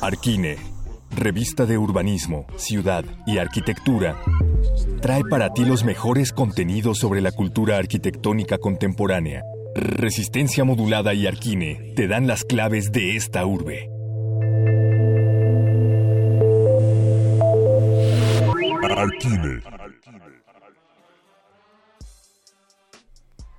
[0.02, 0.58] Arquine,
[1.16, 4.18] revista de urbanismo, ciudad y arquitectura,
[5.02, 9.44] trae para ti los mejores contenidos sobre la cultura arquitectónica contemporánea.
[9.76, 13.90] Resistencia modulada y Arquine te dan las claves de esta urbe.
[18.90, 19.62] Arquine.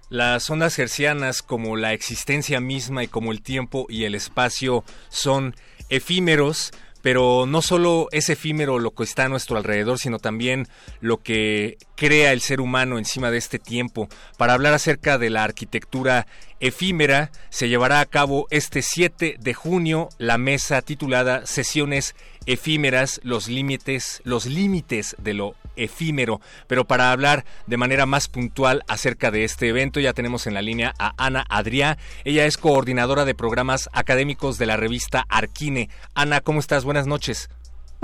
[0.09, 5.55] Las ondas hercianas, como la existencia misma y como el tiempo y el espacio, son
[5.91, 6.73] efímeros,
[7.07, 10.67] pero no solo es efímero lo que está a nuestro alrededor, sino también
[10.99, 14.09] lo que crea el ser humano encima de este tiempo.
[14.37, 16.27] Para hablar acerca de la arquitectura
[16.59, 23.47] efímera, se llevará a cabo este 7 de junio la mesa titulada Sesiones efímeras, los
[23.47, 26.41] límites, los límites de lo efímero.
[26.67, 30.63] Pero para hablar de manera más puntual acerca de este evento, ya tenemos en la
[30.63, 31.99] línea a Ana Adriá.
[32.25, 35.89] Ella es coordinadora de programas académicos de la revista Arquine.
[36.15, 36.85] Ana, ¿cómo estás?
[36.85, 37.49] Buenas noches.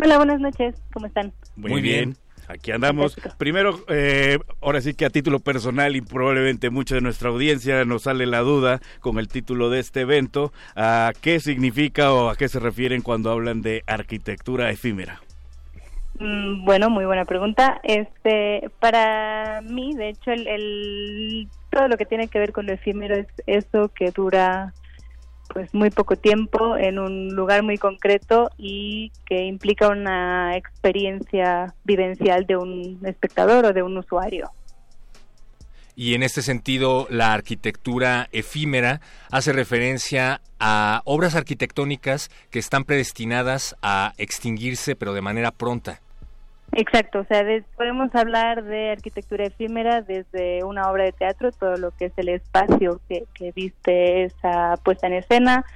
[0.02, 0.74] Hola, buenas noches.
[0.92, 1.32] ¿Cómo están?
[1.56, 2.16] Muy, bien.
[2.48, 3.16] Aquí andamos.
[3.38, 8.02] Primero, eh, ahora sí que a título personal y probablemente mucha de nuestra audiencia nos
[8.02, 12.48] sale la duda con el título de este evento, ¿a qué significa o a qué
[12.48, 15.20] se refieren cuando hablan de arquitectura efímera?
[16.22, 17.80] Mm, bueno, muy buena pregunta.
[17.82, 23.16] Este, para mí, de hecho, el, todo lo que tiene que ver con lo efímero
[23.16, 24.72] es eso que dura
[25.52, 32.46] pues muy poco tiempo en un lugar muy concreto y que implica una experiencia vivencial
[32.46, 34.52] de un espectador o de un usuario.
[35.96, 39.00] Y en este sentido, la arquitectura efímera
[39.32, 46.00] hace referencia a obras arquitectónicas que están predestinadas a extinguirse, pero de manera pronta.
[46.74, 47.44] Exacto, o sea,
[47.76, 52.30] podemos hablar de arquitectura efímera desde una obra de teatro, todo lo que es el
[52.30, 55.66] espacio que, viste esa puesta en escena,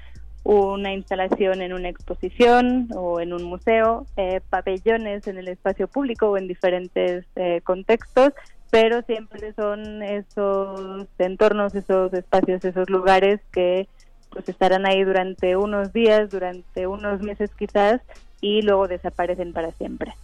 [0.42, 6.30] una instalación en una exposición o en un museo, eh, pabellones en el espacio público
[6.30, 8.32] o en diferentes eh, contextos,
[8.70, 13.86] pero siempre son esos entornos, esos espacios, esos lugares que
[14.30, 18.00] pues estarán ahí durante unos días, durante unos meses quizás,
[18.40, 20.14] y luego desaparecen para siempre.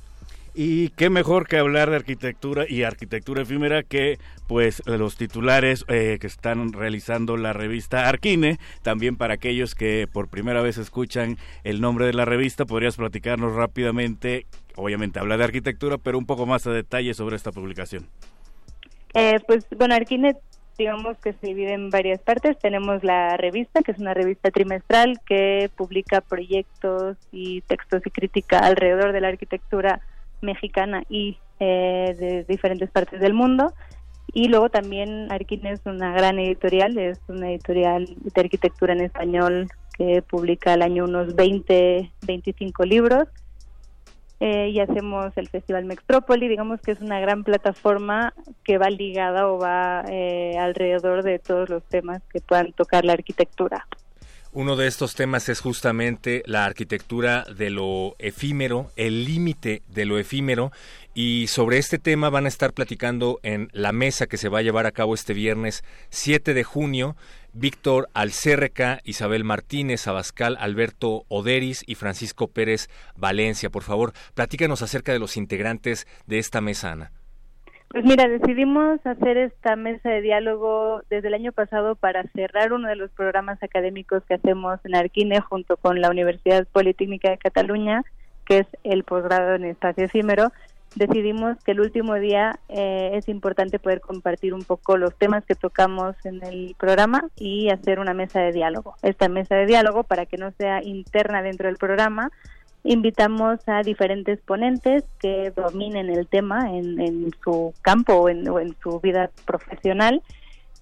[0.55, 6.19] Y qué mejor que hablar de arquitectura y arquitectura efímera que pues los titulares eh,
[6.21, 8.59] que están realizando la revista Arquine.
[8.83, 13.55] También para aquellos que por primera vez escuchan el nombre de la revista, podrías platicarnos
[13.55, 14.47] rápidamente,
[14.77, 18.07] obviamente habla de arquitectura, pero un poco más a detalle sobre esta publicación.
[19.15, 20.37] Eh, pues bueno, Arquine
[20.79, 22.59] digamos que se divide en varias partes.
[22.59, 28.59] Tenemos la revista, que es una revista trimestral que publica proyectos y textos y crítica
[28.59, 30.01] alrededor de la arquitectura
[30.43, 33.73] mexicana y eh, de diferentes partes del mundo.
[34.35, 39.69] Y luego también Arquine es una gran editorial, es una editorial de arquitectura en español
[39.97, 43.29] que publica al año unos 20, 25 libros.
[44.41, 48.35] Eh, y hacemos el Festival Mextrópoli, digamos que es una gran plataforma
[48.65, 53.13] que va ligada o va eh, alrededor de todos los temas que puedan tocar la
[53.13, 53.87] arquitectura.
[54.55, 60.19] Uno de estos temas es justamente la arquitectura de lo efímero, el límite de lo
[60.19, 60.73] efímero.
[61.15, 64.63] Y sobre este tema van a estar platicando en la mesa que se va a
[64.63, 67.17] llevar a cabo este viernes 7 de junio.
[67.55, 73.71] Víctor Alcérreca, Isabel Martínez, Abascal, Alberto Oderis y Francisco Pérez Valencia.
[73.71, 77.11] Por favor, platícanos acerca de los integrantes de esta mesa, Ana.
[77.93, 82.89] Pues mira, decidimos hacer esta mesa de diálogo desde el año pasado para cerrar uno
[82.89, 88.03] de los programas académicos que hacemos en Arquine junto con la Universidad Politécnica de Cataluña,
[88.47, 90.53] que es el posgrado en espacio efímero.
[90.95, 95.55] Decidimos que el último día eh, es importante poder compartir un poco los temas que
[95.55, 98.95] tocamos en el programa y hacer una mesa de diálogo.
[99.03, 102.31] Esta mesa de diálogo, para que no sea interna dentro del programa,
[102.85, 108.45] invitamos a diferentes ponentes que dominen el tema en, su campo o en,
[108.83, 110.23] su vida profesional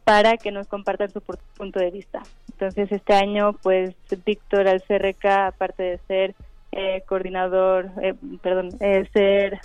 [0.04, 2.22] para que nos compartan su punto de vista.
[2.52, 6.34] Entonces este año pues Víctor Alcerreca, aparte de ser
[6.72, 9.60] eh, coordinador, eh, perdón, eh, ser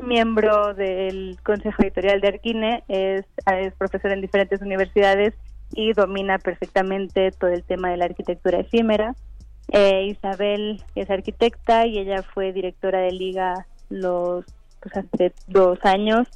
[0.00, 3.24] miembro del Consejo Editorial de Arquine, es
[3.78, 5.34] profesor en diferentes universidades
[5.74, 9.14] y domina perfectamente todo el tema de la arquitectura efímera
[9.72, 14.44] eh, Isabel es arquitecta y ella fue directora de Liga los
[14.80, 16.28] pues, hace dos años.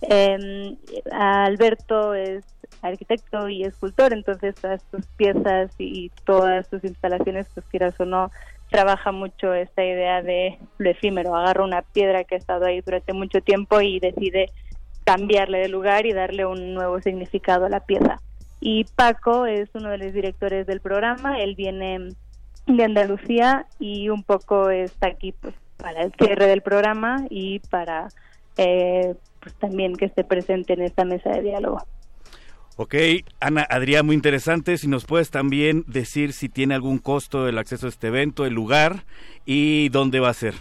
[0.00, 0.74] Eh,
[1.12, 2.44] Alberto es
[2.80, 8.30] arquitecto y escultor, entonces todas sus piezas y todas sus instalaciones, pues quieras o no,
[8.70, 13.12] trabaja mucho esta idea de lo efímero, agarra una piedra que ha estado ahí durante
[13.12, 14.50] mucho tiempo y decide
[15.04, 18.20] cambiarle de lugar y darle un nuevo significado a la pieza.
[18.60, 22.14] Y Paco es uno de los directores del programa, él viene
[22.76, 28.08] de Andalucía y un poco está aquí pues para el cierre del programa y para
[28.56, 31.82] eh, pues también que esté presente en esta mesa de diálogo.
[32.76, 32.94] Ok,
[33.40, 34.78] Ana, Adrián, muy interesante.
[34.78, 38.54] Si nos puedes también decir si tiene algún costo el acceso a este evento, el
[38.54, 39.04] lugar
[39.44, 40.54] y dónde va a ser.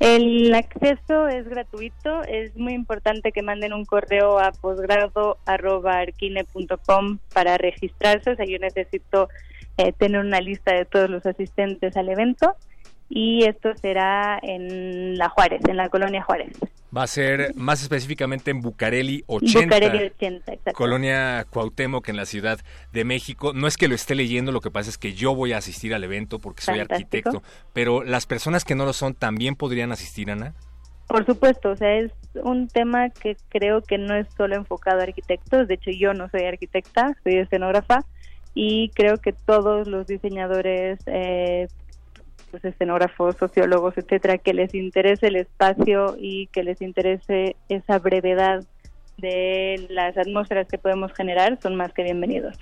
[0.00, 8.30] El acceso es gratuito, es muy importante que manden un correo a posgrado.arquine.com para registrarse,
[8.30, 9.28] o sea, yo necesito
[9.76, 12.56] eh, tener una lista de todos los asistentes al evento
[13.14, 16.56] y esto será en La Juárez, en la colonia Juárez.
[16.96, 20.76] Va a ser más específicamente en Bucareli 80, Bucareli 80 exacto.
[20.76, 22.58] colonia Cuauhtémoc en la Ciudad
[22.92, 23.52] de México.
[23.52, 25.94] No es que lo esté leyendo, lo que pasa es que yo voy a asistir
[25.94, 27.28] al evento porque soy Fantástico.
[27.28, 27.42] arquitecto,
[27.74, 30.54] pero las personas que no lo son también podrían asistir, Ana.
[31.06, 32.12] Por supuesto, o sea, es
[32.42, 36.30] un tema que creo que no es solo enfocado a arquitectos, de hecho yo no
[36.30, 38.06] soy arquitecta, soy escenógrafa
[38.54, 41.68] y creo que todos los diseñadores, eh,
[42.50, 48.64] pues escenógrafos, sociólogos, etcétera, que les interese el espacio y que les interese esa brevedad
[49.16, 52.56] de las atmósferas que podemos generar, son más que bienvenidos.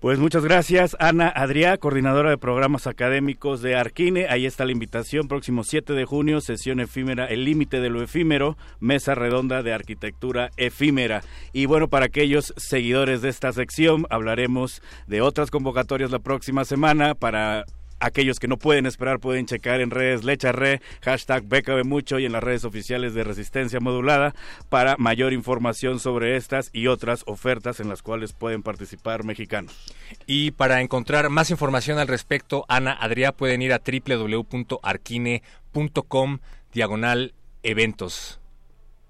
[0.00, 4.28] Pues muchas gracias, Ana Adriá, coordinadora de programas académicos de Arquine.
[4.30, 8.56] Ahí está la invitación, próximo 7 de junio, sesión efímera, el límite de lo efímero,
[8.78, 11.20] mesa redonda de arquitectura efímera.
[11.52, 17.14] Y bueno, para aquellos seguidores de esta sección, hablaremos de otras convocatorias la próxima semana
[17.14, 17.66] para
[18.00, 22.32] Aquellos que no pueden esperar pueden checar en redes Lecharre, hashtag Becabe Mucho y en
[22.32, 24.34] las redes oficiales de Resistencia Modulada
[24.68, 29.94] para mayor información sobre estas y otras ofertas en las cuales pueden participar mexicanos.
[30.26, 36.38] Y para encontrar más información al respecto, Ana Adriá pueden ir a www.arquine.com
[36.72, 38.40] diagonal eventos.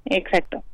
[0.07, 0.65] Exacto.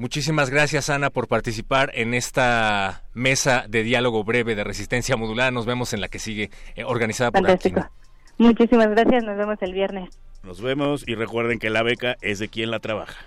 [0.00, 5.50] Muchísimas gracias, Ana, por participar en esta mesa de diálogo breve de resistencia modulada.
[5.50, 7.80] Nos vemos en la que sigue, eh, organizada por Fantástico.
[7.80, 8.48] Arquine.
[8.48, 10.08] Muchísimas gracias, nos vemos el viernes.
[10.42, 13.26] Nos vemos y recuerden que la beca es de quien la trabaja.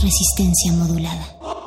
[0.00, 1.63] Resistencia modulada.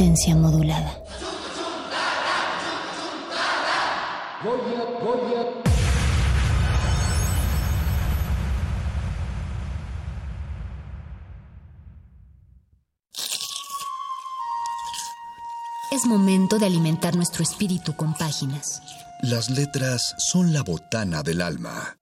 [0.00, 0.98] Resistencia modulada.
[15.92, 18.80] Es momento de alimentar nuestro espíritu con páginas.
[19.20, 21.98] Las letras son la botana del alma.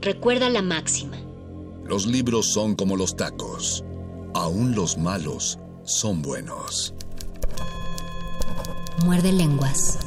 [0.00, 1.25] Recuerda la máxima.
[1.88, 3.84] Los libros son como los tacos.
[4.34, 6.92] Aún los malos son buenos.
[9.04, 10.05] Muerde lenguas.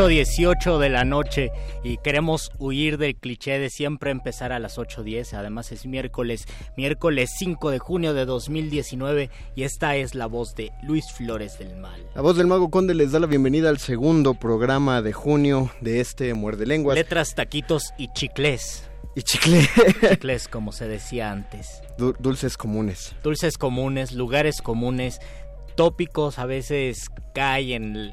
[0.00, 1.52] 8.18 de la noche
[1.84, 5.34] y queremos huir del cliché de siempre empezar a las 8.10.
[5.34, 10.72] Además es miércoles, miércoles 5 de junio de 2019 y esta es la voz de
[10.82, 12.00] Luis Flores del Mal.
[12.14, 16.00] La voz del Mago Conde les da la bienvenida al segundo programa de junio de
[16.00, 16.96] este Muerde Lenguas.
[16.96, 18.88] Letras, taquitos y chiclés.
[19.14, 19.68] Y chicle.
[20.08, 21.82] Chiclés, como se decía antes.
[21.98, 23.14] Du- dulces comunes.
[23.22, 25.20] Dulces comunes, lugares comunes,
[25.74, 28.12] tópicos a veces caen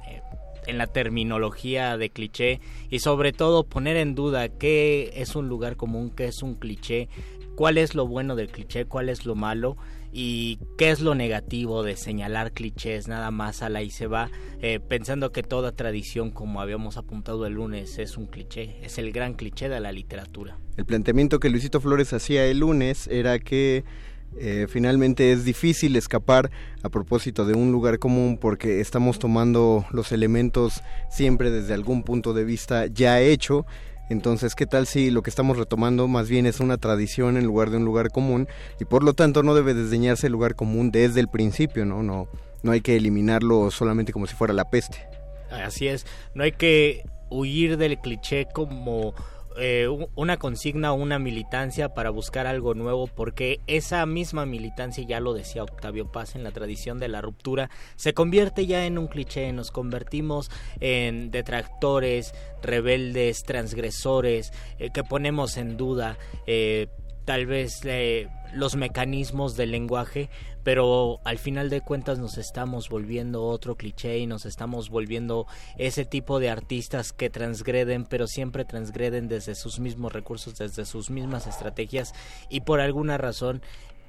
[0.68, 5.76] en, la terminología de cliché y sobre todo poner en duda qué es un lugar
[5.76, 7.10] común, qué es un cliché,
[7.56, 9.78] cuál es lo bueno del cliché, cuál es lo malo
[10.12, 14.30] y qué es lo negativo de señalar clichés nada más a la y se va
[14.62, 19.12] eh, pensando que toda tradición como habíamos apuntado el lunes es un cliché, es el
[19.12, 20.58] gran cliché de la literatura.
[20.78, 23.84] El planteamiento que Luisito Flores hacía el lunes era que
[24.40, 26.52] eh, finalmente es difícil escapar
[26.84, 32.34] a propósito de un lugar común porque estamos tomando los elementos siempre desde algún punto
[32.34, 33.66] de vista ya hecho.
[34.10, 37.72] Entonces, ¿qué tal si lo que estamos retomando más bien es una tradición en lugar
[37.72, 38.48] de un lugar común?
[38.80, 42.04] Y por lo tanto no debe desdeñarse el lugar común desde el principio, ¿no?
[42.04, 42.30] No,
[42.64, 44.98] no hay que eliminarlo solamente como si fuera la peste.
[45.52, 46.06] Así es,
[46.36, 49.14] no hay que huir del cliché como
[49.60, 55.20] eh, una consigna o una militancia para buscar algo nuevo, porque esa misma militancia, ya
[55.20, 59.08] lo decía Octavio Paz en la tradición de la ruptura, se convierte ya en un
[59.08, 66.88] cliché, nos convertimos en detractores, rebeldes, transgresores, eh, que ponemos en duda eh,
[67.28, 70.30] tal vez eh, los mecanismos del lenguaje,
[70.64, 75.46] pero al final de cuentas nos estamos volviendo otro cliché y nos estamos volviendo
[75.78, 81.10] ese tipo de artistas que transgreden, pero siempre transgreden desde sus mismos recursos, desde sus
[81.10, 82.14] mismas estrategias
[82.50, 83.62] y por alguna razón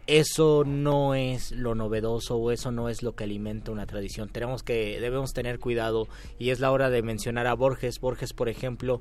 [0.07, 4.29] eso no es lo novedoso o eso no es lo que alimenta una tradición.
[4.29, 6.07] Tenemos que debemos tener cuidado
[6.39, 7.99] y es la hora de mencionar a Borges.
[7.99, 9.01] Borges, por ejemplo,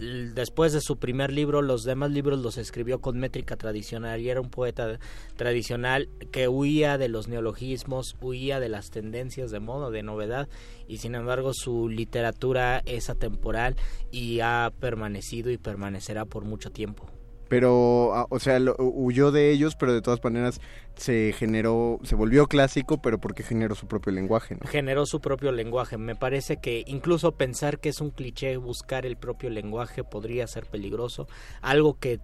[0.00, 4.40] después de su primer libro, los demás libros los escribió con métrica tradicional y era
[4.40, 4.98] un poeta
[5.36, 10.48] tradicional que huía de los neologismos, huía de las tendencias de moda, de novedad
[10.88, 13.76] y sin embargo su literatura es atemporal
[14.10, 17.19] y ha permanecido y permanecerá por mucho tiempo.
[17.50, 20.60] Pero, ah, o sea, lo- huyó de ellos, pero de todas maneras
[20.94, 24.66] se generó, se volvió clásico, pero porque generó su propio lenguaje, ¿no?
[24.68, 25.98] generó su propio lenguaje.
[25.98, 30.64] Me parece que incluso pensar que es un cliché buscar el propio lenguaje podría ser
[30.66, 31.26] peligroso.
[31.60, 32.20] Algo que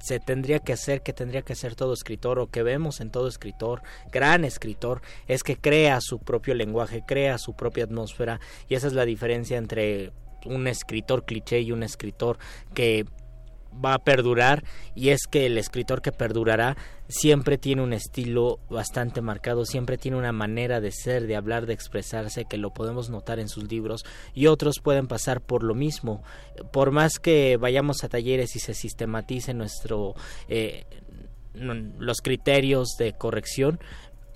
[0.00, 3.28] se tendría que hacer, que tendría que hacer todo escritor o que vemos en todo
[3.28, 8.86] escritor, gran escritor, es que crea su propio lenguaje, crea su propia atmósfera y esa
[8.88, 10.12] es la diferencia entre
[10.44, 12.38] un escritor cliché y un escritor
[12.74, 13.04] que
[13.84, 16.76] va a perdurar y es que el escritor que perdurará
[17.08, 21.74] siempre tiene un estilo bastante marcado, siempre tiene una manera de ser, de hablar, de
[21.74, 24.04] expresarse que lo podemos notar en sus libros
[24.34, 26.22] y otros pueden pasar por lo mismo.
[26.72, 30.14] Por más que vayamos a talleres y se sistematice nuestro
[30.48, 30.86] eh,
[31.54, 33.78] los criterios de corrección,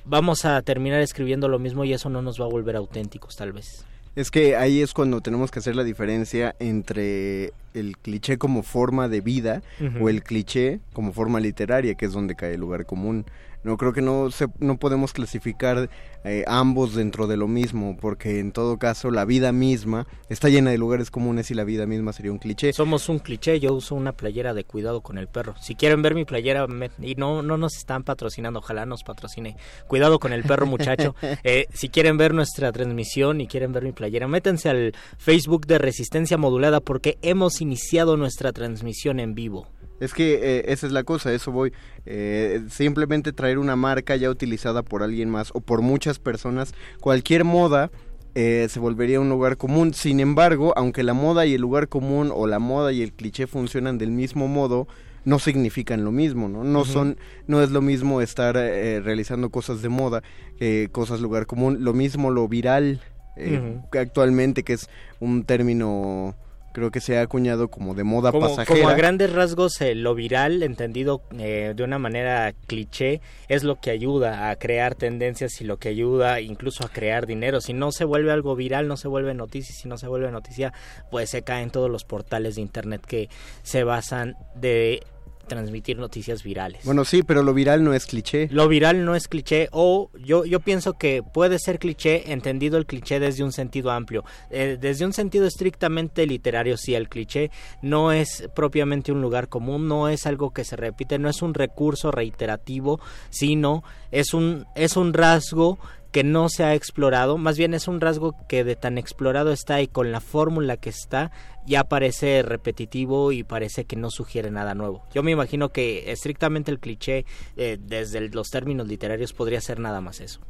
[0.04, 3.52] vamos a terminar escribiendo lo mismo y eso no nos va a volver auténticos tal
[3.52, 3.85] vez.
[4.16, 9.08] Es que ahí es cuando tenemos que hacer la diferencia entre el cliché como forma
[9.08, 9.62] de vida
[10.00, 13.26] o el cliché como forma literaria, que es donde cae el lugar común.
[13.66, 15.90] No creo que no se, no podemos clasificar
[16.24, 20.70] eh, ambos dentro de lo mismo, porque en todo caso la vida misma está llena
[20.70, 22.72] de lugares comunes y la vida misma sería un cliché.
[22.72, 25.54] Somos un cliché, yo uso una playera de cuidado con el perro.
[25.60, 29.56] Si quieren ver mi playera, me- y no, no nos están patrocinando, ojalá nos patrocine.
[29.86, 31.14] Cuidado con el perro, muchacho.
[31.44, 35.78] Eh, si quieren ver nuestra transmisión y quieren ver mi playera, métanse al Facebook de
[35.78, 39.66] Resistencia Modulada porque hemos iniciado nuestra transmisión en vivo.
[40.00, 41.72] Es que eh, esa es la cosa, eso voy.
[42.04, 47.44] Eh, simplemente traer una marca ya utilizada por alguien más o por muchas personas, cualquier
[47.44, 47.90] moda
[48.38, 49.94] eh, se volvería un lugar común.
[49.94, 53.46] Sin embargo, aunque la moda y el lugar común o la moda y el cliché
[53.46, 54.86] funcionan del mismo modo,
[55.24, 56.62] no significan lo mismo, ¿no?
[56.62, 60.22] No son, no es lo mismo estar eh, realizando cosas de moda
[60.58, 61.78] que cosas lugar común.
[61.80, 63.00] Lo mismo lo viral
[63.36, 66.34] eh, actualmente, que es un término
[66.76, 68.78] creo que se ha acuñado como de moda Como, pasajera.
[68.78, 73.80] como a grandes rasgos, eh, lo viral, entendido eh, de una manera cliché, es lo
[73.80, 77.62] que ayuda a crear tendencias y lo que ayuda incluso a crear dinero.
[77.62, 79.74] Si no se vuelve algo viral, no se vuelve noticia.
[79.74, 80.74] Si no se vuelve noticia,
[81.10, 83.30] pues se caen todos los portales de internet que
[83.62, 85.02] se basan de
[85.46, 86.84] transmitir noticias virales.
[86.84, 88.48] Bueno, sí, pero lo viral no es cliché.
[88.50, 92.86] Lo viral no es cliché o yo, yo pienso que puede ser cliché entendido el
[92.86, 94.24] cliché desde un sentido amplio.
[94.50, 97.50] Eh, desde un sentido estrictamente literario, sí, el cliché
[97.82, 101.54] no es propiamente un lugar común, no es algo que se repite, no es un
[101.54, 105.78] recurso reiterativo, sino es un, es un rasgo
[106.16, 109.82] que no se ha explorado, más bien es un rasgo que de tan explorado está
[109.82, 111.30] y con la fórmula que está
[111.66, 115.04] ya parece repetitivo y parece que no sugiere nada nuevo.
[115.12, 117.26] Yo me imagino que estrictamente el cliché
[117.58, 120.40] eh, desde los términos literarios podría ser nada más eso.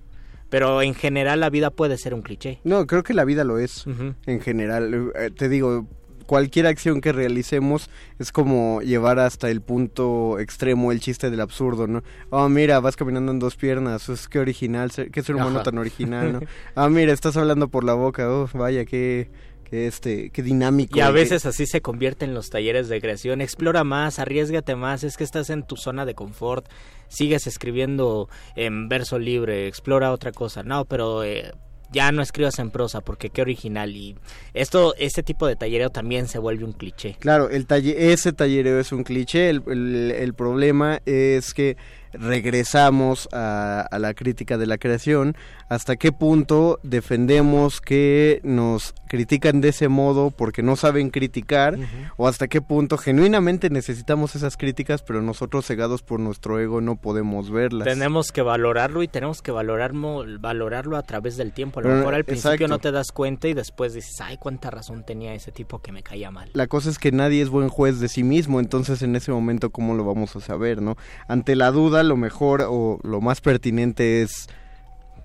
[0.50, 2.60] Pero en general la vida puede ser un cliché.
[2.62, 3.86] No, creo que la vida lo es.
[4.26, 5.88] En general, eh, te digo,
[6.26, 11.86] cualquier acción que realicemos es como llevar hasta el punto extremo el chiste del absurdo,
[11.86, 12.02] ¿no?
[12.30, 16.32] Oh, mira, vas caminando en dos piernas, es que original, qué ser humano tan original,
[16.32, 16.40] ¿no?
[16.74, 19.30] Ah, mira, estás hablando por la boca, oh, vaya, qué,
[19.64, 20.98] qué, este, qué dinámico.
[20.98, 23.40] Y a veces así se convierte en los talleres de creación.
[23.40, 26.66] Explora más, arriesgate más, es que estás en tu zona de confort,
[27.08, 30.62] sigues escribiendo en verso libre, explora otra cosa.
[30.62, 31.52] No, pero eh,
[31.92, 33.94] ya no escribas en prosa porque qué original.
[33.94, 34.16] Y
[34.54, 37.16] esto ese tipo de tallereo también se vuelve un cliché.
[37.18, 39.48] Claro el talle ese tallereo es un cliché.
[39.50, 41.76] El, el problema es que
[42.18, 45.36] regresamos a, la crítica de la creación,
[45.68, 51.78] hasta qué punto defendemos que nos critican de ese modo porque no saben criticar,
[52.16, 56.96] o hasta qué punto genuinamente necesitamos esas críticas, pero nosotros cegados por nuestro ego no
[56.96, 57.86] podemos verlas.
[57.86, 61.80] Tenemos que valorarlo y tenemos que valorarlo, valorarlo a través del tiempo.
[61.80, 65.04] A lo mejor al principio no te das cuenta y después dices, ay, cuánta razón
[65.04, 66.50] tenía ese tipo que me caía mal.
[66.52, 69.70] La cosa es que nadie es buen juez de sí mismo, entonces en ese momento,
[69.70, 70.96] ¿cómo lo vamos a saber, no?
[71.28, 74.48] Ante la duda, lo mejor o lo más pertinente es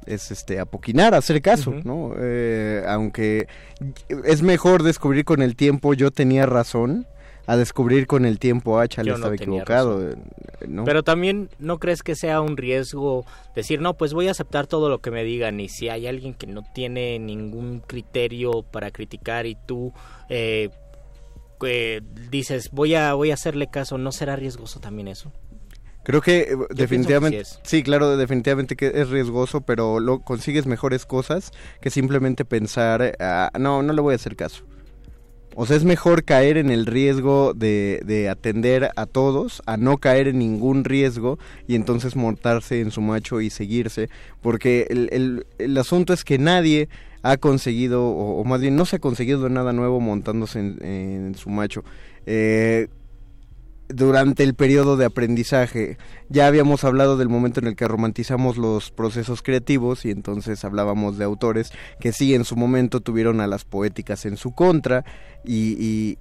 [0.06, 2.14] es este apoquinar, hacer caso, ¿no?
[2.18, 3.48] Eh, aunque
[4.26, 7.06] es mejor descubrir con el tiempo yo tenía razón
[7.48, 10.16] a descubrir con el tiempo ah, chale, estaba equivocado, eh,
[10.86, 14.90] Pero también no crees que sea un riesgo decir, no, pues voy a aceptar todo
[14.90, 19.48] lo que me digan y si hay alguien que no tiene ningún criterio para criticar
[19.48, 19.92] y tú
[20.30, 20.70] eh,
[22.30, 25.32] dices, voy a voy a hacerle caso, ¿no será riesgoso también eso?
[26.04, 31.52] Creo que eh, definitivamente, sí, claro, definitivamente que es riesgoso, pero lo consigues mejores cosas
[31.80, 34.64] que simplemente pensar, ah, no, no le voy a hacer caso.
[35.54, 39.98] O sea, es mejor caer en el riesgo de, de, atender a todos, a no
[39.98, 44.10] caer en ningún riesgo y entonces montarse en su macho y seguirse,
[44.42, 46.88] porque el, el, el asunto es que nadie
[47.22, 51.50] ha conseguido, o, más bien no se ha conseguido nada nuevo montándose en, en su
[51.50, 51.84] macho.
[52.26, 52.88] Eh,
[53.94, 55.98] durante el periodo de aprendizaje.
[56.30, 61.18] Ya habíamos hablado del momento en el que romantizamos los procesos creativos y entonces hablábamos
[61.18, 65.04] de autores que sí en su momento tuvieron a las poéticas en su contra
[65.44, 66.18] y,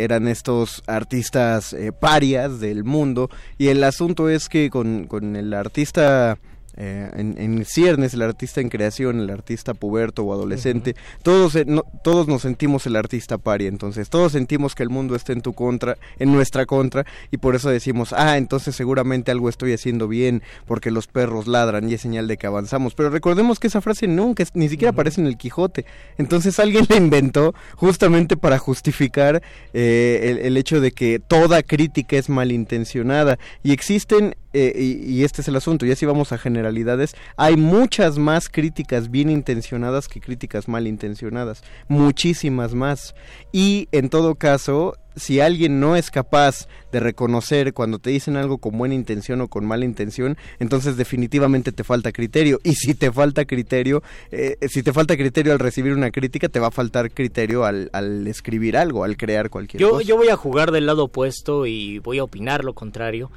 [0.00, 5.54] eran estos artistas eh, parias del mundo y el asunto es que con, con el
[5.54, 6.38] artista
[6.76, 11.66] eh, en, en, ciernes, el artista en creación, el artista puberto o adolescente, todos, eh,
[12.02, 15.52] todos nos sentimos el artista pari, entonces todos sentimos que el mundo está en tu
[15.52, 20.42] contra, en nuestra contra, y por eso decimos, ah, entonces seguramente algo estoy haciendo bien,
[20.66, 22.94] porque los perros ladran y es señal de que avanzamos.
[22.94, 25.84] Pero recordemos que esa frase nunca, ni siquiera aparece en el Quijote,
[26.18, 32.16] entonces alguien la inventó justamente para justificar eh, el, el hecho de que toda crítica
[32.16, 34.72] es malintencionada, y existen eh,
[35.06, 39.30] y, este es el asunto, y así vamos a generalidades, hay muchas más críticas bien
[39.30, 43.14] intencionadas que críticas mal intencionadas, muchísimas más.
[43.52, 48.58] Y en todo caso, si alguien no es capaz de reconocer cuando te dicen algo
[48.58, 52.60] con buena intención o con mala intención, entonces definitivamente te falta criterio.
[52.64, 56.58] Y si te falta criterio, eh, si te falta criterio al recibir una crítica, te
[56.58, 60.04] va a faltar criterio al, al escribir algo, al crear cualquier yo, cosa.
[60.04, 63.30] Yo voy a jugar del lado opuesto y voy a opinar lo contrario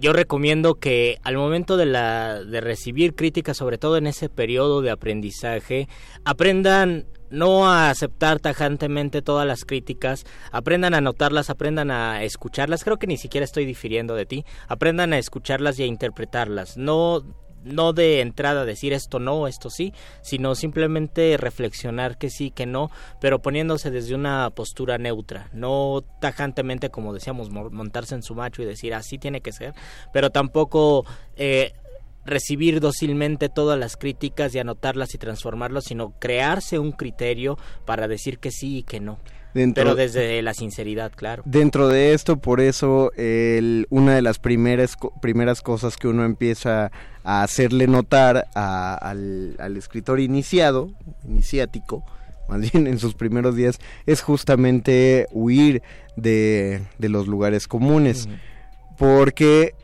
[0.00, 4.80] yo recomiendo que al momento de, la, de recibir críticas, sobre todo en ese periodo
[4.80, 5.88] de aprendizaje,
[6.24, 12.98] aprendan no a aceptar tajantemente todas las críticas, aprendan a notarlas, aprendan a escucharlas, creo
[12.98, 17.22] que ni siquiera estoy difiriendo de ti, aprendan a escucharlas y a interpretarlas, no
[17.64, 19.92] no de entrada decir esto no, esto sí,
[20.22, 26.90] sino simplemente reflexionar que sí, que no, pero poniéndose desde una postura neutra, no tajantemente
[26.90, 29.74] como decíamos, montarse en su macho y decir así tiene que ser,
[30.12, 31.04] pero tampoco
[31.36, 31.72] eh,
[32.24, 38.38] recibir dócilmente todas las críticas y anotarlas y transformarlas, sino crearse un criterio para decir
[38.38, 39.18] que sí y que no.
[39.52, 41.42] Pero desde la sinceridad, claro.
[41.44, 46.92] Dentro de esto, por eso, el, una de las primeras, primeras cosas que uno empieza
[47.24, 50.90] a hacerle notar al, escritor iniciado,
[51.26, 52.04] iniciático,
[52.48, 55.82] más bien en sus primeros días, es justamente huir
[56.16, 58.28] de, los lugares comunes.
[58.98, 59.74] Porque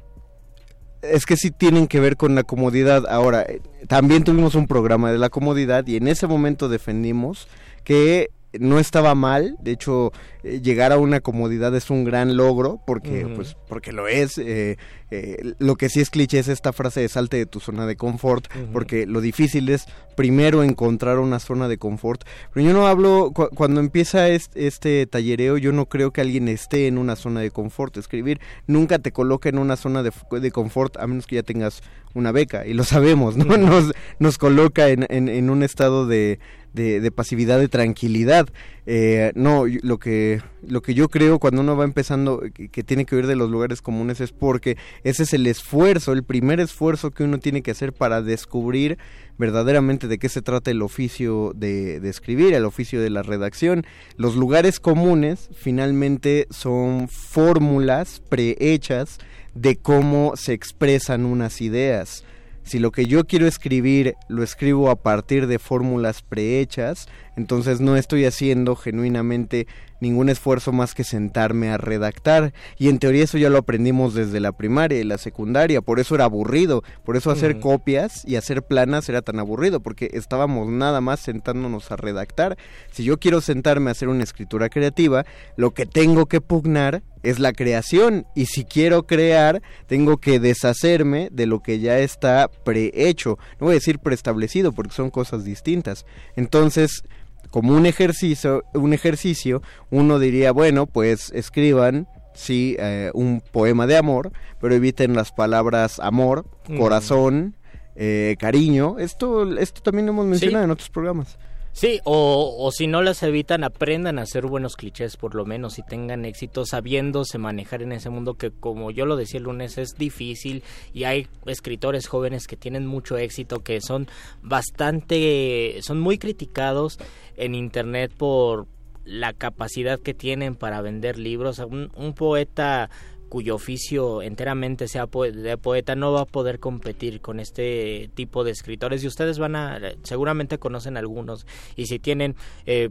[1.03, 3.07] es que sí tienen que ver con la comodidad.
[3.09, 3.47] Ahora,
[3.89, 7.49] también tuvimos un programa de la comodidad y en ese momento defendimos
[7.85, 12.81] que no estaba mal, de hecho eh, llegar a una comodidad es un gran logro
[12.87, 14.39] porque pues porque lo es.
[14.39, 14.77] Eh,
[15.11, 17.97] eh, lo que sí es cliché es esta frase de salte de tu zona de
[17.97, 22.25] confort, porque lo difícil es primero encontrar una zona de confort.
[22.53, 26.89] Pero yo no hablo, cuando empieza este, este, tallereo, yo no creo que alguien esté
[26.89, 27.97] en una zona de confort.
[27.97, 31.83] Escribir nunca te coloca en una zona de, de confort, a menos que ya tengas
[32.15, 33.45] una beca, y lo sabemos, ¿no?
[33.59, 36.41] Nos, nos coloca en, en un estado de,
[36.77, 38.49] de, pasividad, de tranquilidad.
[38.87, 43.17] Eh, no, lo que, lo que yo creo cuando uno va empezando, que, tiene que
[43.17, 47.25] huir de los lugares comunes, es porque ese es el esfuerzo, el primer esfuerzo que
[47.25, 48.99] uno tiene que hacer para descubrir
[49.39, 53.85] verdaderamente de qué se trata el oficio de, de escribir, el oficio de la redacción.
[54.17, 59.19] Los lugares comunes finalmente son fórmulas prehechas
[59.55, 62.25] de cómo se expresan unas ideas.
[62.67, 67.97] Si lo que yo quiero escribir lo escribo a partir de fórmulas prehechas, entonces no
[67.97, 69.69] estoy haciendo genuinamente
[70.01, 72.53] ningún esfuerzo más que sentarme a redactar.
[72.77, 76.17] Y en teoría eso ya lo aprendimos desde la primaria y la secundaria, por eso
[76.17, 81.01] era aburrido, por eso hacer copias y hacer planas era tan aburrido, porque estábamos nada
[81.01, 82.59] más sentándonos a redactar.
[82.91, 85.25] Si yo quiero sentarme a hacer una escritura creativa,
[85.57, 91.29] lo que tengo que pugnar es la creación y si quiero crear tengo que deshacerme
[91.33, 96.07] de lo que ya está prehecho, no voy a decir preestablecido porque son cosas distintas.
[96.37, 97.03] Entonces,
[97.51, 103.97] como un ejercicio, un ejercicio, uno diría, bueno, pues escriban sí eh, un poema de
[103.97, 106.45] amor, pero eviten las palabras amor,
[106.77, 107.57] corazón,
[107.97, 108.99] eh, cariño.
[108.99, 111.39] Esto, esto también lo hemos mencionado en otros programas.
[111.77, 115.79] Sí, o, o, si no las evitan, aprendan a hacer buenos clichés por lo menos
[115.79, 119.77] y tengan éxito sabiéndose manejar en ese mundo que como yo lo decía el lunes
[119.77, 124.09] es difícil y hay escritores jóvenes que tienen mucho éxito que son
[124.41, 126.99] bastante, son muy criticados
[127.37, 128.69] en internet por
[129.05, 131.59] la capacidad que tienen para vender libros.
[131.59, 132.89] Un, un poeta
[133.29, 138.53] cuyo oficio enteramente sea de poeta no va a poder competir con este tipo de
[138.53, 139.03] escritores.
[139.03, 141.47] Y ustedes van a seguramente conocen algunos.
[141.77, 142.37] Y si tienen
[142.67, 142.91] eh,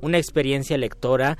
[0.00, 1.38] una experiencia lectora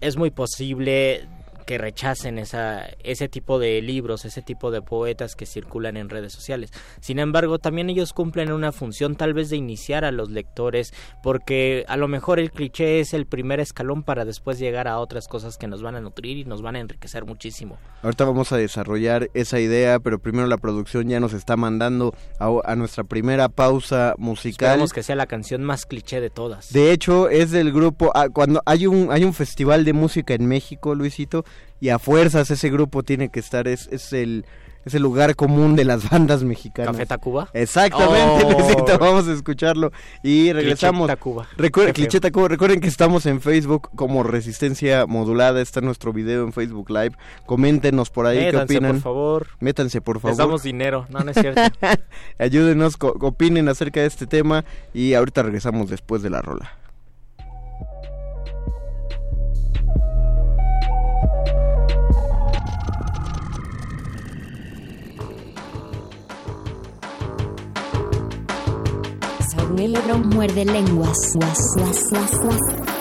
[0.00, 1.28] es muy posible
[1.64, 6.32] que rechacen esa, ese tipo de libros, ese tipo de poetas que circulan en redes
[6.32, 6.70] sociales.
[7.00, 11.84] Sin embargo, también ellos cumplen una función tal vez de iniciar a los lectores, porque
[11.88, 15.58] a lo mejor el cliché es el primer escalón para después llegar a otras cosas
[15.58, 17.78] que nos van a nutrir y nos van a enriquecer muchísimo.
[18.02, 22.74] Ahorita vamos a desarrollar esa idea, pero primero la producción ya nos está mandando a,
[22.76, 24.70] nuestra primera pausa musical.
[24.70, 26.72] Esperamos que sea la canción más cliché de todas.
[26.72, 30.46] De hecho, es del grupo, ah, cuando hay un, hay un festival de música en
[30.46, 31.44] México, Luisito,
[31.80, 34.44] y a fuerzas ese grupo tiene que estar, es, es el
[34.84, 36.92] es el lugar común de las bandas mexicanas.
[36.92, 37.48] ¿Café Tacuba?
[37.52, 38.98] Exactamente, oh.
[38.98, 41.08] vamos a escucharlo y regresamos.
[41.94, 42.48] Cliché Tacuba.
[42.48, 47.12] Recuerden que estamos en Facebook como Resistencia Modulada, está nuestro video en Facebook Live.
[47.46, 48.92] Coméntenos por ahí qué opinan.
[48.92, 49.46] por favor.
[49.60, 50.30] Métanse, por favor.
[50.30, 51.62] Les damos dinero, no, no es cierto.
[52.38, 56.81] Ayúdenos, opinen acerca de este tema y ahorita regresamos después de la rola.
[70.18, 71.34] Muerde lenguas.
[71.34, 72.91] Muerde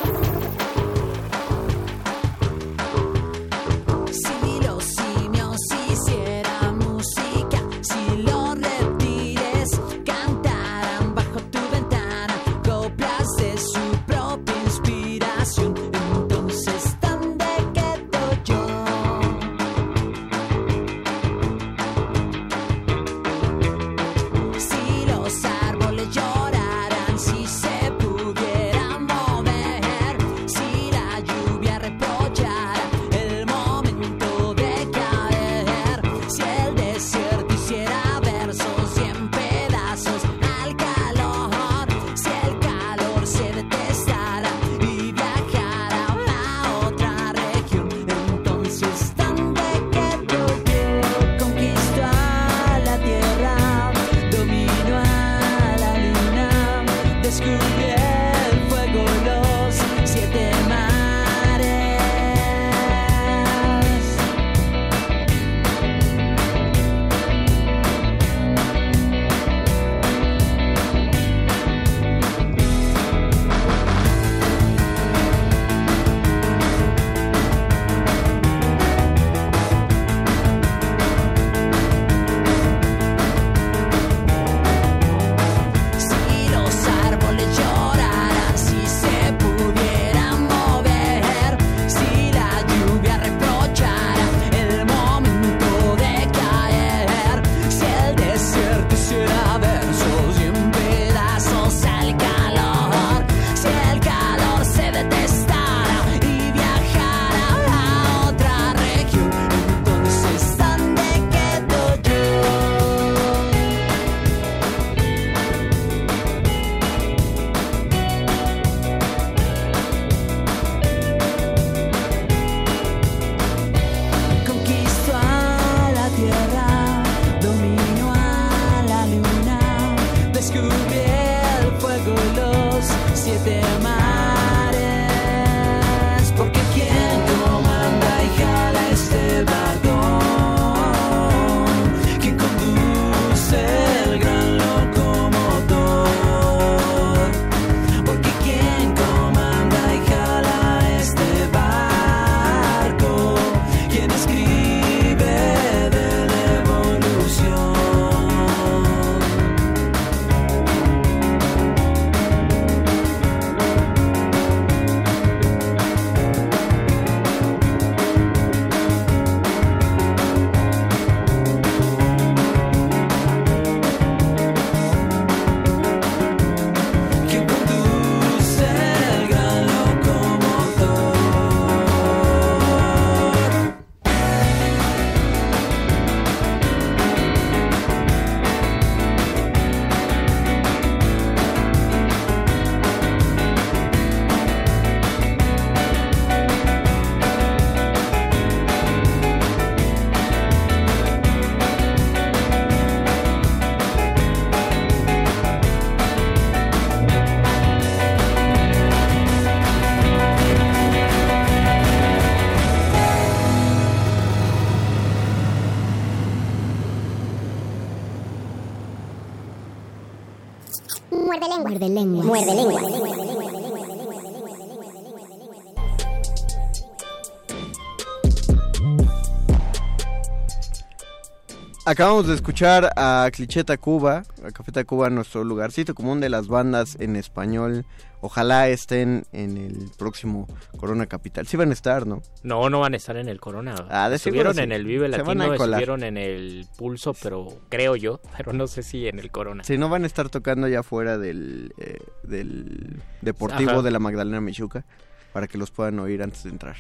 [231.92, 236.96] Acabamos de escuchar a Cliché Tacuba, a Café Tacuba, nuestro lugarcito común de las bandas
[237.02, 237.86] en español.
[238.22, 241.48] Ojalá estén en el próximo Corona Capital.
[241.48, 242.22] Sí van a estar, ¿no?
[242.44, 243.76] No, no van a estar en el Corona.
[243.90, 244.76] Ah, de estuvieron seguro en sí.
[244.78, 249.20] el Vive Latino, estuvieron en el Pulso, pero creo yo, pero no sé si en
[249.20, 249.66] el Corona.
[249.66, 253.82] Si no van a estar tocando ya fuera del, eh, del Deportivo Ajá.
[253.82, 254.86] de la Magdalena Michuca
[255.34, 256.78] para que los puedan oír antes de entrar.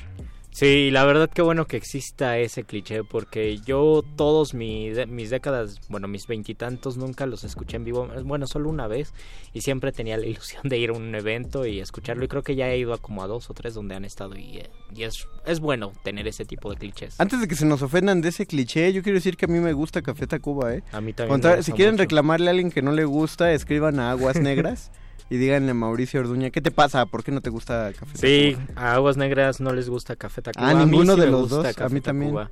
[0.53, 5.79] Sí, la verdad que bueno que exista ese cliché porque yo todos mi mis décadas,
[5.87, 9.13] bueno, mis veintitantos nunca los escuché en vivo, bueno, solo una vez
[9.53, 12.55] y siempre tenía la ilusión de ir a un evento y escucharlo y creo que
[12.55, 14.61] ya he ido a como a dos o tres donde han estado y,
[14.93, 17.15] y es, es bueno tener ese tipo de clichés.
[17.19, 19.59] Antes de que se nos ofendan de ese cliché, yo quiero decir que a mí
[19.59, 20.83] me gusta Café Tacuba, ¿eh?
[20.91, 22.03] A mí también Contra- me gusta si quieren mucho.
[22.03, 24.91] reclamarle a alguien que no le gusta, escriban a Aguas Negras
[25.31, 27.05] y díganle a Mauricio Orduña, ¿qué te pasa?
[27.07, 28.81] ¿Por qué no te gusta Café Sí, Tacuba?
[28.81, 30.67] a Aguas Negras no les gusta Café Tacuba.
[30.67, 32.31] Ah, A ninguno sí de los gusta dos, a Café mí también.
[32.35, 32.51] Tacuba.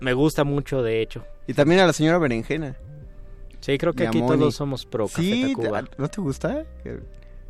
[0.00, 1.24] Me gusta mucho, de hecho.
[1.46, 2.76] Y también a la señora Berenjena.
[3.60, 5.84] Sí, creo que Y a aquí todos somos pro Café Sí, Tacuba.
[5.98, 6.64] ¿no te gusta?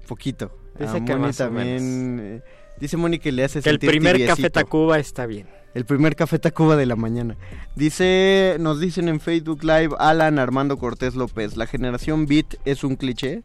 [0.09, 0.51] Poquito.
[0.79, 2.19] Dice a que o también.
[2.21, 2.43] eh,
[2.81, 4.37] dice Moni que le hace Que el primer tibiecito.
[4.37, 5.47] Café Tacuba está bien.
[5.75, 7.37] El primer Café Tacuba de la mañana.
[7.77, 12.97] Dice, nos dicen en Facebook Live Alan Armando Cortés López, la generación Beat es un
[12.97, 13.43] cliché.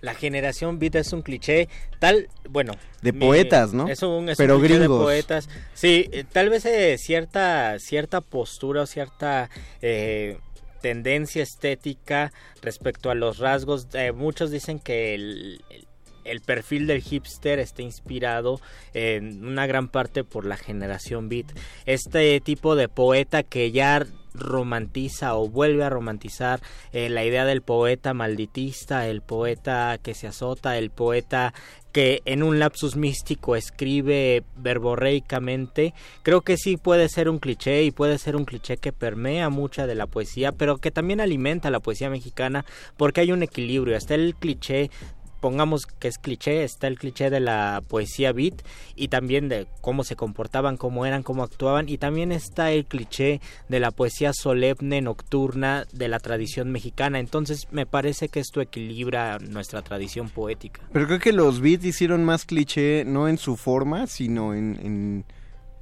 [0.00, 3.88] La generación beat es un cliché tal, bueno, De mi- poetas, ¿no?
[3.88, 4.98] Es un, es Pero un cliché gringos.
[5.00, 5.48] de poetas.
[5.74, 9.50] Sí, eh, tal vez eh, cierta cierta postura o cierta
[9.82, 10.38] eh,
[10.80, 12.32] tendencia estética
[12.62, 13.88] respecto a los rasgos.
[13.94, 15.84] eh, muchos dicen que el, el-
[16.24, 18.60] el perfil del hipster está inspirado
[18.92, 21.46] en una gran parte por la generación beat.
[21.86, 26.60] Este tipo de poeta que ya romantiza o vuelve a romantizar
[26.92, 31.54] eh, la idea del poeta malditista, el poeta que se azota, el poeta
[31.92, 37.90] que en un lapsus místico escribe verborreicamente, creo que sí puede ser un cliché y
[37.90, 41.80] puede ser un cliché que permea mucha de la poesía, pero que también alimenta la
[41.80, 42.64] poesía mexicana
[42.96, 44.90] porque hay un equilibrio, está el cliché
[45.40, 48.62] pongamos que es cliché, está el cliché de la poesía beat
[48.96, 53.40] y también de cómo se comportaban, cómo eran, cómo actuaban y también está el cliché
[53.68, 57.18] de la poesía solemne, nocturna de la tradición mexicana.
[57.20, 60.80] Entonces me parece que esto equilibra nuestra tradición poética.
[60.92, 65.24] Pero creo que los Beat hicieron más cliché no en su forma, sino en, en,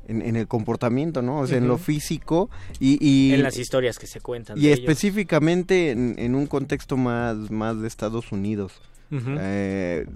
[0.08, 1.40] en- en el comportamiento, ¿no?
[1.40, 2.48] O sea, en lo físico
[2.78, 2.96] y...
[3.04, 4.56] y en las historias que se cuentan.
[4.56, 8.72] y de específicamente en, en un contexto más, más de Estados Unidos.
[9.10, 10.06] Eh,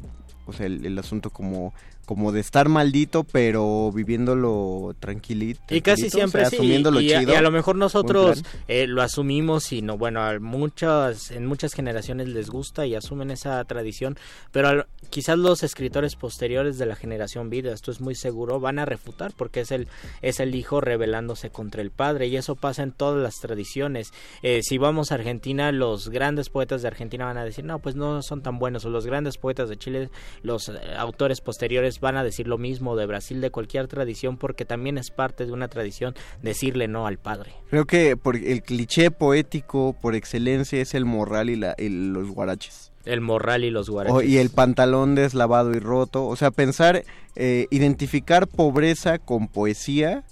[0.46, 1.72] o sea, el asunto como,
[2.06, 5.60] como de estar maldito, pero viviéndolo tranquilito.
[5.74, 6.56] Y casi siempre o sea, sí.
[6.56, 7.32] asumiéndolo y, chido.
[7.32, 11.72] y a lo mejor nosotros eh, lo asumimos y no, bueno, a muchas, en muchas
[11.72, 14.16] generaciones les gusta y asumen esa tradición,
[14.52, 18.78] pero al- quizás los escritores posteriores de la generación vida, esto es muy seguro, van
[18.78, 19.88] a refutar porque es el,
[20.22, 24.12] es el hijo rebelándose contra el padre y eso pasa en todas las tradiciones.
[24.42, 27.94] Eh, si vamos a Argentina, los grandes poetas de Argentina van a decir, no, pues
[27.96, 30.10] no son tan buenos, o los grandes poetas de Chile,
[30.42, 34.64] los eh, autores posteriores van a decir lo mismo de Brasil, de cualquier tradición, porque
[34.64, 37.52] también es parte de una tradición decirle no al padre.
[37.70, 42.28] Creo que por el cliché poético por excelencia es el morral y, la, y los
[42.30, 42.92] guaraches.
[43.06, 44.16] El morral y los guaraches.
[44.18, 46.26] O- y el pantalón deslavado y roto.
[46.26, 47.02] O sea, pensar,
[47.34, 50.22] eh, identificar pobreza con poesía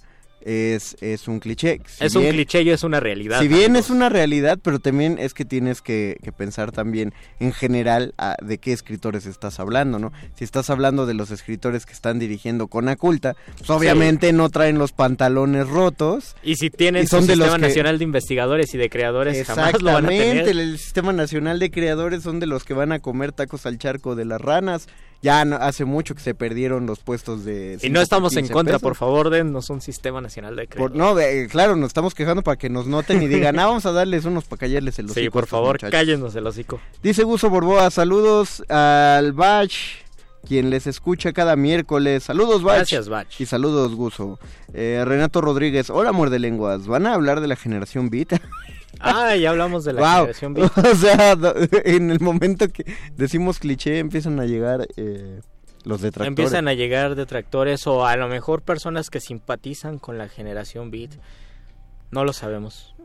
[0.41, 1.79] es, es un cliché.
[1.85, 3.41] Si es un cliché y es una realidad.
[3.41, 7.51] Si bien es una realidad, pero también es que tienes que, que pensar también en
[7.53, 10.11] general a- de qué escritores estás hablando, ¿no?
[10.35, 14.77] Si estás hablando de los escritores que están dirigiendo con Aculta, pues obviamente no traen
[14.77, 16.35] los pantalones rotos.
[16.43, 20.05] Y si tienen los Sistema que- Nacional de Investigadores y de Creadores, jamás lo van
[20.05, 23.77] a el Sistema Nacional de Creadores son de los que van a comer tacos al
[23.77, 24.87] charco de las ranas.
[25.21, 27.77] Ya no- hace mucho que se perdieron los puestos de...
[27.81, 28.81] Y no estamos en 15 contra, pesos.
[28.83, 30.97] por favor, dennos un Sistema Nacional de Por- Creadores.
[30.97, 33.91] no, eh, claro, nos estamos quejando para que nos noten y digan, ah, vamos a
[33.91, 35.91] darles unos para callarles el hocico Sí, por favor, muchachos".
[35.91, 36.79] cállenos el hocico.
[37.03, 39.71] Dice Guso Borboa, saludos al Bach,
[40.47, 42.23] quien les escucha cada miércoles.
[42.23, 42.77] Saludos, Bach.
[42.77, 43.27] Gracias, Bach.
[43.39, 44.39] Y saludos, Guso.
[44.73, 46.87] Eh, Renato Rodríguez, hola, muerde lenguas.
[46.87, 48.39] ¿Van a hablar de la generación Beat?
[48.99, 50.11] Ah, ya hablamos de la Wow.
[50.21, 50.77] generación beat.
[50.77, 51.37] o sea,
[51.85, 52.85] en el momento que
[53.15, 55.41] decimos cliché, empiezan a llegar eh,
[55.83, 56.27] los detractores.
[56.27, 61.11] Empiezan a llegar detractores o a lo mejor personas que simpatizan con la generación beat.
[62.11, 62.95] No lo sabemos.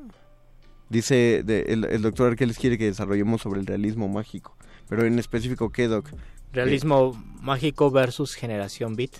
[0.89, 4.57] Dice de- el, el doctor Arqueles quiere que desarrollemos sobre el realismo mágico.
[4.89, 6.11] Pero en específico, ¿qué, Doc?
[6.53, 9.12] Realismo mágico versus generación beat.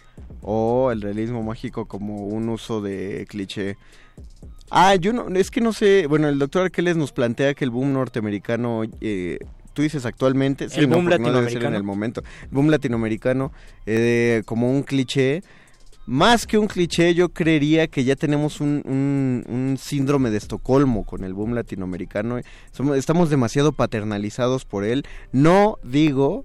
[0.43, 3.77] O el realismo mágico como un uso de cliché.
[4.71, 7.71] Ah, yo no, es que no sé, bueno, el doctor Arqueles nos plantea que el
[7.71, 9.39] boom norteamericano eh,
[9.73, 11.77] tú dices actualmente, sí, El no, boom porque no debe ser en latinoamericano.
[11.77, 12.23] el momento.
[12.43, 13.53] El boom latinoamericano,
[13.87, 15.43] eh, como un cliché.
[16.07, 21.05] Más que un cliché, yo creería que ya tenemos un, un- un síndrome de Estocolmo
[21.05, 22.39] con el boom latinoamericano.
[22.95, 25.05] Estamos demasiado paternalizados por él.
[25.33, 26.45] No digo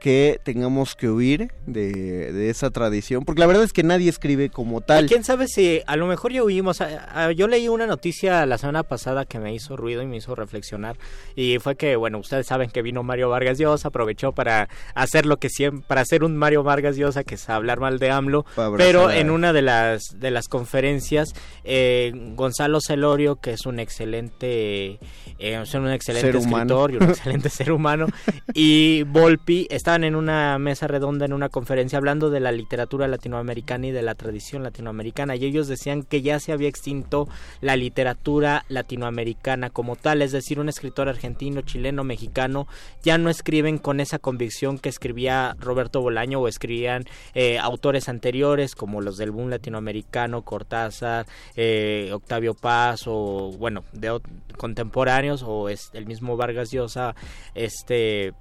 [0.00, 4.48] que tengamos que huir de, de esa tradición, porque la verdad es que nadie escribe
[4.48, 5.06] como tal.
[5.06, 6.80] ¿Quién sabe si a lo mejor ya huimos?
[6.80, 10.16] A- a- Yo leí una noticia la semana pasada que me hizo ruido y me
[10.16, 10.96] hizo reflexionar.
[11.34, 15.38] Y fue que, bueno, ustedes saben que vino Mario Vargas Llosa, aprovechó para hacer lo
[15.38, 18.46] que siempre, para hacer un Mario Vargas Llosa, que es hablar mal de AMLO.
[18.76, 21.34] Pero en una de las, de las conferencias,
[21.64, 24.98] eh, Gonzalo Celorio, que es un excelente,
[25.38, 26.84] eh, es un excelente Ser humano.
[26.86, 28.06] escritor y un excelente ser humano,
[28.54, 33.86] y Volpi estaban en una mesa redonda en una conferencia hablando de la literatura latinoamericana
[33.86, 37.26] y de la tradición latinoamericana y ellos decían que ya se había extinto
[37.62, 42.66] la literatura latinoamericana como tal, es decir, un escritor argentino, chileno, mexicano
[43.02, 48.74] ya no escriben con esa convicción que escribía Roberto Bolaño o escribían eh, autores anteriores
[48.74, 51.24] como los del boom latinoamericano, Cortázar,
[51.56, 54.20] eh, Octavio Paz o bueno, de
[54.58, 57.14] contemporáneos o es el mismo Vargas Llosa,
[57.54, 58.34] este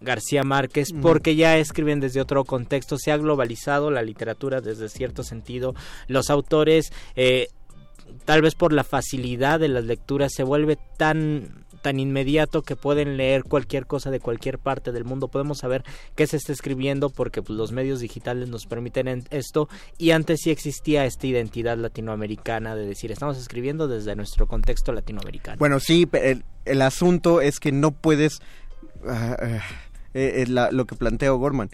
[0.00, 5.22] García Márquez, porque ya escriben desde otro contexto, se ha globalizado la literatura desde cierto
[5.22, 5.74] sentido,
[6.06, 7.48] los autores, eh,
[8.24, 13.16] tal vez por la facilidad de las lecturas, se vuelve tan tan inmediato que pueden
[13.16, 15.28] leer cualquier cosa de cualquier parte del mundo.
[15.28, 15.84] Podemos saber
[16.16, 20.40] qué se está escribiendo porque pues, los medios digitales nos permiten en- esto y antes
[20.42, 25.58] sí existía esta identidad latinoamericana de decir estamos escribiendo desde nuestro contexto latinoamericano.
[25.58, 28.40] Bueno, sí, el, el asunto es que no puedes
[29.06, 29.60] ah, ah,
[30.16, 31.70] eh, eh, la- lo que plantea Gorman.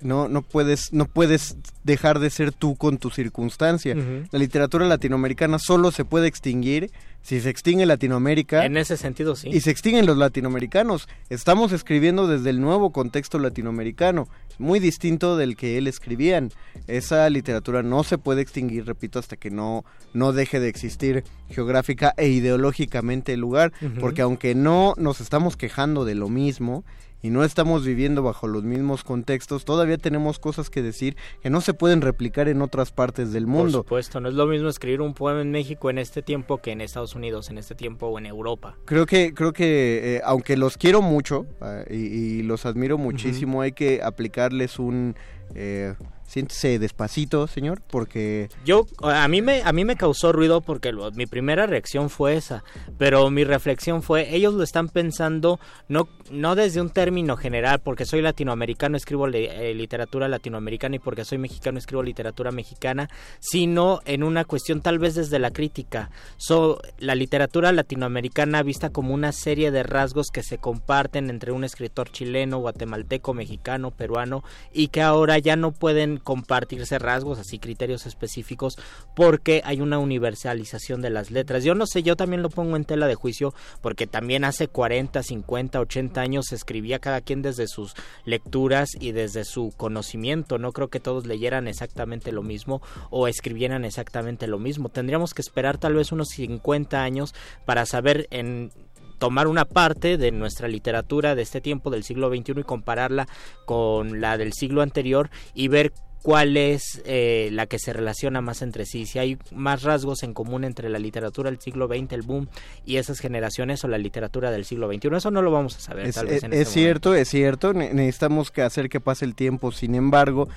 [0.00, 3.94] No, no puedes, no puedes dejar de ser tú con tu circunstancia.
[4.30, 6.90] La literatura latinoamericana solo se puede extinguir
[7.22, 9.48] si se extingue Latinoamérica En ese sentido sí.
[9.48, 11.08] y se extinguen los latinoamericanos.
[11.30, 14.28] Estamos escribiendo desde el nuevo contexto latinoamericano,
[14.58, 16.50] muy distinto del que él escribían.
[16.88, 22.12] Esa literatura no se puede extinguir, repito, hasta que no, no deje de existir geográfica
[22.16, 26.84] e ideológicamente el lugar, porque aunque no nos estamos quejando de lo mismo,
[27.26, 31.60] y no estamos viviendo bajo los mismos contextos, todavía tenemos cosas que decir que no
[31.60, 33.78] se pueden replicar en otras partes del Por mundo.
[33.78, 36.80] supuesto, no es lo mismo escribir un poema en México en este tiempo que en
[36.80, 38.76] Estados Unidos, en este tiempo o en Europa.
[38.84, 43.60] Creo que, creo que eh, aunque los quiero mucho ah, y, y los admiro muchísimo,
[43.60, 45.16] hay que aplicarles un
[45.56, 45.94] eh,
[46.26, 51.26] siéntese despacito, señor, porque Yo a mí me a mí me causó ruido porque mi
[51.26, 52.64] primera reacción fue esa,
[52.98, 55.58] pero mi reflexión fue ellos lo están pensando
[55.88, 60.98] no no desde un término general, porque soy latinoamericano escribo le- eh, literatura latinoamericana y
[60.98, 63.08] porque soy mexicano escribo literatura mexicana,
[63.38, 66.10] sino en una cuestión tal vez desde la crítica.
[66.36, 71.62] So, la literatura latinoamericana vista como una serie de rasgos que se comparten entre un
[71.62, 78.06] escritor chileno, guatemalteco, mexicano, peruano y que ahora ya no pueden compartirse rasgos, así criterios
[78.06, 78.78] específicos,
[79.14, 81.64] porque hay una universalización de las letras.
[81.64, 85.22] Yo no sé, yo también lo pongo en tela de juicio, porque también hace 40,
[85.22, 87.94] 50, 80 años escribía cada quien desde sus
[88.24, 90.58] lecturas y desde su conocimiento.
[90.58, 94.88] No creo que todos leyeran exactamente lo mismo o escribieran exactamente lo mismo.
[94.88, 98.72] Tendríamos que esperar tal vez unos 50 años para saber en
[99.18, 103.28] tomar una parte de nuestra literatura de este tiempo del siglo XXI y compararla
[103.64, 105.92] con la del siglo anterior y ver
[106.26, 110.34] cuál es eh, la que se relaciona más entre sí, si hay más rasgos en
[110.34, 112.48] común entre la literatura del siglo XX, el boom,
[112.84, 115.08] y esas generaciones o la literatura del siglo XXI.
[115.18, 116.06] Eso no lo vamos a saber.
[116.06, 118.98] es, tal vez es- en es este cierto, es cierto, ne- necesitamos que hacer que
[118.98, 120.48] pase el tiempo, sin embargo,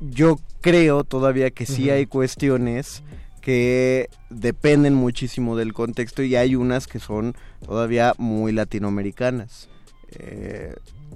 [0.00, 3.02] yo creo todavía que sí hay cuestiones
[3.40, 7.34] que dependen muchísimo del contexto y hay unas que son
[7.64, 9.70] todavía muy latinoamericanas.
[10.18, 10.74] Eh,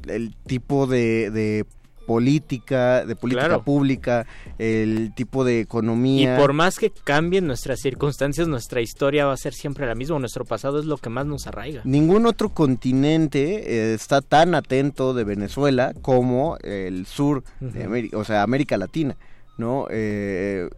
[0.09, 1.67] el tipo de, de
[2.07, 3.63] política, de política Claro.
[3.65, 4.27] pública,
[4.59, 6.37] el tipo de Y economía.
[6.39, 10.19] por más que cambien nuestras circunstancias, nuestra historia va a ser siempre la misma.
[10.19, 11.83] Nuestro pasado es lo que más nos arraiga.
[11.85, 17.85] Ningún otro continente eh, está tan atento de Venezuela como el sur de.
[17.85, 19.17] América, o sea, América Latina,
[19.59, 19.87] ¿no?
[19.91, 20.69] Eh,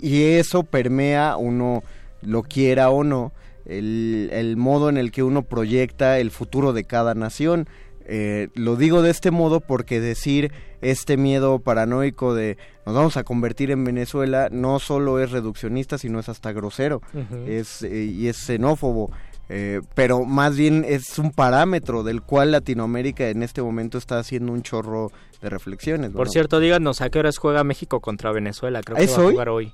[0.00, 1.82] y eso permea, uno
[2.22, 3.32] lo quiera o no,
[3.66, 7.68] el, el modo en el que uno proyecta el futuro de cada nación.
[8.10, 10.50] Eh, lo digo de este modo porque decir
[10.80, 12.56] este miedo paranoico de
[12.86, 17.02] nos vamos a convertir en Venezuela no solo es reduccionista, sino es hasta grosero
[17.46, 19.10] es, eh, y es xenófobo.
[19.50, 24.52] eh, pero más bien es un parámetro del cual Latinoamérica en este momento está haciendo
[24.52, 26.10] un chorro de reflexiones.
[26.10, 26.32] Por ¿no?
[26.32, 28.80] cierto, díganos a qué horas juega México contra Venezuela.
[28.82, 29.32] Creo que ¿Es va a hoy?
[29.32, 29.72] jugar hoy.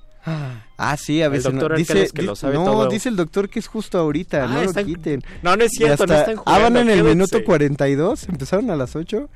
[0.77, 1.77] Ah, sí, a El veces doctor no.
[1.77, 2.87] Dice, que lo sabe no, todo.
[2.89, 5.21] dice el doctor que es justo ahorita, Ah, no lo están- quiten.
[5.43, 8.75] No, no es cierto, no están Ah, van jugando, en el minuto 42, empezaron a
[8.75, 9.29] las 8.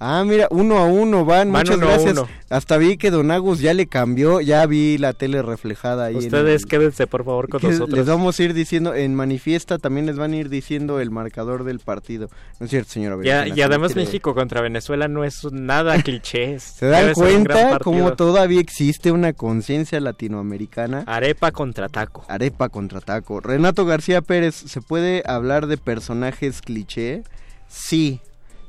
[0.00, 2.12] Ah, mira, uno a uno van, Van muchas uno gracias.
[2.18, 2.28] uno.
[2.50, 6.14] Hasta vi que Don Agus ya le cambió, ya vi la tele reflejada ahí.
[6.14, 7.96] en Ustedes el- quédense por favor con nosotros.
[7.98, 11.64] Les vamos a ir diciendo, en manifiesta también les van a ir diciendo el marcador
[11.64, 12.28] del partido.
[12.60, 13.16] No es cierto, señora.
[13.24, 16.62] Ya- y además México contra Venezuela no es nada clichés.
[16.62, 21.04] ¿Se dan Debe cuenta cómo todavía existe una conciencia latinoamericana?
[21.06, 22.24] Arepa contra taco.
[22.28, 23.40] Arepa contra taco.
[23.40, 27.22] Renato García Pérez, ¿se puede hablar de personajes cliché?
[27.68, 28.20] Sí.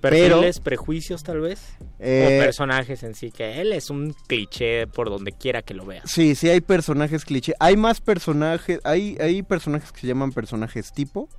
[0.10, 1.62] Pero, Perfiles, prejuicios tal vez.
[2.00, 5.86] Eh, o personajes en sí, que él es un cliché por donde quiera que lo
[5.86, 6.10] veas.
[6.10, 7.54] sí, sí hay personajes cliché.
[7.60, 11.30] Hay más personajes, hay, hay personajes que se llaman personajes tipo.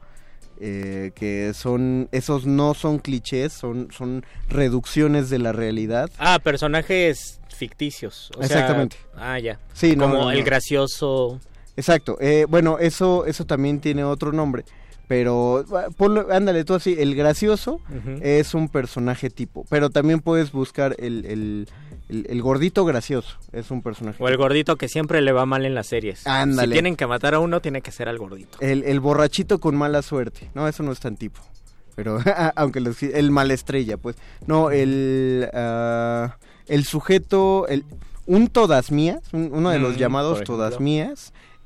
[0.59, 6.09] eh, que son, esos no son clichés, son, son reducciones de la realidad.
[6.19, 8.31] Ah, personajes ficticios.
[8.37, 8.97] o sea- Exactamente.
[9.17, 9.59] ah, ya.
[9.75, 10.45] Sí, no, Como no, el no.
[10.47, 11.41] gracioso.
[11.77, 12.17] Exacto.
[12.21, 14.65] eh, bueno, eso, eso también tiene otro nombre.
[15.09, 17.81] Pero, ah, ponlo, ándale tú así, el gracioso
[18.23, 19.65] es un personaje tipo.
[19.71, 21.69] Pero también puedes buscar el, el,
[22.09, 24.43] el- el gordito gracioso, es un personaje O el tipo.
[24.45, 26.27] gordito que siempre le va mal en las series.
[26.27, 26.69] Ándale.
[26.69, 28.59] Si tienen que matar a uno, tiene que ser al gordito.
[28.61, 30.51] El, el borrachito con mala suerte.
[30.55, 31.41] No, eso no es tan tipo.
[31.95, 32.19] Pero,
[32.57, 34.17] aunque los- el mal estrella, pues.
[34.47, 36.37] No, el, ah,
[36.67, 37.85] el sujeto, el,
[38.27, 40.85] un todas mías, un- uno de los Mm, llamados todas ejemplo.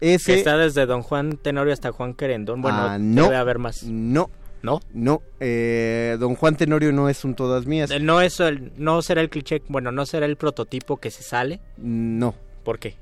[0.00, 0.24] Mías.
[0.24, 2.62] Que Ese, está desde Don Juan Tenorio hasta Juan Querendón.
[2.62, 3.24] Bueno, Ah, no.
[3.24, 3.82] debe haber más.
[3.84, 4.30] No.
[4.62, 4.80] ¿No?
[4.92, 7.90] No, eh, don Juan Tenorio no es un todas mías.
[8.02, 11.60] No, es el, no será el cliché, bueno, no será el prototipo que se sale.
[11.78, 12.34] No.
[12.62, 12.94] ¿Por qué?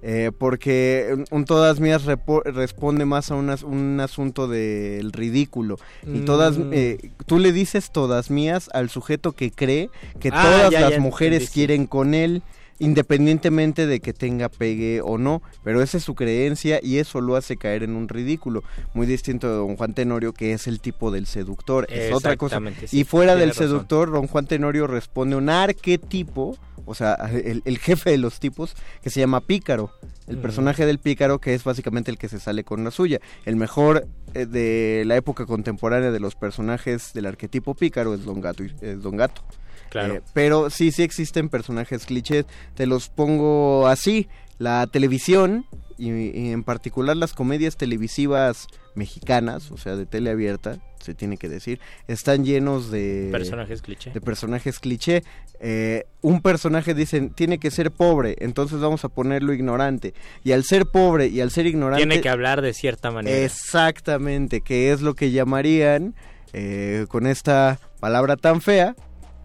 [0.00, 5.78] Eh, porque un, todas mías repo- responde más a un as- un asunto del ridículo.
[6.06, 6.70] Y todas, Mm.
[6.72, 10.90] eh, tú le dices todas mías al sujeto que cree que Ah, todas ya, las
[10.92, 11.52] ya mujeres sí.
[11.52, 12.42] quieren con él,
[12.82, 15.40] independientemente de que tenga pegue o no.
[15.62, 18.64] Pero esa es su creencia y eso lo hace caer en un ridículo.
[18.92, 21.86] Muy distinto de don Juan Tenorio, que es el tipo del seductor.
[21.88, 22.60] Es otra cosa.
[22.86, 23.68] Sí, y fuera del razón.
[23.68, 28.74] seductor, don Juan Tenorio responde un arquetipo, o sea, el, el jefe de los tipos,
[29.00, 29.92] que se llama Pícaro.
[30.26, 33.20] El personaje del Pícaro, que es básicamente el que se sale con la suya.
[33.44, 38.40] El mejor eh, de la época contemporánea de los personajes del arquetipo Pícaro es Don
[38.40, 38.64] Gato.
[38.80, 39.42] es Don Gato.
[39.92, 40.14] Claro.
[40.14, 42.46] Eh, pero sí, sí existen personajes clichés.
[42.74, 44.28] Te los pongo así.
[44.58, 45.66] La televisión,
[45.98, 51.36] y, y en particular las comedias televisivas mexicanas, o sea, de tele abierta, se tiene
[51.36, 54.10] que decir, están llenos de Personajes cliché.
[54.12, 55.24] de personajes cliché.
[55.58, 60.14] Eh, un personaje dicen tiene que ser pobre, entonces vamos a ponerlo ignorante.
[60.44, 63.36] Y al ser pobre y al ser ignorante, Tiene que hablar de cierta manera.
[63.38, 66.14] exactamente, que es lo que llamarían
[66.52, 68.94] eh, con esta palabra tan fea.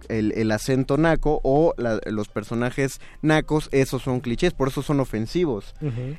[0.10, 5.00] El, el acento naco o la- los personajes nacos, esos son clichés, por eso son
[5.00, 5.74] ofensivos.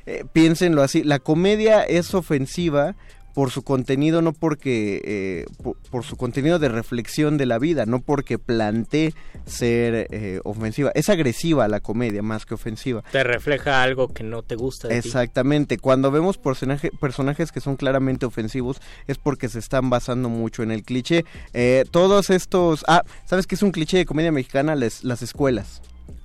[0.05, 2.95] Eh, piénsenlo así, la comedia es ofensiva
[3.33, 7.85] por su contenido, no porque, eh, por, por su contenido de reflexión de la vida,
[7.85, 9.13] no porque plantee
[9.45, 10.91] ser eh, ofensiva.
[10.95, 13.03] Es agresiva la comedia más que ofensiva.
[13.11, 15.07] Te refleja algo que no te gusta de ti.
[15.07, 20.63] Exactamente, cuando vemos personaje- personajes que son claramente ofensivos es porque se están basando mucho
[20.63, 21.25] en el cliché.
[21.53, 22.83] Eh, todos estos...
[22.87, 24.75] Ah, ¿sabes qué es un cliché de comedia mexicana?
[24.75, 25.81] Les- las escuelas.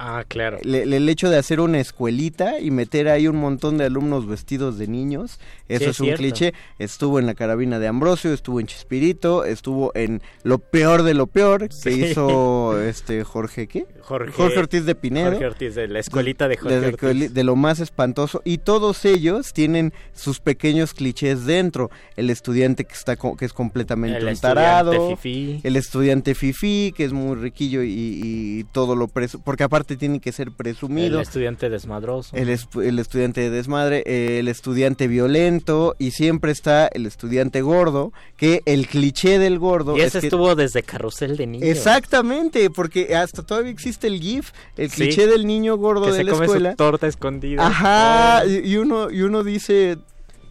[0.06, 0.58] Ah, claro.
[0.64, 4.76] Le- el hecho de hacer una escuelita y meter ahí un montón de alumnos vestidos
[4.76, 6.52] de niños, eso Sí, es es un cliché.
[6.78, 11.26] Estuvo en la carabina de Ambrosio, estuvo en Chispirito, estuvo en lo peor de lo
[11.26, 12.04] peor que Sí.
[12.04, 13.86] hizo este Jorge ¿qué?
[14.02, 15.30] Jorge, Ortiz de Pinedo.
[15.30, 17.32] Jorge Ortiz, de la escuelita de Jorge de, Ortiz.
[17.32, 22.92] de lo más espantoso y todos ellos tienen sus pequeños clichés dentro el estudiante que
[22.92, 25.60] está co- que es completamente El un tarado estudiante fifí.
[25.62, 30.20] el estudiante fifí que es muy riquillo y, y todo lo presu porque aparte tiene
[30.20, 32.36] que ser presumido El estudiante desmadroso.
[32.36, 38.12] el, es- el estudiante de desmadre, el estudiante violento y siempre está el estudiante gordo,
[38.36, 41.68] que el cliché del gordo y es ese que- estuvo desde Carrusel de Niños.
[41.68, 44.96] Exactamente, porque hasta todavía existe el GIF, el Sí.
[45.02, 46.70] cliché del niño gordo Que de se la come escuela.
[46.72, 47.66] su torta escondida.
[47.66, 48.48] Ajá, Oh.
[48.48, 49.98] y, y uno y uno dice,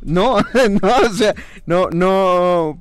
[0.01, 0.37] no,
[0.81, 1.33] no, o sea,
[1.65, 2.79] no, no,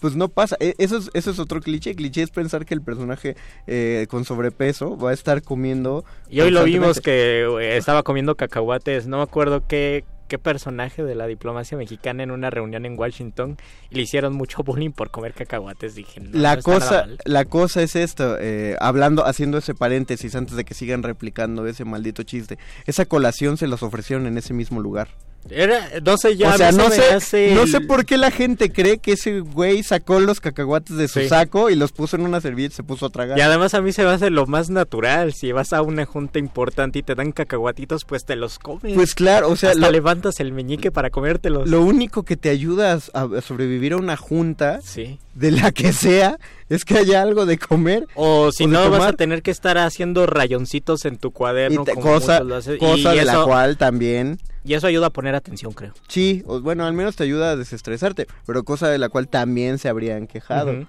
[0.00, 0.56] pues no pasa.
[0.60, 1.94] E- Eso es, eso es otro cliché.
[1.94, 3.36] Cliché es pensar que el personaje
[3.66, 6.04] eh, con sobrepeso va a estar comiendo.
[6.28, 9.06] Y hoy lo vimos que eh, estaba comiendo cacahuates.
[9.06, 13.58] No me acuerdo qué, qué personaje de la diplomacia mexicana en una reunión en Washington
[13.90, 15.94] y le hicieron mucho bullying por comer cacahuates.
[15.94, 20.56] Dije, no, la no cosa, la cosa es esto, eh, hablando, haciendo ese paréntesis antes
[20.56, 22.58] de que sigan replicando ese maldito chiste.
[22.86, 25.08] Esa colación se los ofrecieron en ese mismo lugar.
[25.48, 28.98] Era, no sé, ya o sea, no sé, no sé por qué la gente cree
[28.98, 31.28] que ese güey sacó los cacahuates de su Sí.
[31.28, 33.38] saco y los puso en una servilleta y se puso a tragar.
[33.38, 35.32] Y además a mí se me hace lo más natural.
[35.32, 38.94] Si vas a una junta importante y te dan cacahuatitos, pues te los comes.
[38.94, 41.68] Pues claro, o sea, Hasta lo- levantas el meñique para comértelos.
[41.68, 45.18] Lo único que te ayuda a, sobrevivir a una junta, Sí.
[45.34, 46.36] de la que sea,
[46.68, 48.06] es que haya algo de comer.
[48.14, 51.84] O si no, vas a tener que estar haciendo rayoncitos en tu Y cuaderno.
[51.84, 52.42] te- como cosa
[52.78, 54.38] cosa Y de la cual también...
[54.64, 55.92] Y eso ayuda a poner atención, creo.
[56.08, 59.78] Sí, o- bueno, al menos te ayuda a desestresarte, pero cosa de la cual también
[59.78, 60.86] se habrían quejado.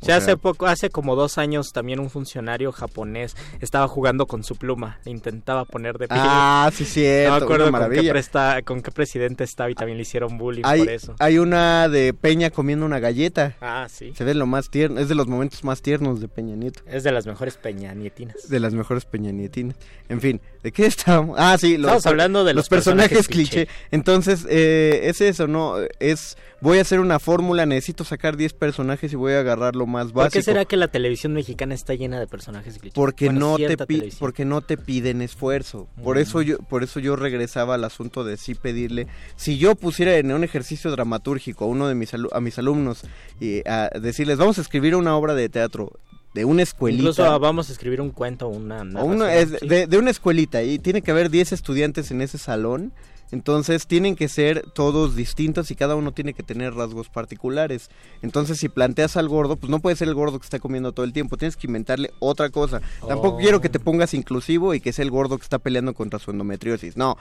[0.00, 4.44] O sea, hace poco, hace como dos años también un funcionario japonés estaba jugando con
[4.44, 6.16] su pluma, le intentaba poner de pie.
[6.20, 9.98] Ah, sí, cierto, No me acuerdo con qué, presta- con qué presidente estaba y también
[9.98, 11.14] le hicieron bullying Hay, por eso.
[11.18, 13.56] hay una de Peña comiendo una galleta.
[13.60, 14.12] Ah, sí.
[14.16, 16.80] Se ve lo más tierno, es de los momentos más tiernos de Peña Nieto.
[16.86, 18.48] Es de las mejores peñanietinas.
[18.48, 19.76] De las mejores peñanietinas.
[20.08, 21.36] En fin, ¿de qué estábamos?
[21.40, 23.66] Ah, sí, los, Estamos hablando de los personajes, personajes cliché.
[23.66, 23.68] cliché.
[23.90, 25.74] Entonces, eh, es eso, ¿no?
[25.98, 30.06] Es, voy a hacer una fórmula, necesito sacar 10 personajes y voy a agarrar más
[30.12, 30.32] ¿Por básico.
[30.34, 32.94] qué será que la televisión mexicana está llena de personajes clichés?
[32.94, 34.18] porque Bueno, no te cierta pi- televisión.
[34.20, 36.20] porque no te piden esfuerzo por Mm.
[36.20, 40.30] eso yo por eso yo regresaba al asunto de sí pedirle si yo pusiera en
[40.32, 43.02] un ejercicio dramatúrgico a uno de mis a mis alumnos
[43.40, 45.92] y a decirles vamos a escribir una obra de teatro
[46.34, 49.60] de una escuelita Incluso ah, vamos a escribir un cuento o una una- narración, es
[49.60, 49.66] sí.
[49.68, 52.92] de, de una escuelita y tiene que haber 10 estudiantes en ese salón.
[53.30, 57.90] Entonces tienen que ser todos distintos y cada uno tiene que tener rasgos particulares.
[58.22, 61.04] Entonces si planteas al gordo, pues no puede ser el gordo que está comiendo todo
[61.04, 62.80] el tiempo, tienes que inventarle otra cosa.
[63.06, 63.38] Tampoco Oh.
[63.38, 66.30] quiero que te pongas inclusivo y que sea el gordo que está peleando contra su
[66.30, 66.96] endometriosis.
[66.96, 67.18] No,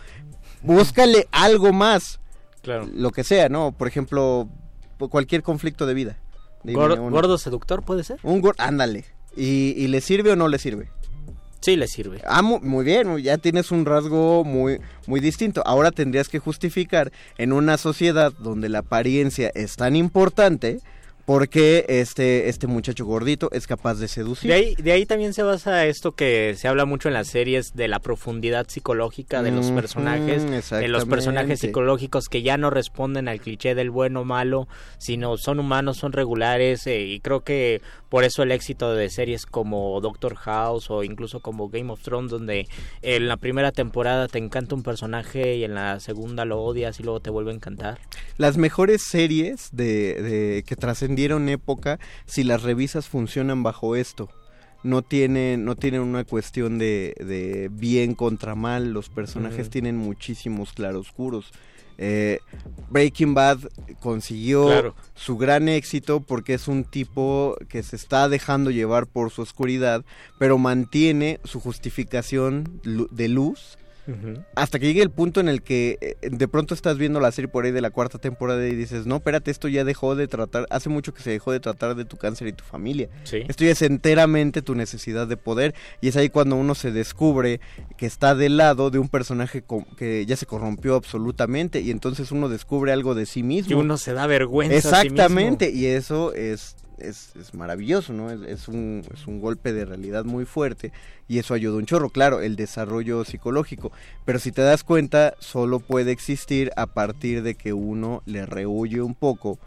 [0.61, 2.19] búscale algo más.
[2.61, 2.87] Claro.
[2.93, 3.71] Lo que sea, ¿no?
[3.71, 4.49] Por ejemplo,
[5.09, 6.17] cualquier conflicto de vida.
[6.63, 7.11] Dime Gor- uno.
[7.11, 8.19] ¿Gordo seductor puede ser?
[8.23, 9.05] Un gordo, ándale.
[9.35, 10.89] ¿Y, ¿Y le sirve o no le sirve?
[11.59, 12.21] Sí, le sirve.
[12.25, 15.61] Ah, mu- muy bien, muy- ya tienes un rasgo muy, muy distinto.
[15.65, 20.79] Ahora tendrías que justificar en una sociedad donde la apariencia es tan importante,
[21.28, 24.49] por qué este, este muchacho gordito es capaz de seducir.
[24.49, 27.75] De ahí, de ahí también se basa esto que se habla mucho en las series
[27.75, 33.28] de la profundidad psicológica de los personajes, de los personajes psicológicos que ya no responden
[33.28, 34.69] al cliché del bueno o malo,
[34.99, 39.45] sino son humanos, son regulares eh, y creo que por eso el éxito de series
[39.45, 42.69] como Doctor House o incluso como Game of Thrones donde
[43.01, 47.03] en la primera temporada te encanta un personaje y en la segunda lo odias y
[47.03, 47.99] luego te vuelve a encantar.
[48.38, 50.78] Las mejores series de, de- que
[51.18, 54.30] trascendieron época, si las revisas funcionan bajo esto.
[54.84, 60.72] No tienen, no tienen una cuestión de, de bien contra mal, los personajes tienen muchísimos
[60.74, 61.51] claroscuros.
[61.97, 62.38] Eh,
[62.91, 63.57] Breaking Bad
[63.99, 64.95] consiguió Claro.
[65.15, 70.05] su gran éxito porque es un tipo que se está dejando llevar por su oscuridad,
[70.38, 73.80] pero mantiene su justificación de luz
[74.55, 77.47] hasta que llegue el punto en el que eh, de pronto estás viendo la serie
[77.47, 80.65] por ahí de la cuarta temporada y dices, no, espérate, esto ya dejó de tratar,
[80.69, 83.09] hace mucho que se dejó de tratar de tu cáncer y tu familia.
[83.23, 83.43] Sí.
[83.47, 87.59] Esto ya es enteramente tu necesidad de poder y es ahí cuando uno se descubre
[87.97, 89.63] que está del lado de un personaje
[89.97, 93.71] que ya se corrompió absolutamente y entonces uno descubre algo de sí mismo.
[93.71, 94.77] Y uno se da vergüenza.
[94.77, 95.21] a sí mismo.
[95.21, 98.29] Exactamente, y eso es, es, es maravilloso, ¿no?
[98.31, 100.91] Es, es un, es un golpe de realidad muy fuerte
[101.27, 103.91] y eso ayuda un chorro, claro, el desarrollo psicológico,
[104.25, 109.01] pero si te das cuenta, solo puede existir a partir de que uno le rehuye
[109.01, 109.59] un poco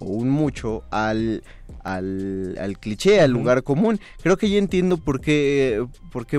[0.00, 1.42] o un mucho al,
[1.82, 4.00] al, al cliché, al lugar común.
[4.22, 6.38] Creo que ya entiendo por qué, por qué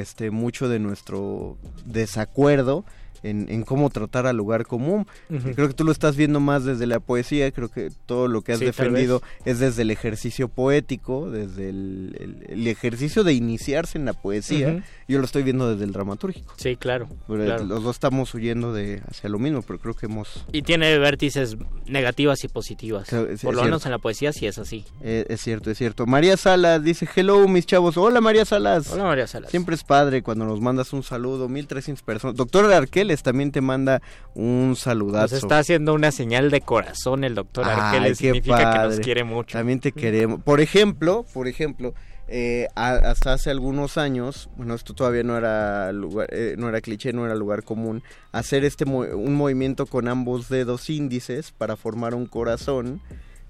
[0.00, 2.84] este, mucho de nuestro desacuerdo
[3.24, 5.06] en, en cómo tratar al lugar común.
[5.54, 8.52] Creo que tú lo estás viendo más desde la poesía, creo que todo lo que
[8.52, 13.98] has Sí, defendido es desde el ejercicio poético, desde el, el- el ejercicio de iniciarse
[13.98, 14.68] en la poesía.
[14.68, 14.82] Ujú.
[15.08, 16.54] Yo lo estoy viendo desde el dramatúrgico.
[16.56, 17.08] Sí, claro.
[17.26, 17.64] Claro.
[17.64, 20.46] Los dos estamos huyendo de hacia lo mismo, pero creo que hemos...
[20.52, 21.56] Y tiene vértices
[21.86, 23.08] negativas y positivas.
[23.42, 24.84] Por lo menos en la poesía sí es así.
[25.02, 26.06] eh, es cierto, es cierto.
[26.06, 27.96] María Salas dice, hello mis chavos.
[27.96, 28.90] Hola María Salas.
[28.92, 29.50] Hola María Salas.
[29.50, 32.36] Siempre es padre cuando nos mandas un saludo, 1300 personas.
[32.36, 34.02] Doctor Arqueles también te manda
[34.34, 35.36] un Nos saludazo.
[35.36, 38.18] está haciendo una señal de corazón el doctor Ay, Arqueles.
[38.18, 39.56] Significa que nos quiere mucho.
[39.56, 40.42] También te queremos.
[40.42, 41.94] Por ejemplo, por ejemplo,
[42.26, 47.12] eh, hasta hace algunos años, bueno, esto todavía no era lugar, eh, no era cliché,
[47.12, 48.02] no era lugar común,
[48.32, 53.00] hacer este mo- un movimiento con ambos dedos índices para formar un corazón.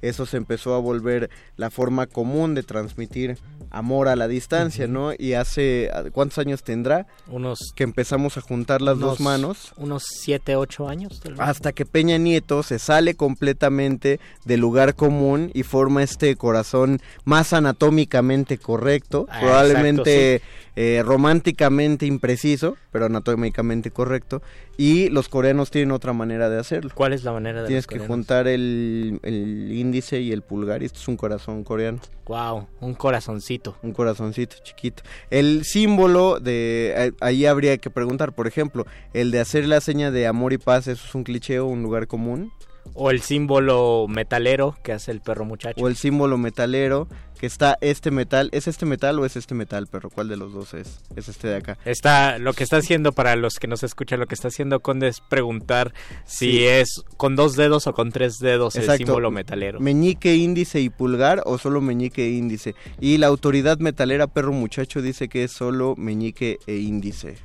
[0.09, 3.39] Eso se empezó a volver la forma común de transmitir
[3.71, 5.13] amor a la distancia, ¿no?
[5.19, 7.07] Y hace, ¿cuántos años tendrá?
[7.29, 9.73] Unos, Que empezamos a juntar las dos manos.
[9.77, 11.21] Unos 7, 8 años.
[11.39, 17.53] Hasta que Peña Nieto se sale completamente del lugar común y forma este corazón más
[17.53, 19.27] anatómicamente correcto.
[19.31, 20.43] Ah, Probablemente
[20.77, 24.43] eh, románticamente impreciso, pero anatómicamente correcto.
[24.77, 26.91] Y los coreanos tienen otra manera de hacerlo.
[26.95, 28.15] ¿Cuál es la manera de Tienes los que coreanos?
[28.17, 32.01] juntar el, el índice y el pulgar y esto es un corazón coreano.
[32.27, 33.77] Wow, un corazoncito.
[33.83, 35.03] Un corazoncito chiquito.
[35.31, 36.93] El símbolo de...
[36.97, 40.59] eh, Ahí habría que preguntar, por ejemplo, el de hacer la seña de amor y
[40.59, 42.51] paz, ¿eso es un cliché o un lugar común?
[42.93, 45.83] O el símbolo metalero que hace el perro muchacho.
[45.83, 47.09] O el símbolo metalero,
[47.45, 48.49] que está este metal.
[48.53, 50.09] ¿Es este metal o es este metal, perro?
[50.09, 51.01] ¿Cuál de los dos es?
[51.15, 51.77] Es este de acá.
[51.85, 55.09] Está, lo que está haciendo para los que nos escuchan, lo que está haciendo Conde
[55.09, 55.93] es preguntar
[56.25, 56.65] si Sí.
[56.65, 59.79] es con dos dedos o con tres dedos el símbolo metalero.
[59.79, 62.75] Meñique, índice y pulgar o solo meñique e índice.
[62.99, 67.37] Y la autoridad metalera perro muchacho dice que es solo meñique e índice.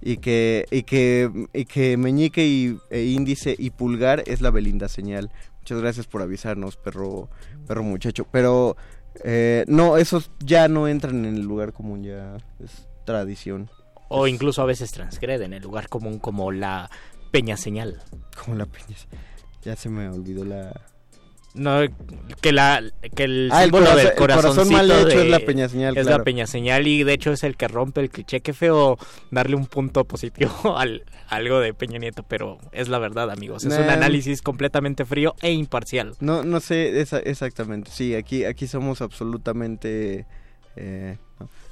[0.00, 4.88] Y que, y que, y que meñique y, e índice y pulgar es la Belinda
[4.88, 5.32] señal.
[5.58, 7.28] Muchas gracias por avisarnos, perro,
[7.66, 8.26] perro muchacho.
[8.30, 8.76] Pero
[9.24, 13.70] eh, no, esos ya no entran en el lugar común, ya es tradición.
[14.08, 16.90] O incluso a veces transgreden el lugar común como la
[17.30, 18.02] peña señal.
[18.42, 18.96] Como la peña.
[19.62, 20.80] Ya se me olvidó la...
[21.52, 21.80] No,
[22.40, 22.80] que la
[23.16, 25.68] que el Ah, el símbolo corazón- del el corazón mal hecho de- es la peña
[25.68, 26.18] señal, Es claro.
[26.18, 28.40] la peña señal y de hecho es el que rompe el cliché.
[28.40, 28.96] Qué feo
[29.32, 33.64] darle un punto positivo al algo de Peña Nieto, pero es la verdad, amigos.
[33.64, 36.14] Es un análisis completamente frío e imparcial.
[36.20, 37.90] No, no sé esa- exactamente.
[37.92, 40.26] Sí, aquí, aquí somos absolutamente.
[40.76, 41.18] eh,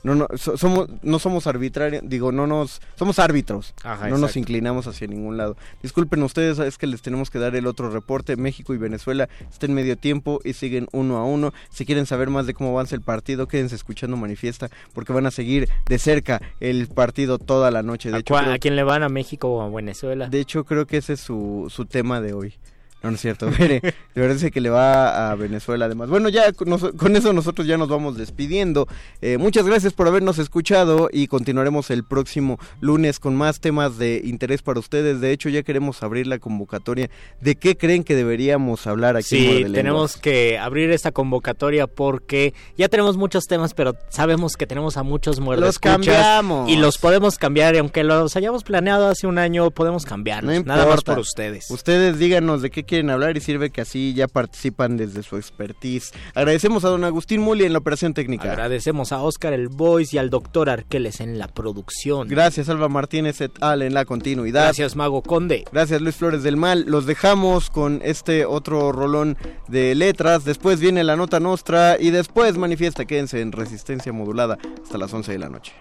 [0.03, 2.03] no, no, so- somos, no somos arbitrarios.
[2.07, 2.81] Digo, no nos.
[2.97, 3.75] Somos árbitros.
[3.83, 5.57] Ajá, no nos inclinamos hacia ningún lado.
[5.83, 8.37] Disculpen ustedes, es que les tenemos que dar el otro reporte.
[8.37, 11.53] México y Venezuela están en medio tiempo y siguen uno a uno.
[11.71, 15.31] Si quieren saber más de cómo avanza el partido, quédense escuchando Manifiesta, porque van a
[15.31, 18.11] seguir de cerca el partido toda la noche.
[18.11, 19.03] De ¿A, hecho, cua- creo- a quién le van?
[19.03, 20.29] ¿A México o a Venezuela?
[20.29, 22.55] de hecho, creo que ese es su, su tema de hoy.
[23.03, 23.49] No, no es cierto.
[23.59, 26.09] Mire, de verdad que le va a Venezuela además.
[26.09, 28.89] Bueno, ya con, nos- con eso nosotros ya nos vamos despidiendo.
[29.23, 34.21] Eh, muchas gracias por habernos escuchado y continuaremos el próximo lunes con más temas de
[34.25, 35.21] interés para ustedes.
[35.21, 37.09] De hecho, ya queremos abrir la convocatoria.
[37.41, 41.87] ¿De qué creen que deberíamos hablar aquí en Sí, Muerde tenemos que abrir esta convocatoria
[41.87, 45.67] porque ya tenemos muchos temas, pero sabemos que tenemos a muchos muertos.
[45.67, 46.69] Los cambiamos.
[46.69, 50.53] Y los podemos cambiar, y aunque los hayamos planeado hace un año, podemos cambiarlos.
[50.55, 51.71] No nada más por ustedes.
[51.71, 56.13] Ustedes díganos de qué quieren hablar y sirve que así ya participan desde su expertise.
[56.35, 58.51] Agradecemos a don Agustín Muli en la operación técnica.
[58.51, 62.27] Agradecemos a Oscar el Voice y al doctor Arqueles en la producción.
[62.27, 64.65] Gracias Alba Martínez et al en la continuidad.
[64.65, 65.65] Gracias Mago Conde.
[65.71, 66.85] Gracias Luis Flores del Mal.
[66.89, 69.37] Los dejamos con este otro rolón
[69.69, 70.45] de letras.
[70.45, 73.05] Después viene la nota nostra y después manifiesta.
[73.05, 75.73] Quédense en resistencia modulada hasta las 11 de la noche.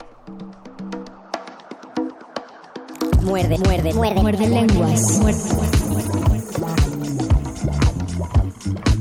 [3.23, 5.19] Muerde, muerde, muerde, Muerde lenguas.
[5.27, 5.86] It's
[8.67, 8.96] Thank you.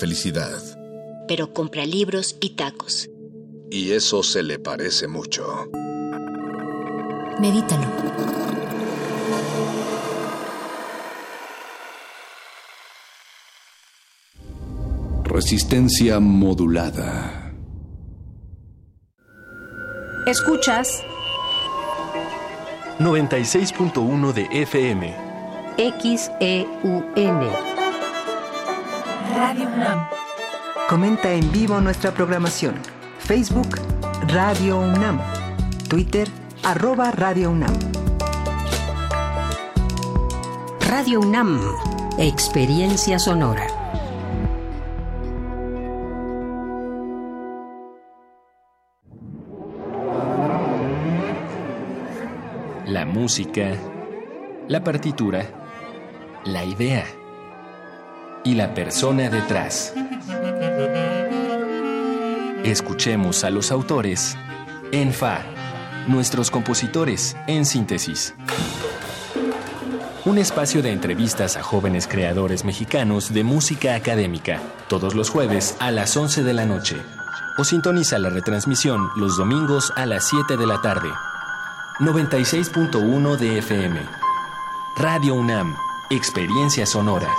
[0.00, 0.58] Felicidad.
[1.28, 3.10] Pero compra libros y tacos.
[3.70, 5.44] Y eso se le parece mucho.
[7.38, 7.86] Medítalo.
[15.24, 17.54] Resistencia modulada.
[20.26, 21.02] Escuchas
[22.98, 25.14] 96.1 de FM.
[25.76, 27.69] XEUN.
[30.90, 32.74] Comenta en vivo nuestra programación.
[33.20, 33.76] Facebook
[34.26, 35.20] Radio UNAM.
[35.88, 36.26] Twitter
[36.64, 37.72] arroba Radio UNAM.
[40.88, 41.60] Radio UNAM.
[42.18, 43.68] Experiencia sonora.
[52.86, 53.76] La música,
[54.66, 55.44] la partitura,
[56.42, 57.04] la idea
[58.42, 59.94] y la persona detrás.
[62.64, 64.36] Escuchemos a los autores
[64.92, 65.40] en Fa,
[66.06, 68.34] nuestros compositores en síntesis.
[70.26, 75.90] Un espacio de entrevistas a jóvenes creadores mexicanos de música académica, todos los jueves a
[75.90, 76.96] las 11 de la noche.
[77.56, 81.08] O sintoniza la retransmisión los domingos a las 7 de la tarde.
[82.00, 84.00] 96.1 de FM.
[84.98, 85.74] Radio UNAM,
[86.10, 87.30] Experiencia Sonora.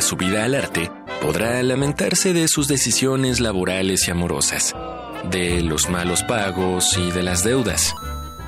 [0.00, 0.90] Su vida al arte,
[1.20, 4.74] podrá lamentarse de sus decisiones laborales y amorosas,
[5.30, 7.94] de los malos pagos y de las deudas,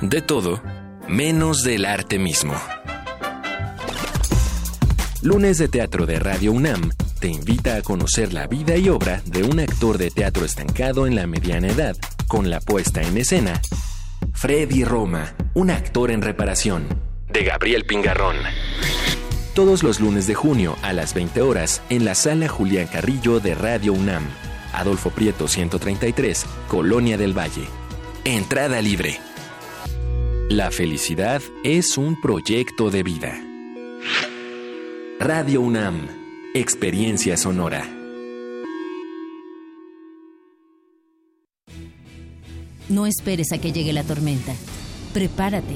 [0.01, 0.61] de todo,
[1.07, 2.55] menos del arte mismo.
[5.21, 9.43] Lunes de Teatro de Radio UNAM te invita a conocer la vida y obra de
[9.43, 11.95] un actor de teatro estancado en la mediana edad,
[12.27, 13.61] con la puesta en escena
[14.33, 16.87] Freddy Roma, un actor en reparación,
[17.29, 18.37] de Gabriel Pingarrón.
[19.55, 23.55] Todos los lunes de junio a las 20 horas en la sala Julián Carrillo de
[23.55, 24.25] Radio UNAM.
[24.73, 27.63] Adolfo Prieto 133, Colonia del Valle.
[28.25, 29.17] Entrada libre.
[30.49, 33.41] La felicidad es un proyecto de vida.
[35.21, 36.05] Radio UNAM,
[36.53, 37.89] Experiencia Sonora.
[42.89, 44.53] No esperes a que llegue la tormenta.
[45.13, 45.75] Prepárate.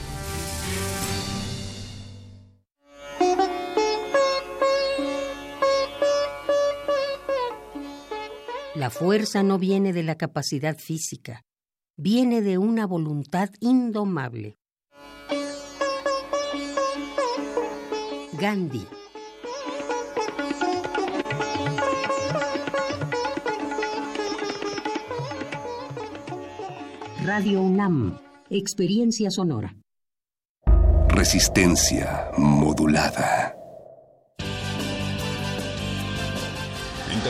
[8.81, 11.43] La fuerza no viene de la capacidad física,
[11.97, 14.57] viene de una voluntad indomable.
[18.39, 18.87] Gandhi.
[27.23, 28.17] Radio UNAM,
[28.49, 29.75] Experiencia Sonora.
[31.09, 33.60] Resistencia modulada.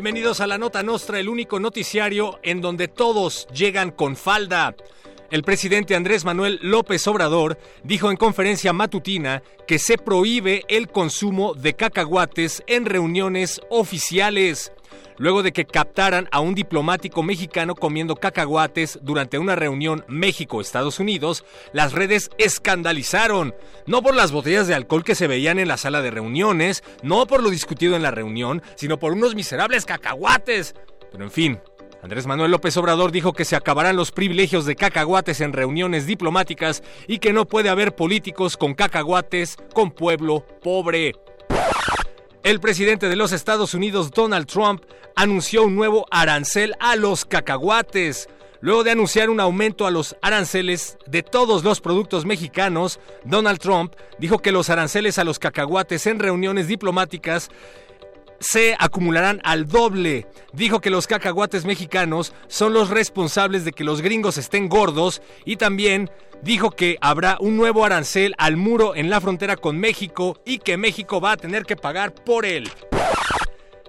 [0.00, 4.76] Bienvenidos a la Nota Nostra, el único noticiario en donde todos llegan con falda.
[5.32, 11.52] El presidente Andrés Manuel López Obrador dijo en conferencia matutina que se prohíbe el consumo
[11.52, 14.70] de cacahuates en reuniones oficiales.
[15.16, 21.44] Luego de que captaran a un diplomático mexicano comiendo cacahuates durante una reunión México-Estados Unidos,
[21.72, 23.54] las redes escandalizaron.
[23.86, 27.26] No por las botellas de alcohol que se veían en la sala de reuniones, no
[27.26, 30.74] por lo discutido en la reunión, sino por unos miserables cacahuates.
[31.10, 31.58] Pero en fin,
[32.02, 36.82] Andrés Manuel López Obrador dijo que se acabarán los privilegios de cacahuates en reuniones diplomáticas
[37.08, 41.14] y que no puede haber políticos con cacahuates con pueblo pobre.
[42.44, 44.84] El presidente de los Estados Unidos, Donald Trump,
[45.16, 48.28] anunció un nuevo arancel a los cacahuates.
[48.60, 53.94] Luego de anunciar un aumento a los aranceles de todos los productos mexicanos, Donald Trump
[54.18, 57.50] dijo que los aranceles a los cacahuates en reuniones diplomáticas
[58.40, 60.26] se acumularán al doble.
[60.52, 65.56] Dijo que los cacahuates mexicanos son los responsables de que los gringos estén gordos y
[65.56, 66.10] también
[66.42, 70.76] dijo que habrá un nuevo arancel al muro en la frontera con México y que
[70.76, 72.70] México va a tener que pagar por él.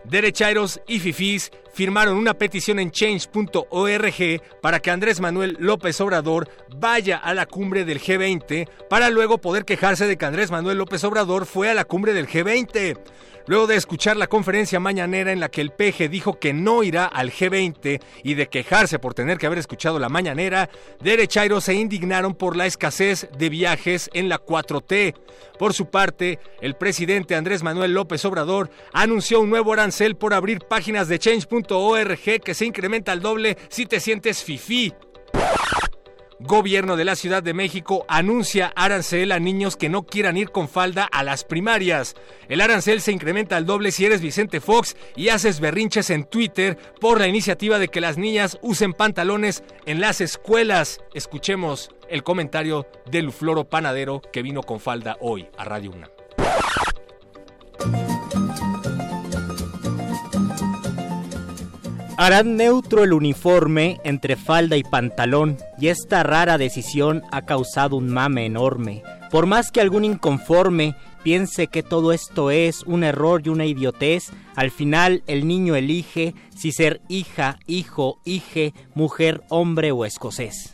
[0.05, 7.17] Derechairos y fifís firmaron una petición en change.org para que Andrés Manuel López Obrador vaya
[7.17, 11.45] a la cumbre del G20 para luego poder quejarse de que Andrés Manuel López Obrador
[11.45, 12.97] fue a la cumbre del G20.
[13.49, 17.05] Luego de escuchar la conferencia mañanera en la que el PG dijo que no irá
[17.05, 20.69] al G20 y de quejarse por tener que haber escuchado la mañanera,
[21.01, 25.15] derechairos se indignaron por la escasez de viajes en la 4T.
[25.57, 30.59] Por su parte, el presidente Andrés Manuel López Obrador anunció un nuevo arancel por abrir
[30.59, 34.93] páginas de change.org que se incrementa al doble si te sientes fifí.
[36.41, 40.69] Gobierno de la Ciudad de México anuncia arancel a niños que no quieran ir con
[40.69, 42.15] falda a las primarias.
[42.47, 46.77] El arancel se incrementa al doble si eres Vicente Fox y haces berrinches en Twitter
[47.01, 51.01] por la iniciativa de que las niñas usen pantalones en las escuelas.
[51.13, 56.09] Escuchemos el comentario de Lufloro Panadero que vino con falda hoy a Radio UNAM.
[62.21, 68.09] Harán neutro el uniforme entre falda y pantalón, y esta rara decisión ha causado un
[68.09, 69.03] mame enorme.
[69.31, 74.33] Por más que algún inconforme piense que todo esto es un error y una idiotez,
[74.57, 80.73] al final el niño elige si ser hija, hijo, hije, mujer, hombre o escocés.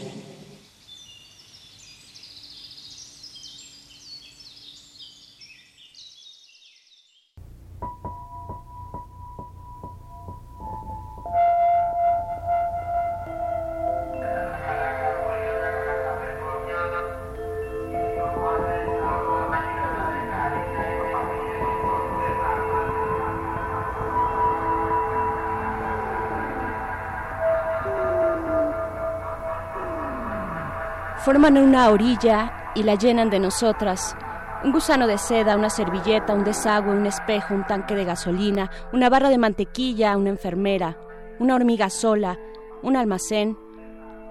[31.31, 34.17] Forman una orilla y la llenan de nosotras.
[34.65, 39.09] Un gusano de seda, una servilleta, un desagüe, un espejo, un tanque de gasolina, una
[39.09, 40.97] barra de mantequilla, una enfermera,
[41.39, 42.37] una hormiga sola,
[42.83, 43.57] un almacén,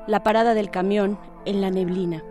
[0.08, 2.22] la parada del camión en la neblina.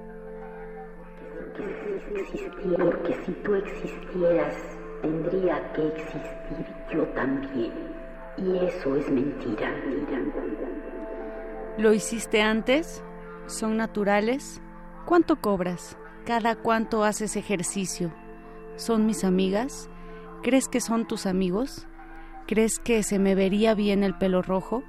[2.78, 4.54] Porque si tú existieras,
[5.02, 7.74] tendría que existir yo también.
[8.38, 9.74] Y eso es mentira.
[11.80, 13.04] ¿Lo hiciste antes?
[13.50, 14.62] ¿Son naturales?
[15.08, 15.98] ¿Cuánto cobras?
[16.24, 18.14] ¿Cada cuánto haces ejercicio?
[18.76, 19.90] ¿Son mis amigas?
[20.44, 21.88] ¿Crees que son tus amigos?
[22.46, 24.84] ¿Crees que se me vería bien el pelo rojo?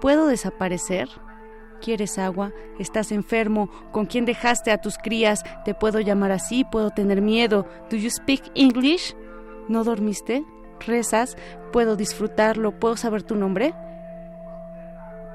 [0.00, 1.08] ¿Puedo desaparecer?
[1.80, 2.50] ¿Quieres agua?
[2.80, 3.70] ¿Estás enfermo?
[3.92, 5.44] ¿Con quién dejaste a tus crías?
[5.64, 6.64] ¿Te puedo llamar así?
[6.64, 7.64] ¿Puedo tener miedo?
[7.90, 9.14] ¿Do you speak English?
[9.68, 10.44] ¿No dormiste?
[10.84, 11.36] ¿Rezas?
[11.72, 12.72] ¿Puedo disfrutarlo?
[12.72, 13.72] ¿Puedo saber tu nombre?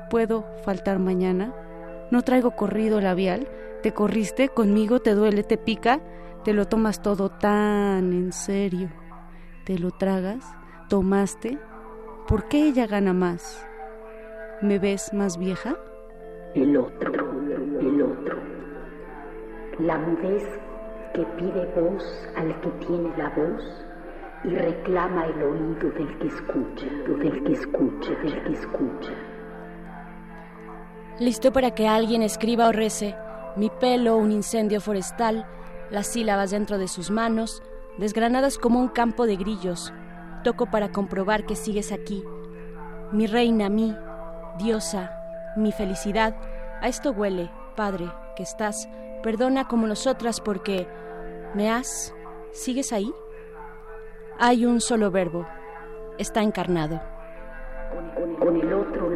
[0.09, 1.53] ¿Puedo faltar mañana?
[2.11, 3.47] No traigo corrido labial.
[3.83, 4.49] ¿Te corriste?
[4.49, 5.43] ¿Conmigo te duele?
[5.43, 5.99] ¿Te pica?
[6.43, 8.89] ¿Te lo tomas todo tan en serio?
[9.65, 10.43] ¿Te lo tragas?
[10.89, 11.59] ¿Tomaste?
[12.27, 13.65] ¿Por qué ella gana más?
[14.61, 15.77] ¿Me ves más vieja?
[16.55, 17.11] El otro,
[17.79, 18.37] el otro.
[19.79, 20.43] La mudez
[21.13, 23.85] que pide voz al que tiene la voz
[24.43, 29.28] y reclama el oído del que escucha, del que escucha, del que escucha.
[31.19, 33.13] Listo para que alguien escriba o rece.
[33.57, 35.45] Mi pelo, un incendio forestal,
[35.89, 37.61] las sílabas dentro de sus manos,
[37.97, 39.93] desgranadas como un campo de grillos.
[40.45, 42.23] Toco para comprobar que sigues aquí.
[43.11, 43.93] Mi reina, mí,
[44.59, 45.11] diosa,
[45.57, 46.37] mi felicidad,
[46.81, 48.87] a esto huele, Padre, que estás,
[49.21, 50.87] perdona como nosotras porque
[51.53, 52.15] me has,
[52.53, 53.13] ¿sigues ahí?
[54.37, 55.45] Hay un solo verbo,
[56.17, 57.01] está encarnado.
[58.53, 59.08] El otro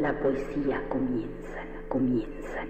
[0.00, 2.68] la poesía comienzan, comienzan.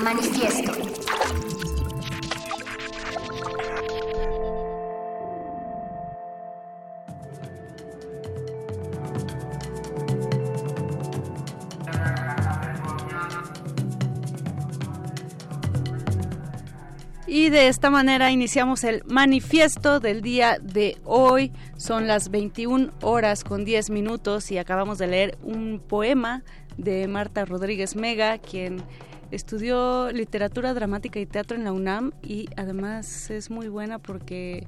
[0.00, 0.93] Manifiesto.
[17.54, 21.52] De esta manera iniciamos el manifiesto del día de hoy.
[21.76, 26.42] Son las 21 horas con 10 minutos y acabamos de leer un poema
[26.78, 28.82] de Marta Rodríguez Mega, quien
[29.30, 34.66] estudió literatura dramática y teatro en la UNAM y además es muy buena porque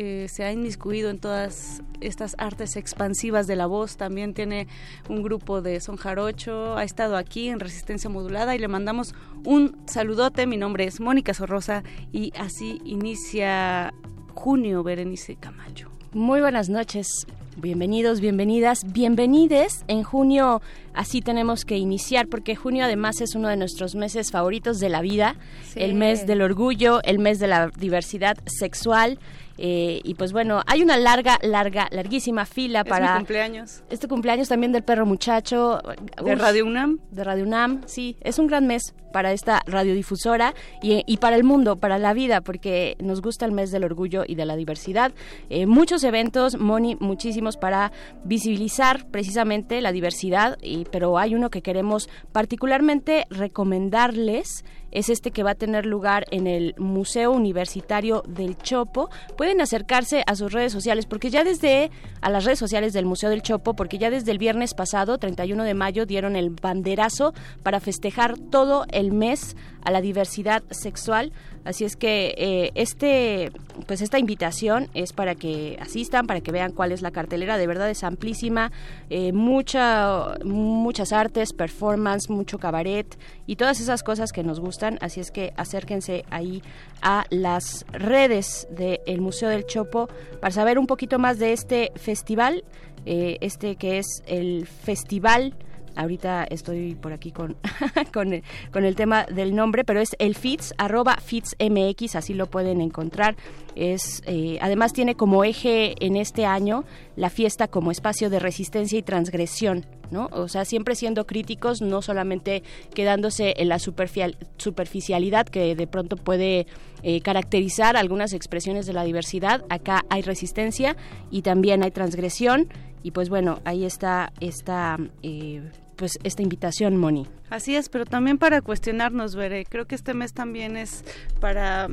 [0.00, 3.96] eh, se ha inmiscuido en todas estas artes expansivas de la voz.
[3.96, 4.68] También tiene
[5.08, 9.12] un grupo de son jarocho, ha estado aquí en Resistencia Modulada y le mandamos
[9.44, 10.46] un saludote.
[10.46, 11.82] Mi nombre es Mónica Sorrosa
[12.12, 13.92] y así inicia
[14.34, 15.90] junio Berenice Camacho.
[16.12, 17.26] Muy buenas noches.
[17.56, 19.84] Bienvenidos, bienvenidas, bienvenides.
[19.88, 20.62] En junio
[20.94, 25.00] así tenemos que iniciar porque junio además es uno de nuestros meses favoritos de la
[25.00, 25.34] vida,
[25.64, 25.80] Sí.
[25.82, 29.18] el mes del orgullo, el mes de la diversidad sexual.
[29.58, 33.82] Eh, y pues bueno, hay una larga, larga, larguísima fila Es para mi cumpleaños.
[33.90, 35.80] este cumpleaños también del perro muchacho.
[36.24, 37.00] ¿De Radio UNAM?
[37.10, 38.16] De Radio UNAM, sí.
[38.20, 42.40] Es un gran mes para esta radiodifusora y, y para el mundo, para la vida,
[42.42, 45.12] porque nos gusta el mes del orgullo y de la diversidad.
[45.48, 47.90] Eh, muchos eventos, Moni, muchísimos para
[48.24, 55.42] visibilizar precisamente la diversidad, y, pero hay uno que queremos particularmente recomendarles es este que
[55.42, 59.10] va a tener lugar en el Museo Universitario del Chopo.
[59.36, 61.90] Pueden acercarse a sus redes sociales porque ya desde
[62.20, 65.64] a las redes sociales del Museo del Chopo porque ya desde el viernes pasado, 31
[65.64, 71.32] de mayo, dieron el banderazo para festejar todo el mes a la diversidad sexual.
[71.68, 73.52] Así es que eh, este,
[73.86, 77.58] pues esta invitación es para que asistan, para que vean cuál es la cartelera.
[77.58, 78.72] De verdad es amplísima,
[79.10, 84.96] eh, mucha, muchas artes, performance, mucho cabaret y todas esas cosas que nos gustan.
[85.02, 86.62] Así es que acérquense ahí
[87.02, 90.08] a las redes del Museo del Chopo
[90.40, 92.64] para saber un poquito más de este festival,
[93.04, 95.52] eh, este que es el festival
[95.98, 97.56] Ahorita estoy por aquí con,
[98.14, 98.42] con, el,
[98.72, 103.36] con el tema del nombre, pero es el FITS, arroba FITSMX, así lo pueden encontrar.
[103.74, 106.84] Es, eh, además tiene como eje en este año
[107.16, 110.28] la fiesta como espacio de resistencia y transgresión, ¿no?
[110.32, 112.62] O sea, siempre siendo críticos, no solamente
[112.94, 116.66] quedándose en la superficialidad que de pronto puede
[117.02, 119.64] eh, caracterizar algunas expresiones de la diversidad.
[119.68, 120.96] Acá hay resistencia
[121.30, 122.68] y también hay transgresión.
[123.02, 125.62] Y pues bueno, ahí está esta, eh,
[125.98, 127.26] pues esta invitación, Moni.
[127.50, 129.66] Así es, pero también para cuestionarnos, Veré.
[129.66, 131.04] Creo que este mes también es
[131.40, 131.88] para...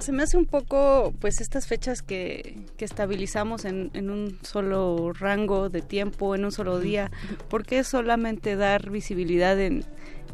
[0.00, 5.12] Se me hace un poco, pues, estas fechas que, que estabilizamos en, en un solo
[5.12, 7.12] rango de tiempo, en un solo día.
[7.48, 9.84] ¿Por qué solamente dar visibilidad en,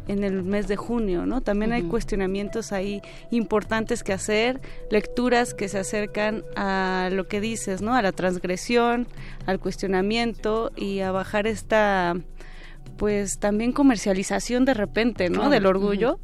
[0.08, 1.40] en el mes de junio, ¿no?
[1.40, 4.60] También hay cuestionamientos ahí importantes que hacer,
[4.90, 7.94] lecturas que se acercan a lo que dices, ¿no?
[7.94, 9.06] A la transgresión,
[9.46, 12.16] al cuestionamiento y a bajar esta
[13.00, 15.36] pues también comercialización de repente, ¿no?
[15.36, 15.50] Claro.
[15.50, 16.20] Del orgullo,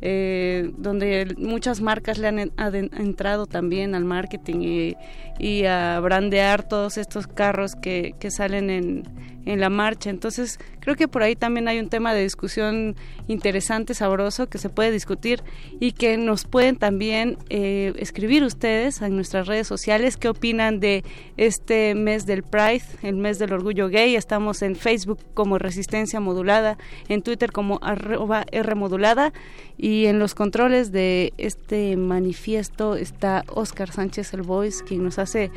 [0.00, 4.96] eh, donde muchas marcas le han entrado también al marketing y,
[5.38, 9.04] y a brandear todos estos carros que, que salen en,
[9.46, 10.10] en la marcha.
[10.10, 12.96] Entonces, creo que por ahí también hay un tema de discusión
[13.28, 15.42] interesante, sabroso, que se puede discutir
[15.80, 21.04] y que nos pueden también eh, escribir ustedes en nuestras redes sociales qué opinan de
[21.36, 24.16] este mes del Pride, el mes del orgullo gay.
[24.16, 26.76] Estamos en Facebook como Resistencia Modulada,
[27.08, 29.32] en Twitter como arroba R Modulada
[29.78, 35.50] y en los controles de este manifiesto está Oscar Sánchez el Voice, quien nos hace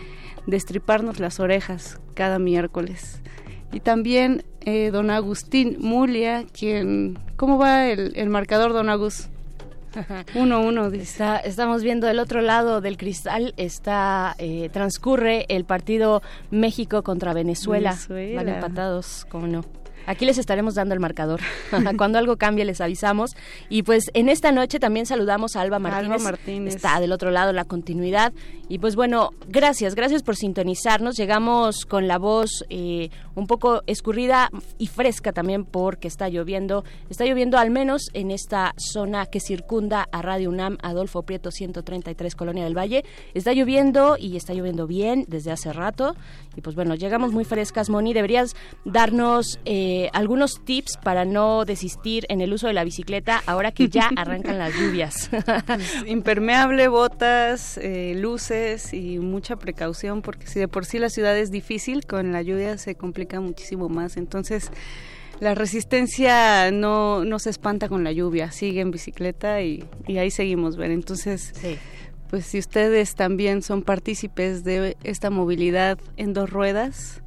[0.46, 3.22] destriparnos las orejas cada miércoles.
[3.72, 7.18] Y también eh, don Agustín Mulia, quien...
[7.36, 9.30] ¿Cómo va el, el marcador, don Agus?
[10.36, 11.04] 1-1, dice.
[11.04, 16.22] Está- estamos viendo del otro lado del cristal, está eh, transcurre el partido
[16.52, 17.92] México contra Venezuela.
[17.92, 18.44] Venezuela.
[18.44, 19.66] Van empatados, ¿cómo no?
[20.06, 21.42] Aquí les estaremos dando el marcador.
[21.98, 23.36] Cuando algo cambie les avisamos.
[23.70, 26.22] Y pues en esta noche también saludamos a Alba Martínez.
[26.22, 26.76] Martínez.
[26.76, 28.34] Está del otro lado, la continuidad.
[28.68, 31.18] Y pues bueno, gracias, gracias por sintonizarnos.
[31.18, 36.84] Llegamos con la voz eh, un poco escurrida y fresca también porque está lloviendo.
[37.10, 42.36] Está lloviendo al menos en esta zona que circunda a Radio UNAM, Adolfo Prieto 133,
[42.36, 43.04] Colonia del Valle.
[43.34, 46.16] Está lloviendo y está lloviendo bien desde hace rato.
[46.56, 48.14] Y pues bueno, llegamos muy frescas, Moni.
[48.14, 48.56] Deberías
[48.86, 53.90] darnos eh, algunos tips para no desistir en el uso de la bicicleta ahora que
[53.90, 55.30] ya arrancan las lluvias.
[55.66, 61.38] Pues, impermeable, botas, eh, luces y mucha precaución porque si de por sí la ciudad
[61.38, 64.18] es difícil, con la lluvia se complica muchísimo más.
[64.18, 64.72] Entonces,
[65.40, 70.32] la resistencia no, no se espanta con la lluvia, sigue en bicicleta y, y ahí
[70.32, 70.92] seguimos, ver.
[70.92, 71.54] Entonces,
[72.30, 77.22] pues si ustedes también son partícipes de esta movilidad en dos ruedas,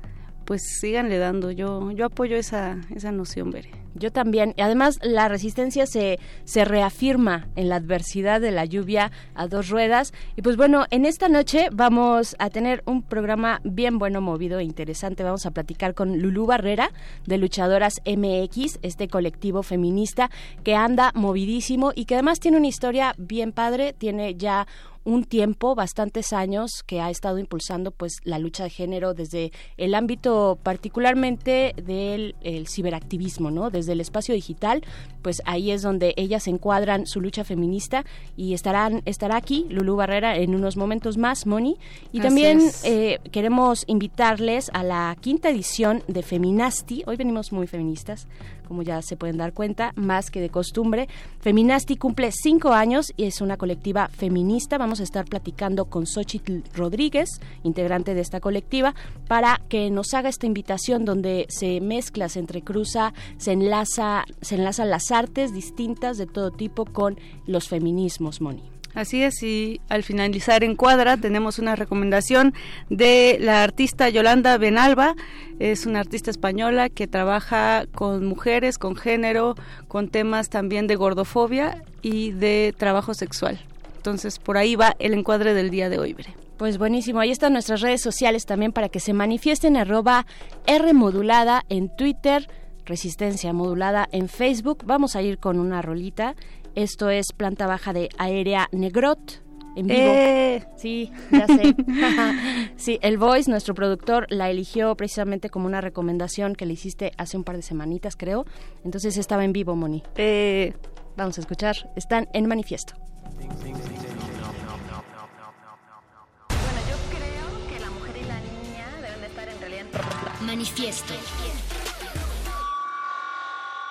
[0.44, 1.50] pues síganle dando.
[1.50, 3.70] Yo, yo apoyo esa, esa noción, Bere.
[3.94, 4.54] Yo también.
[4.56, 9.68] Y además la resistencia se, se reafirma en la adversidad de la lluvia a dos
[9.68, 10.12] ruedas.
[10.36, 14.64] Y pues bueno, en esta noche vamos a tener un programa bien bueno, movido e
[14.64, 15.22] interesante.
[15.22, 16.90] Vamos a platicar con Lulú Barrera
[17.26, 20.30] de Luchadoras MX, este colectivo feminista
[20.64, 23.92] que anda movidísimo y que además tiene una historia bien padre.
[23.92, 24.66] Tiene ya
[25.04, 29.94] un tiempo, bastantes años, que ha estado impulsando pues la lucha de género desde el
[29.94, 33.70] ámbito particularmente del el ciberactivismo, ¿no?
[33.70, 34.82] Desde el espacio digital,
[35.22, 38.04] pues ahí es donde ellas encuadran su lucha feminista
[38.36, 41.76] y estarán estará aquí Lulú Barrera en unos momentos más, Moni,
[42.12, 47.02] y Así también eh, queremos invitarles a la quinta edición de Feminasti.
[47.06, 48.26] Hoy venimos muy feministas,
[48.72, 51.06] como ya se pueden dar cuenta, más que de costumbre.
[51.40, 54.78] Feminasti cumple cinco años y es una colectiva feminista.
[54.78, 57.28] Vamos a estar platicando con Xochitl Rodríguez,
[57.64, 58.94] integrante de esta colectiva,
[59.28, 64.88] para que nos haga esta invitación donde se mezcla, se entrecruza, se enlaza, se enlazan
[64.88, 68.62] las artes distintas de todo tipo con los feminismos, Moni.
[68.94, 72.52] Así es, y al finalizar en cuadra tenemos una recomendación
[72.90, 75.14] de la artista Yolanda Benalba.
[75.58, 79.54] Es una artista española que trabaja con mujeres, con género,
[79.88, 83.58] con temas también de gordofobia y de trabajo sexual.
[83.96, 86.34] Entonces, por ahí va el encuadre del día de hoy, Bere.
[86.58, 90.26] Pues buenísimo, ahí están nuestras redes sociales también para que se manifiesten arroba
[90.66, 92.46] R modulada en Twitter,
[92.84, 94.82] Resistencia modulada en Facebook.
[94.84, 96.34] Vamos a ir con una rolita.
[96.74, 99.42] Esto es planta baja de Aérea Negrot.
[99.74, 100.00] En vivo.
[100.02, 100.64] ¡Eh!
[100.76, 101.74] Sí, ya sé.
[102.76, 107.36] sí, el Voice, nuestro productor, la eligió precisamente como una recomendación que le hiciste hace
[107.36, 108.44] un par de semanitas, creo.
[108.84, 110.02] Entonces estaba en vivo, Moni.
[110.16, 110.74] Eh,
[111.16, 111.76] Vamos a escuchar.
[111.96, 112.94] Están en manifiesto.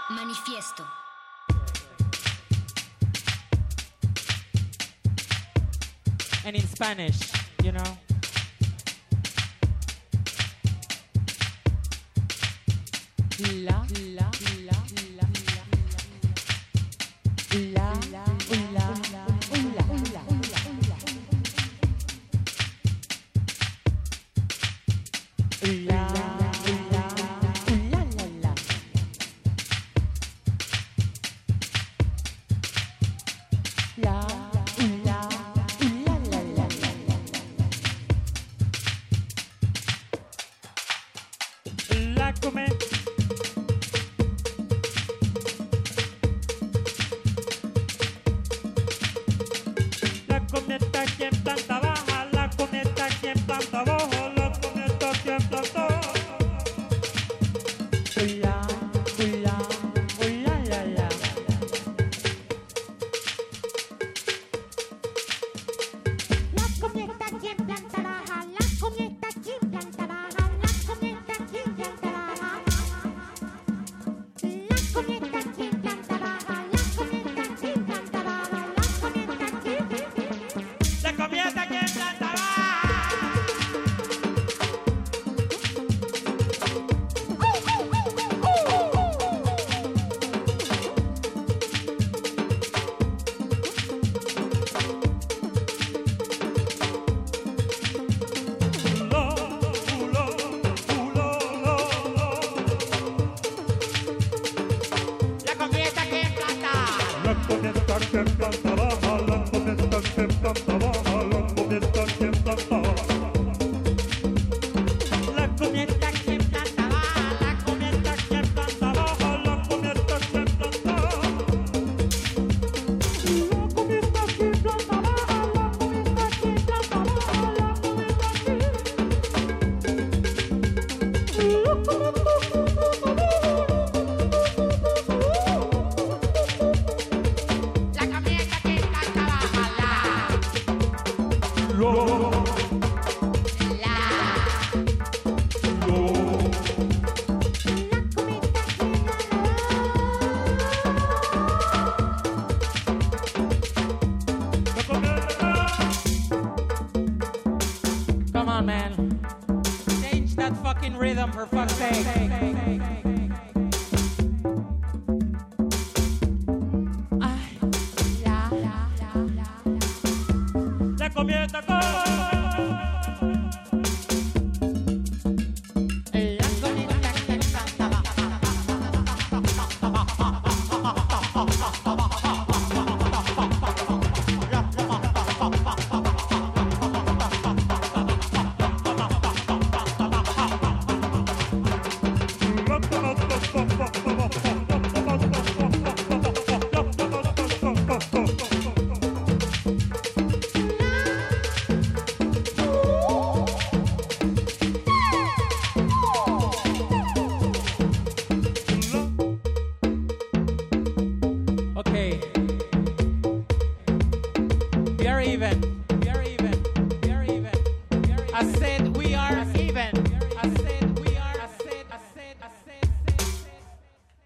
[0.09, 1.00] Bueno, yo
[6.45, 7.19] and in Spanish,
[7.63, 7.97] you know.
[13.53, 13.85] La,
[14.15, 14.30] la,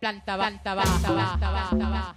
[0.06, 0.60] Planta baja.
[0.62, 1.70] Planta baja.
[1.72, 2.15] Planta.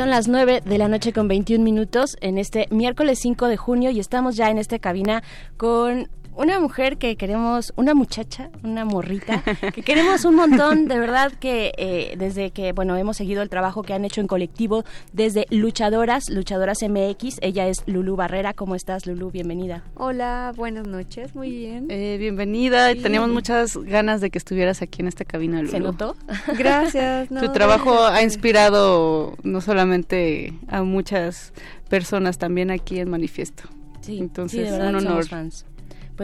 [0.00, 3.90] Son las 9 de la noche con 21 minutos en este miércoles 5 de junio
[3.90, 5.22] y estamos ya en esta cabina
[5.58, 6.08] con
[6.50, 11.72] una mujer que queremos, una muchacha, una morrita, que queremos un montón, de verdad que
[11.78, 16.28] eh, desde que, bueno, hemos seguido el trabajo que han hecho en colectivo desde Luchadoras,
[16.28, 19.30] Luchadoras MX, ella es Lulu Barrera, ¿cómo estás Lulu?
[19.30, 19.84] Bienvenida.
[19.94, 21.86] Hola, buenas noches, muy bien.
[21.88, 22.98] Eh, bienvenida, Sí.
[23.00, 25.58] teníamos muchas ganas de que estuvieras aquí en esta cabina.
[25.60, 25.70] Lulu.
[25.70, 26.16] ¿Se notó?
[26.58, 27.30] Gracias.
[27.30, 28.18] no, tu trabajo gracias.
[28.18, 31.52] ha inspirado no solamente a muchas
[31.88, 33.62] personas, también aquí en Manifiesto.
[34.00, 35.10] Sí, Entonces, sí, de verdad un honor.
[35.10, 35.66] somos fans.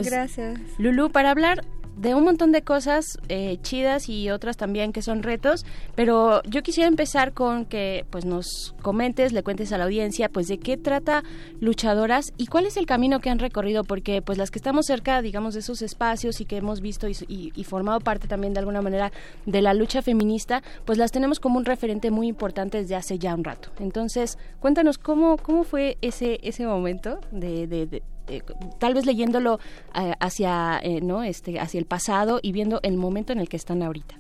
[0.02, 0.58] Pues, Gracias.
[0.78, 1.64] Lulu, para hablar
[1.96, 5.64] de un montón de cosas eh, chidas y otras también que son retos,
[5.94, 10.46] pero yo quisiera empezar con que pues nos comentes, le cuentes a la audiencia pues
[10.46, 11.22] de qué trata
[11.60, 15.22] Luchadoras y cuál es el camino que han recorrido, porque pues las que estamos cerca,
[15.22, 18.60] digamos, de esos espacios y que hemos visto y, y- y formado parte también de
[18.60, 19.10] alguna manera
[19.46, 23.34] de la lucha feminista, pues las tenemos como un referente muy importante desde hace ya
[23.34, 23.70] un rato.
[23.80, 28.42] Entonces, cuéntanos cómo, cómo fue ese, ese momento de, de- de- eh,
[28.78, 29.58] tal vez leyéndolo
[29.94, 33.56] eh, hacia eh, no este hacia el pasado y viendo el momento en el que
[33.56, 34.16] están ahorita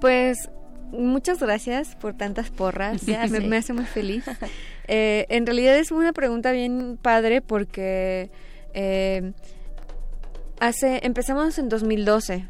[0.00, 0.50] Pues
[0.92, 4.24] muchas gracias por tantas porras, Ya me, me hace muy feliz.
[4.88, 8.30] Eh, en realidad es una pregunta bien padre porque
[8.74, 9.32] eh,
[10.60, 12.48] hace empezamos en 2012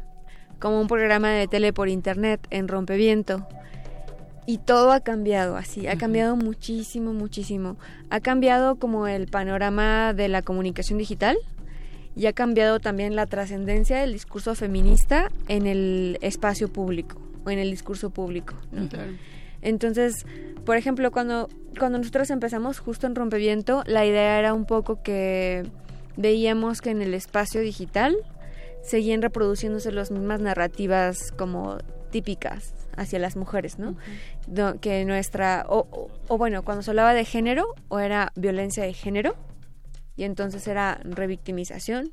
[0.59, 3.47] como un programa de tele por internet en Rompeviento.
[4.45, 7.77] Y todo ha cambiado así, ha cambiado muchísimo, muchísimo.
[8.09, 11.37] Ha cambiado como el panorama de la comunicación digital
[12.15, 17.59] y ha cambiado también la trascendencia del discurso feminista en el espacio público o en
[17.59, 18.55] el discurso público.
[18.71, 18.89] ¿no?
[19.61, 20.25] Entonces,
[20.65, 21.49] por ejemplo, cuando,
[21.79, 25.63] cuando nosotros empezamos justo en Rompeviento, la idea era un poco que
[26.17, 28.15] veíamos que en el espacio digital
[28.83, 31.77] seguían reproduciéndose las mismas narrativas como
[32.11, 33.95] típicas hacia las mujeres, ¿no?
[34.47, 38.83] No, que nuestra, o, o- o bueno, cuando se hablaba de género, o era violencia
[38.83, 39.35] de género,
[40.15, 42.11] y entonces era revictimización,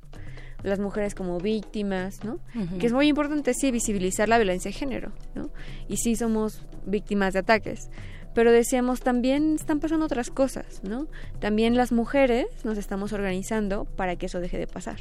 [0.63, 2.39] las mujeres como víctimas, ¿no?
[2.79, 5.51] Que es muy importante, sí, visibilizar la violencia de género, ¿no?
[5.89, 7.91] Y sí somos víctimas de ataques.
[8.35, 11.09] Pero decíamos, también están pasando otras cosas, ¿no?
[11.41, 14.99] También las mujeres nos estamos organizando para que eso deje de pasar.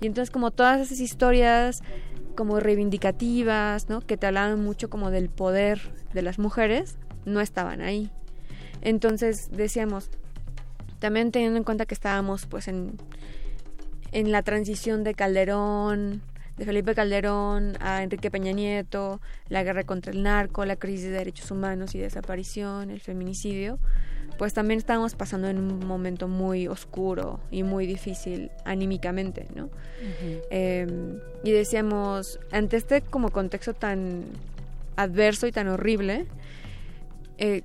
[0.00, 1.76] Y entonces como todas esas historias
[2.36, 4.00] como reivindicativas, ¿no?
[4.00, 5.80] Que te hablaban mucho como del poder
[6.12, 8.10] de las mujeres, no estaban ahí.
[8.82, 10.10] Entonces decíamos,
[11.00, 12.98] también teniendo en cuenta que estábamos pues en,
[14.12, 16.22] en la transición de Calderón,
[16.56, 21.18] de Felipe Calderón a Enrique Peña Nieto, la guerra contra el narco, la crisis de
[21.18, 23.78] derechos humanos y desaparición, el feminicidio,
[24.38, 29.70] pues también estábamos pasando en un momento muy oscuro y muy difícil anímicamente, ¿no?
[30.50, 30.86] Eh,
[31.42, 34.24] y decíamos, ante este como contexto tan
[34.96, 36.26] adverso y tan horrible,
[37.38, 37.62] eh,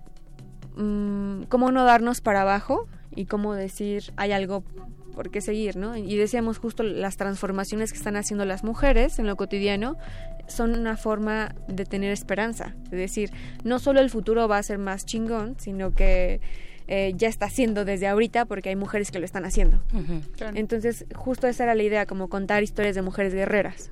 [0.75, 4.63] mm, ¿cómo no darnos para abajo y cómo decir hay algo
[5.11, 5.97] por qué seguir, ¿no?
[5.97, 9.97] Y decíamos justo las transformaciones que están haciendo las mujeres en lo cotidiano
[10.47, 13.31] son una forma de tener esperanza, es decir,
[13.63, 16.41] no solo el futuro va a ser más chingón, sino que
[16.87, 19.81] eh, ya está haciendo desde ahorita porque hay mujeres que lo están haciendo.
[20.55, 23.89] Entonces, justo esa era la idea, como contar historias de mujeres guerreras.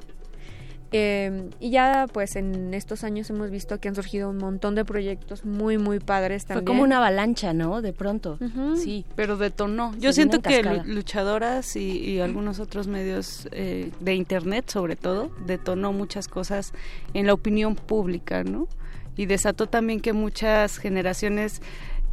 [0.91, 4.83] Eh, y ya pues en estos años hemos visto que han surgido un montón de
[4.85, 6.65] proyectos muy muy padres también.
[6.65, 7.81] Fue como una avalancha, ¿no?
[7.81, 8.39] De pronto.
[8.75, 9.05] Sí.
[9.15, 9.93] Pero detonó.
[9.93, 15.29] Se Yo siento que luchadoras y, y algunos otros medios eh, de internet, sobre todo,
[15.45, 16.73] detonó muchas cosas
[17.13, 18.67] en la opinión pública, ¿no?
[19.15, 21.61] Y desató también que muchas generaciones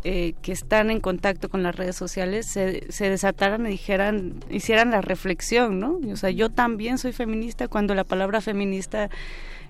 [0.08, 4.92] eh, que están en contacto con las redes sociales se, se desataran y dijeran, hicieran
[4.92, 5.98] la reflexión, ¿no?
[6.12, 9.10] O sea, yo también soy feminista cuando la palabra feminista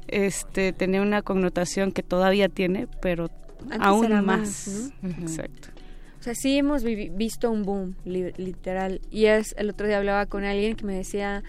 [0.08, 3.30] este tenía una connotación que todavía tiene, pero
[3.70, 4.92] Antes aún más.
[5.02, 5.10] ¿no?
[5.22, 5.68] Exacto.
[6.20, 9.00] O sea, sí hemos visto un boom, li- literal.
[9.10, 11.42] Y es, el otro día hablaba con alguien que me decía,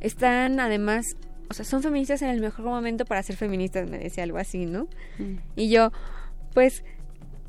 [0.00, 1.04] están además,
[1.48, 4.66] o sea, son feministas en el mejor momento para ser feministas, me decía algo así,
[4.66, 4.86] ¿no?
[5.56, 5.92] Y yo,
[6.54, 6.84] pues,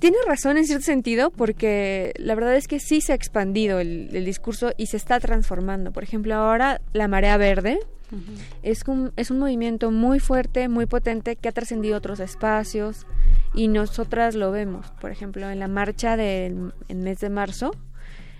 [0.01, 4.09] tiene razón en cierto sentido, porque la verdad es que sí se ha expandido el,
[4.11, 5.91] el discurso y se está transformando.
[5.91, 7.77] Por ejemplo, ahora la marea verde
[8.63, 13.05] es un, es un movimiento muy fuerte, muy potente, que ha trascendido otros espacios
[13.53, 14.87] y nosotras lo vemos.
[14.99, 17.69] Por ejemplo, en la marcha del en mes de marzo,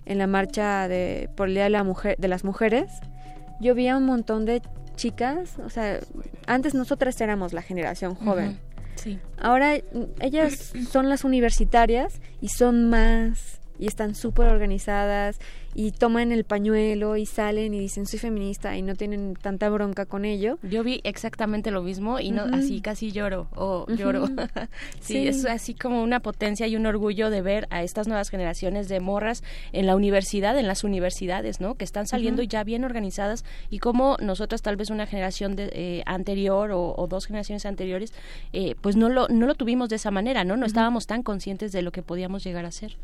[0.08, 2.92] en la marcha de, por el Día de, la mujer, de las Mujeres,
[3.60, 4.64] yo vi a un montón de
[4.96, 6.00] chicas, o sea,
[6.48, 8.60] antes nosotras éramos la generación joven.
[8.96, 9.20] Sí.
[9.40, 9.76] Ahora
[10.20, 15.40] ellas son las universitarias y son más y están súper organizadas
[15.74, 20.06] y toman el pañuelo y salen y dicen soy feminista y no tienen tanta bronca
[20.06, 20.58] con ello.
[20.64, 24.26] Yo vi exactamente lo mismo y no así casi lloro o lloro.
[25.00, 25.28] Sí, Sí.
[25.28, 29.00] es así como una potencia y un orgullo de ver a estas nuevas generaciones de
[29.00, 29.44] morras
[29.74, 31.76] en la universidad, en las universidades, ¿no?
[31.76, 32.50] Que están saliendo Ujú.
[32.50, 37.08] ya bien organizadas y como nosotros tal vez una generación de, eh, anterior o, o
[37.08, 38.14] dos generaciones anteriores,
[38.54, 40.56] eh, pues no lo no lo tuvimos de esa manera, ¿no?
[40.58, 42.98] No estábamos tan conscientes de lo que podíamos llegar a ser.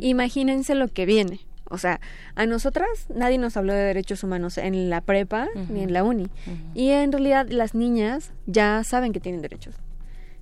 [0.00, 1.40] Imagínense lo que viene.
[1.70, 2.00] O sea,
[2.34, 6.28] a nosotras nadie nos habló de derechos humanos en la prepa ni en la uni.
[6.74, 9.76] Y en realidad las niñas ya saben que tienen derechos.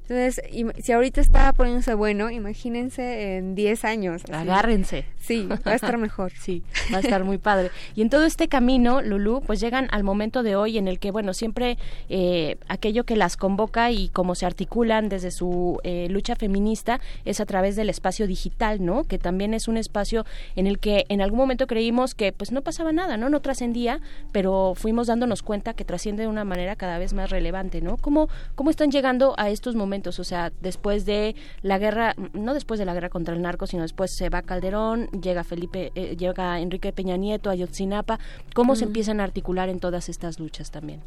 [0.09, 0.41] Entonces,
[0.83, 4.23] si ahorita está poniéndose bueno, imagínense en 10 años.
[4.25, 4.33] así.
[4.33, 5.05] Agárrense.
[5.19, 6.33] Sí, va a estar mejor.
[6.33, 7.71] sí, va a estar muy padre.
[7.95, 11.11] Y en todo este camino, Lulú, pues llegan al momento de hoy en el que,
[11.11, 11.77] bueno, siempre
[12.09, 17.41] eh, aquello que las convoca y cómo se articulan desde su eh, lucha feminista es
[17.41, 19.05] a través del espacio digital, ¿no?
[19.05, 20.25] Que también es un espacio
[20.57, 23.29] en el que en algún momento creímos que pues no pasaba nada, ¿no?
[23.29, 24.01] No trascendía,
[24.33, 27.99] pero fuimos dándonos cuenta que trasciende de una manera cada vez más relevante, ¿no?
[27.99, 29.98] ¿Cómo, cómo están llegando a estos momentos?
[30.07, 33.83] O sea, después de la guerra, no después de la guerra contra el narco, sino
[33.83, 38.19] después se va Calderón, llega Felipe, eh, llega Enrique Peña Nieto, Ayotzinapa,
[38.55, 41.01] ¿cómo se empiezan a articular en todas estas luchas también?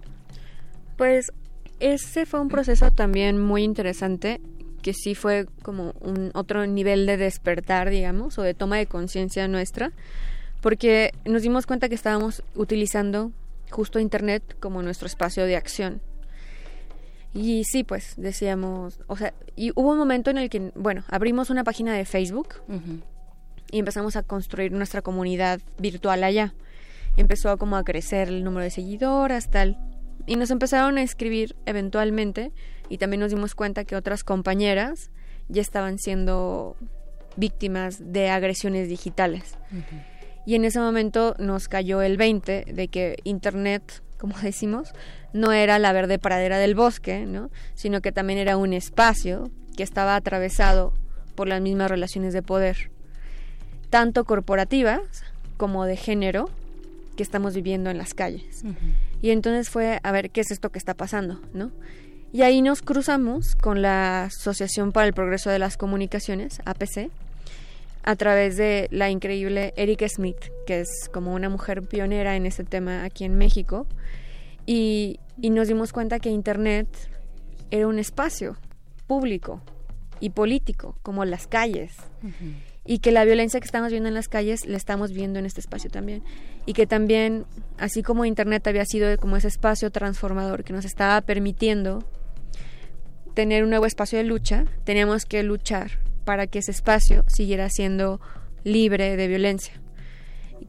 [0.98, 1.32] Pues
[1.80, 4.42] ese fue un proceso también muy interesante
[4.82, 9.48] que sí fue como un otro nivel de despertar, digamos, o de toma de conciencia
[9.48, 9.92] nuestra,
[10.62, 13.32] porque nos dimos cuenta que estábamos utilizando
[13.70, 16.02] justo Internet como nuestro espacio de acción.
[17.34, 21.50] Y sí, pues decíamos, o sea, y hubo un momento en el que, bueno, abrimos
[21.50, 22.56] una página de Facebook
[23.72, 26.54] y empezamos a construir nuestra comunidad virtual allá.
[27.16, 29.78] Empezó como a crecer el número de seguidoras, tal.
[30.28, 32.52] Y nos empezaron a escribir eventualmente
[32.90, 35.10] y también nos dimos cuenta que otras compañeras
[35.48, 36.76] ya estaban siendo
[37.38, 39.58] víctimas de agresiones digitales.
[40.46, 44.94] Y en ese momento nos cayó el 20 de que Internet, como decimos,
[45.34, 47.50] no era la verde pradera del bosque, ¿no?
[47.74, 50.94] sino que también era un espacio que estaba atravesado
[51.36, 52.92] por las mismas relaciones de poder,
[53.90, 55.02] tanto corporativas
[55.58, 56.50] como de género,
[57.16, 58.64] que estamos viviendo en las calles.
[59.22, 61.72] Y entonces fue a ver qué es esto que está pasando, ¿no?
[62.34, 67.10] Y ahí nos cruzamos con la Asociación para el Progreso de las Comunicaciones, APC,
[68.04, 72.64] a través de la increíble Erika Smith, que es como una mujer pionera en este
[72.64, 73.86] tema aquí en México.
[74.66, 76.88] Y, y nos dimos cuenta que Internet
[77.72, 78.58] era un espacio
[79.08, 79.62] público
[80.20, 81.94] y político, como las calles.
[82.86, 85.60] y que la violencia que estamos viendo en las calles la estamos viendo en este
[85.60, 86.24] espacio también
[86.66, 87.46] y que también
[87.78, 92.04] así como internet había sido como ese espacio transformador que nos estaba permitiendo
[93.36, 95.92] tener un nuevo espacio de lucha teníamos que luchar
[96.26, 98.20] para que ese espacio siguiera siendo
[98.64, 99.81] libre de violencia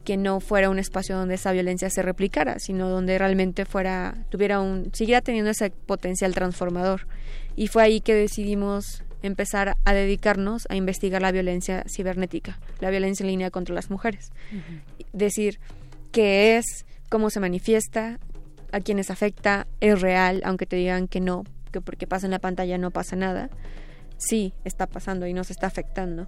[0.03, 4.59] que no fuera un espacio donde esa violencia se replicara sino donde realmente fuera tuviera
[4.59, 7.07] un siguiera teniendo ese potencial transformador
[7.55, 13.23] y fue ahí que decidimos empezar a dedicarnos a investigar la violencia cibernética, la violencia
[13.23, 14.31] en línea contra las mujeres.
[15.13, 15.59] Decir
[16.11, 18.19] qué es, cómo se manifiesta,
[18.71, 22.39] a quienes afecta, es real, aunque te digan que no, que porque pasa en la
[22.39, 23.49] pantalla no pasa nada.
[24.17, 26.27] Sí, está pasando y nos está afectando.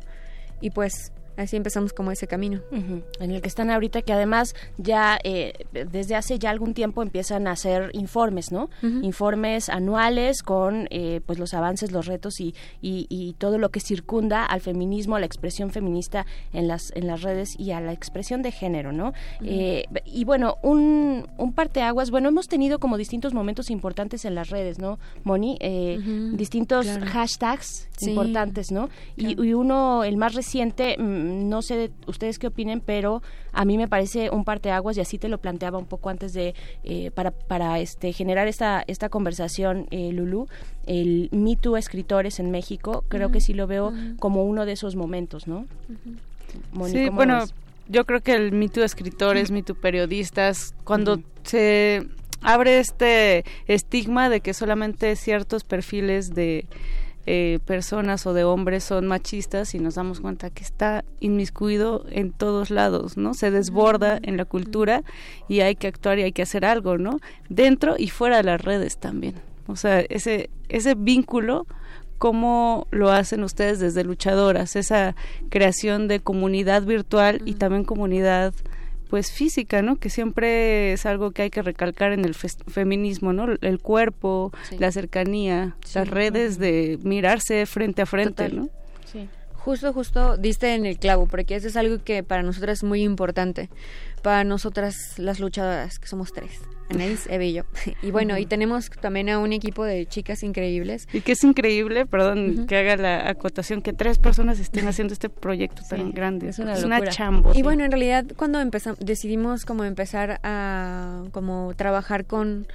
[0.61, 2.61] Y pues así empezamos como ese camino.
[2.71, 7.47] En el que están ahorita, que además ya eh, desde hace ya algún tiempo empiezan
[7.47, 8.69] a hacer informes, ¿no?
[8.81, 13.79] Informes anuales con eh, pues los avances, los retos y, y, y todo lo que
[13.79, 17.93] circunda al feminismo, a la expresión feminista en las en las redes y a la
[17.93, 19.13] expresión de género, ¿no?
[19.43, 24.49] Eh, y bueno, un, un parteaguas, bueno, hemos tenido como distintos momentos importantes en las
[24.49, 25.57] redes, ¿no, Moni?
[25.59, 25.99] Eh,
[26.33, 27.05] distintos claro.
[27.05, 28.09] hashtags Sí.
[28.09, 28.89] importantes, ¿no?
[29.15, 33.21] Y, y uno, el más reciente, mm, no sé ustedes qué opinen, pero
[33.51, 36.53] a mí me parece un parteaguas y así te lo planteaba un poco antes de
[36.83, 40.47] eh, para para este generar esta esta conversación, eh, Lulu,
[40.85, 44.95] el Me Too escritores en México, creo que sí lo veo como uno de esos
[44.95, 45.65] momentos, ¿no?
[46.87, 47.53] Sí, ¿cómo bueno, ves?
[47.87, 52.07] yo creo que el Me Too escritores, Me Too periodistas, cuando se
[52.41, 56.65] abre este estigma de que solamente ciertos perfiles de
[57.25, 62.31] eh, personas o de hombres son machistas y nos damos cuenta que está inmiscuido en
[62.31, 63.33] todos lados, ¿no?
[63.33, 65.03] Se desborda en la cultura
[65.47, 67.19] y hay que actuar y hay que hacer algo, ¿no?
[67.49, 69.35] Dentro y fuera de las redes también.
[69.67, 71.65] O sea, ese, ese vínculo
[72.17, 75.15] cómo lo hacen ustedes desde luchadoras, esa
[75.49, 78.53] creación de comunidad virtual y también comunidad
[79.09, 79.97] pues física, ¿no?
[79.97, 83.47] Que siempre es algo que hay que recalcar en el feminismo, ¿no?
[83.61, 88.55] El cuerpo, la cercanía, las redes de mirarse frente a frente, Total.
[88.57, 88.69] ¿no?
[89.11, 89.29] Sí.
[89.53, 93.01] Justo, justo diste en el clavo, porque eso es algo que para nosotras es muy
[93.01, 93.69] importante.
[94.21, 97.63] Para nosotras, las luchadoras, que somos tres, Anaís, Eve y yo.
[98.01, 101.07] Y bueno, y tenemos también a un equipo de chicas increíbles.
[101.13, 105.29] Y que es increíble, perdón que haga la acotación, que tres personas estén haciendo este
[105.29, 106.49] proyecto tan grande.
[106.49, 106.75] Es una,
[107.09, 107.51] chambo.
[107.53, 112.67] Y bueno, en realidad cuando empezamos, decidimos como empezar a como trabajar con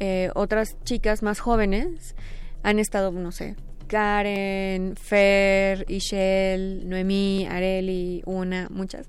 [0.00, 2.14] eh, otras chicas más jóvenes,
[2.62, 9.06] han estado, no sé, Karen, Fer, Ishel, Noemí, Areli, Una, muchas,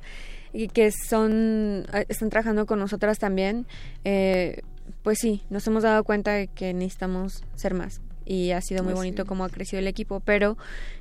[0.55, 3.67] y que son, eh, están trabajando con nosotras también,
[4.05, 4.61] eh,
[5.03, 7.99] pues sí, nos hemos dado cuenta de que necesitamos ser más.
[8.25, 10.57] Y ha sido muy bonito cómo ha crecido el equipo, pero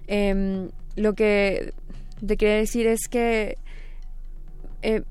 [0.08, 1.72] em, lo que
[2.26, 3.56] te quería decir es que
[4.82, 5.02] eh,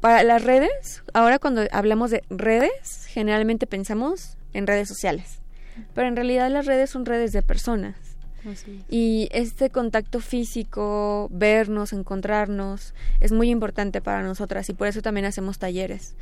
[0.00, 5.40] para las redes, ahora cuando hablamos de redes, generalmente pensamos en redes sociales,
[5.94, 8.09] pero en realidad las redes son redes de personas.
[8.88, 15.26] Y este contacto físico, vernos, encontrarnos, es muy importante para nosotras y por eso también
[15.26, 16.14] hacemos talleres.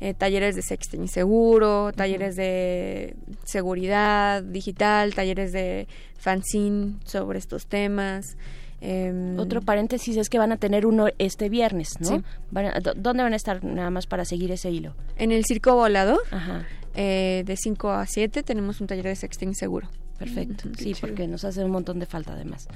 [0.00, 5.86] Eh, talleres de sexting seguro, talleres de seguridad digital, talleres de
[6.18, 8.36] fanzine sobre estos temas.
[8.80, 12.08] em, Otro paréntesis es que van a tener uno este viernes, ¿no?
[12.08, 12.22] Sí.
[12.50, 14.96] Van a- ¿dó- ¿Dónde van a estar nada más para seguir ese hilo?
[15.16, 16.66] En el Circo Volador, Ajá.
[16.96, 19.88] eh, de 5 a 7, tenemos un taller de sexting seguro.
[20.24, 22.68] Perfecto, sí, porque nos hace un montón de falta además.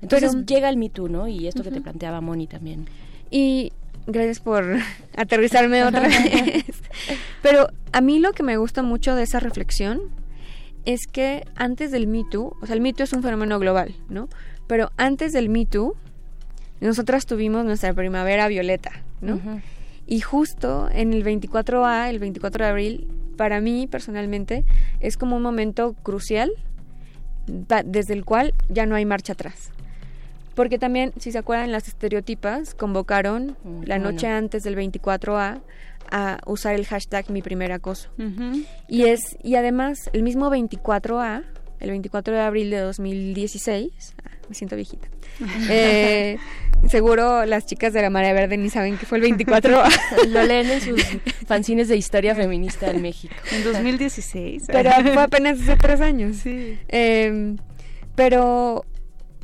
[0.00, 1.26] Entonces Pero- llega el Me Too, ¿no?
[1.28, 2.86] Y esto que te planteaba Moni también.
[3.30, 3.72] Y
[4.06, 4.64] gracias por
[5.16, 6.64] aterrizarme otra vez.
[7.42, 10.00] Pero a mí lo que me gusta mucho de esa reflexión
[10.84, 13.94] es que antes del Me Too, o sea, el Me Too es un fenómeno global,
[14.08, 14.28] ¿no?
[14.66, 15.94] Pero antes del Me Too,
[16.80, 19.40] nosotras tuvimos nuestra primavera violeta, ¿no?
[20.06, 23.08] Y justo en el 24A, el 24 de abril,
[23.38, 24.66] para mí personalmente
[25.00, 26.50] es como un momento crucial
[27.46, 29.70] desde el cual ya no hay marcha atrás.
[30.54, 33.56] Porque también, si se acuerdan, las estereotipas convocaron
[33.86, 34.36] la cómo noche no.
[34.36, 35.60] antes del 24A
[36.10, 38.10] a usar el hashtag mi primer acoso.
[38.88, 41.44] Y es y además el mismo 24A,
[41.78, 45.08] el 24 de abril de 2016, ah, me siento viejita.
[45.70, 46.38] Eh,
[46.88, 49.88] seguro las chicas de la Marea Verde ni saben que fue el 24A.
[50.28, 51.02] Lo leen en sus
[51.46, 53.34] fanzines de historia feminista en México.
[53.52, 54.64] En 2016.
[54.66, 56.36] pero fue apenas hace tres años.
[56.36, 56.78] Sí.
[56.88, 57.56] Eh,
[58.14, 58.84] pero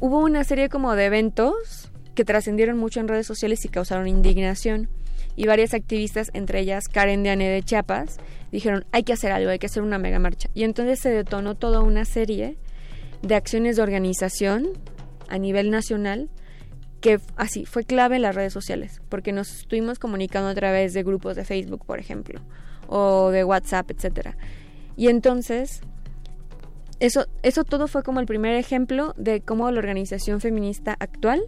[0.01, 4.89] hubo una serie como de eventos que trascendieron mucho en redes sociales y causaron indignación.
[5.37, 8.19] Y varias activistas, entre ellas Karen Diane de Chiapas,
[8.53, 10.49] dijeron, hay que hacer algo, hay que hacer una mega marcha.
[10.55, 12.57] Y entonces se detonó toda una serie
[13.23, 14.69] de acciones de organización
[15.29, 16.29] a nivel nacional
[17.01, 21.03] que así fue clave en las redes sociales, porque nos estuvimos comunicando a través de
[21.03, 22.41] grupos de Facebook, por ejemplo,
[22.89, 24.37] o de WhatsApp, etcétera.
[24.97, 25.83] Y entonces
[27.01, 31.43] eso eso todo fue como el primer ejemplo de cómo la organización feminista actual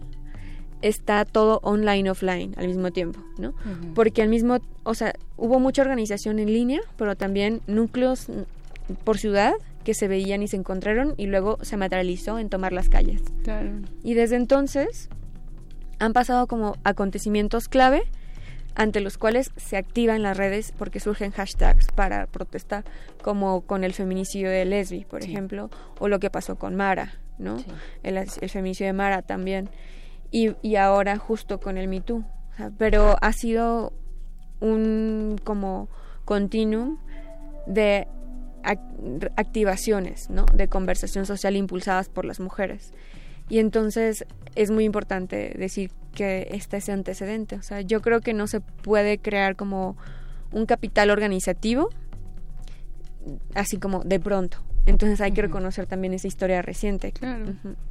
[0.81, 3.53] está todo online offline al mismo tiempo, ¿no?
[3.95, 9.17] Porque al mismo, o sea, hubo mucha organización en línea, pero también núcleos mm, por
[9.17, 9.53] ciudad
[9.87, 13.21] que se veían y se encontraron y luego se materializó en tomar las calles.
[13.45, 13.71] Claro.
[14.03, 15.07] Y desde entonces
[15.97, 18.03] han pasado como acontecimientos clave
[18.75, 22.83] ante los cuales se activan las redes porque surgen hashtags para protestar,
[23.23, 25.31] como con el feminicidio de Lesbi, por Sí.
[25.31, 25.69] ejemplo,
[25.99, 27.59] o lo que pasó con Mara, ¿no?
[27.59, 27.65] Sí.
[28.03, 29.69] El, feminicidio de Mara también.
[30.31, 32.25] Y, y ahora justo con el Me Too.
[32.51, 33.93] O sea, pero ha sido
[34.59, 35.87] un como
[36.25, 36.97] continuum
[37.67, 38.09] de
[38.63, 40.45] activaciones, ¿no?
[40.53, 42.93] De conversación social impulsadas por las mujeres.
[43.49, 44.25] Y entonces
[44.55, 47.55] es muy importante decir que está ese antecedente.
[47.55, 49.95] O sea, yo creo que no se puede crear como
[50.51, 51.89] un capital organizativo
[53.53, 54.57] así como de pronto.
[54.85, 57.11] Entonces hay que reconocer también esa historia reciente.
[57.11, 57.45] Claro.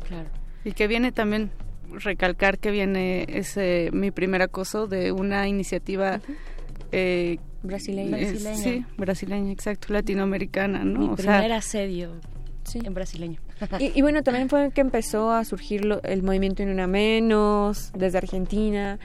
[0.08, 0.28] Claro.
[0.64, 1.50] Y que viene también
[1.92, 6.20] recalcar que viene ese mi primer acoso de una iniciativa
[6.92, 8.18] eh, Brasileña.
[8.56, 11.00] sí, brasileña, exacto, latinoamericana, ¿no?
[11.00, 12.10] Mi O sea, primer asedio
[12.74, 13.40] en brasileño.
[13.80, 17.90] Y, y bueno, también fue que empezó a surgir lo- el movimiento en una menos
[17.96, 18.98] desde Argentina.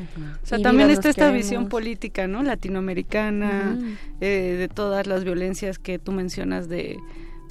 [0.43, 1.37] O sea, también está esta queremos.
[1.43, 2.43] visión política, ¿no?
[2.43, 3.77] Latinoamericana,
[4.19, 6.97] eh, de todas las violencias que tú mencionas de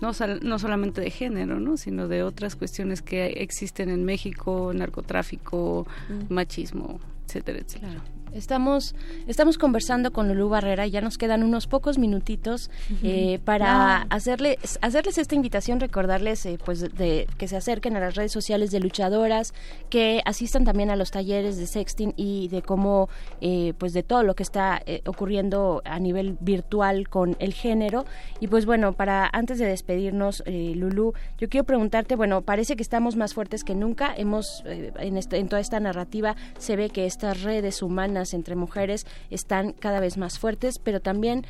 [0.02, 1.76] no, sal- no solamente de género, ¿no?
[1.76, 6.32] Sino de otras cuestiones que existen en México, narcotráfico, Mm.
[6.34, 8.02] machismo, etcétera, etcétera.
[8.32, 8.94] Estamos,
[9.26, 12.70] estamos conversando con Lulú Barrera, ya nos quedan unos pocos minutitos
[13.02, 18.14] eh, para hacerles, hacerles esta invitación, recordarles eh, pues de, que se acerquen a las
[18.14, 19.52] redes sociales de luchadoras,
[19.88, 23.08] que asistan también a los talleres de sexting y de cómo,
[23.40, 28.04] eh, pues de todo lo que está eh, ocurriendo a nivel virtual con el género.
[28.38, 32.82] Y pues bueno, para antes de despedirnos, eh, Lulú, yo quiero preguntarte, bueno, parece que
[32.82, 37.06] estamos más fuertes que nunca, hemos, en, este- en toda esta narrativa se ve que
[37.06, 41.44] estas redes humanas entre mujeres están cada vez más fuertes, pero también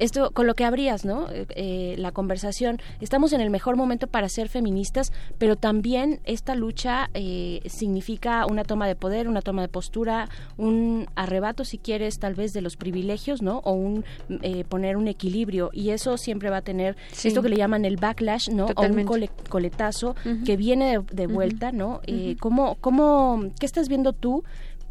[0.00, 1.30] esto con lo que abrías, ¿no?
[1.30, 2.80] Eh, eh, la conversación.
[3.00, 8.64] Estamos en el mejor momento para ser feministas, pero también esta lucha eh, significa una
[8.64, 12.76] toma de poder, una toma de postura, un arrebato, si quieres, tal vez de los
[12.76, 13.58] privilegios, ¿no?
[13.58, 14.04] O un
[14.42, 17.28] eh, poner un equilibrio y eso siempre va a tener Sí.
[17.28, 18.66] esto que le llaman el backlash, ¿no?
[18.66, 19.02] Totalmente.
[19.02, 22.00] O un cole- coletazo que viene de, de vuelta, ¿no?
[22.08, 22.38] Eh, Ujú.
[22.40, 24.42] ¿cómo, cómo, ¿Qué estás viendo tú?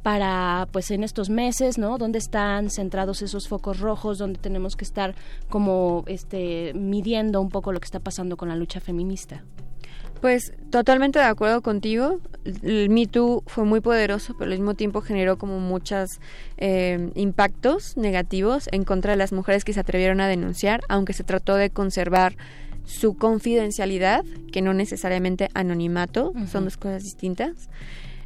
[0.04, 1.98] Para pues en estos meses, ¿no?
[1.98, 4.18] ¿Dónde están centrados esos focos rojos?
[4.18, 5.16] ¿Dónde tenemos que estar
[5.50, 9.44] como este midiendo un poco lo que está pasando con la lucha feminista?
[10.20, 12.20] Pues totalmente de acuerdo contigo.
[12.62, 16.20] El Me Too fue muy poderoso, pero al mismo tiempo generó como muchos
[16.58, 21.24] eh, impactos negativos en contra de las mujeres que se atrevieron a denunciar, aunque se
[21.24, 22.38] trató de conservar
[22.86, 27.70] su confidencialidad, que no necesariamente anonimato, son dos cosas distintas.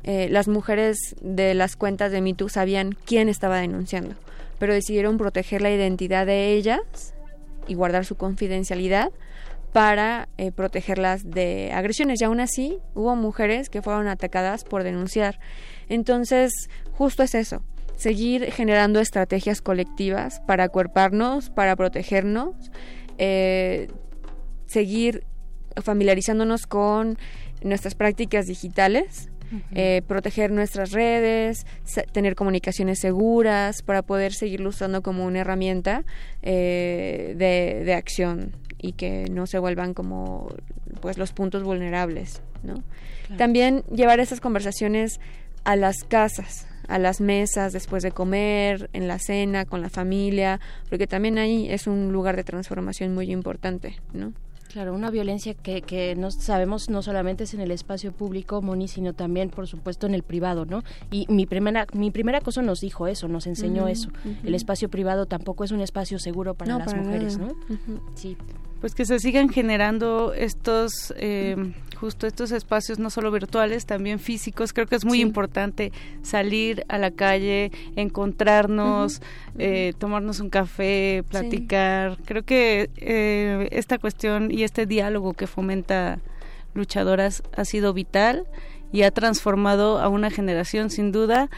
[0.08, 4.16] Eh, las mujeres de las cuentas de Me Too sabían quién estaba denunciando,
[4.58, 7.14] pero decidieron proteger la identidad de ellas
[7.68, 9.12] y guardar su confidencialidad
[9.74, 12.22] para eh, protegerlas de agresiones.
[12.22, 15.42] Y aún así hubo mujeres que fueron atacadas por denunciar.
[15.90, 17.62] Entonces, justo es eso,
[17.98, 22.56] seguir generando estrategias colectivas para acuerparnos, para protegernos,
[23.18, 23.90] eh,
[24.68, 25.26] seguir
[25.76, 27.18] familiarizándonos con
[27.62, 29.28] nuestras prácticas digitales.
[29.72, 31.66] Eh, proteger nuestras redes,
[32.12, 36.04] tener comunicaciones seguras para poder seguirlo usando como una herramienta
[36.42, 40.50] eh, de, de acción y que no se vuelvan como
[41.02, 42.76] pues los puntos vulnerables, ¿no?
[43.28, 43.38] Claro.
[43.38, 45.20] También llevar esas conversaciones
[45.64, 50.60] a las casas, a las mesas después de comer, en la cena, con la familia,
[50.90, 54.34] porque también ahí es un lugar de transformación muy importante, ¿no?
[54.78, 58.88] Claro, una violencia que, que no sabemos no solamente es en el espacio público, Moni,
[58.88, 60.84] sino también, por supuesto, en el privado, ¿no?
[61.10, 64.12] Y mi primera, mi primer acoso nos dijo eso, nos enseñó eso.
[64.44, 67.54] El espacio privado tampoco es un espacio seguro para No, las para mujeres, nada.
[67.68, 68.02] ¿no?
[68.14, 68.38] Sí.
[68.82, 71.56] Pues que se sigan generando estos, eh,
[72.00, 74.72] justo estos espacios, no solo virtuales, también físicos.
[74.72, 75.24] Creo que es muy Sí.
[75.24, 75.92] importante
[76.22, 79.22] salir a la calle, encontrarnos,
[79.58, 82.18] eh, tomarnos un café, platicar.
[82.26, 86.20] Creo que eh, esta cuestión y este diálogo que fomenta
[86.76, 88.46] luchadoras ha sido vital
[88.92, 91.50] y ha transformado a una generación sin duda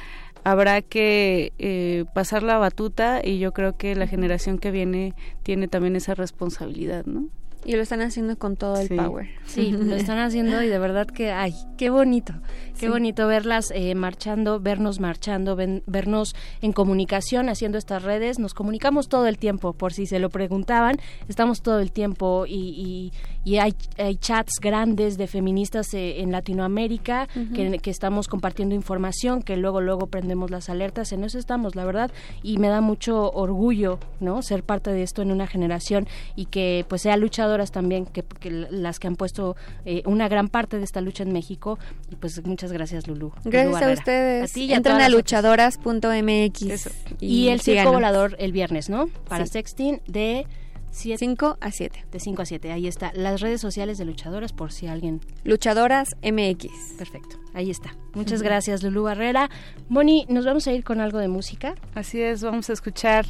[0.44, 5.14] habrá que eh, pasar la batuta y yo creo que la generación que viene
[5.44, 7.30] tiene también esa responsabilidad, ¿no?
[7.66, 8.96] Y lo están haciendo con todo el Sí.
[8.96, 9.28] power.
[9.46, 12.34] Sí, lo están haciendo y de verdad que, ay, qué bonito,
[12.80, 12.88] qué Sí.
[12.88, 18.40] bonito verlas eh, marchando, vernos marchando, ven- vernos en comunicación haciendo estas redes.
[18.40, 20.96] Nos comunicamos todo el tiempo, por si se lo preguntaban,
[21.28, 23.12] estamos todo el tiempo y, y-
[23.44, 29.42] y hay, hay chats grandes de feministas eh, en Latinoamérica que, que estamos compartiendo información,
[29.42, 32.12] que luego, luego prendemos las alertas, en eso estamos, la verdad,
[32.44, 34.42] y me da mucho orgullo, ¿no?
[34.42, 37.18] Ser parte de esto en una generación y que pues sea
[37.50, 39.56] luchadoras también, que, que las que han puesto
[39.86, 41.80] eh, una gran parte de esta lucha en México.
[42.12, 43.32] Y pues muchas gracias, Lulú.
[43.44, 43.94] Lulú Gracias a Barrera.
[44.00, 44.52] ustedes.
[44.52, 45.76] A ti y a Entren todas a otras.
[45.84, 46.90] luchadoras.mx.
[47.22, 47.94] Y, el circo síganos.
[47.94, 49.08] volador el viernes, ¿no?
[49.28, 49.54] Para Sí.
[49.54, 50.46] Sexting de
[50.92, 52.06] 5 a 7.
[52.12, 53.12] De 5 a 7, ahí está.
[53.14, 55.22] Las redes sociales de luchadoras por si alguien...
[55.44, 56.96] Luchadoras MX.
[56.98, 57.96] Perfecto, ahí está.
[58.14, 59.50] Muchas gracias, Lulú Barrera.
[59.88, 61.76] Moni, ¿nos vamos a ir con algo de música?
[61.96, 63.26] Así es, vamos a escuchar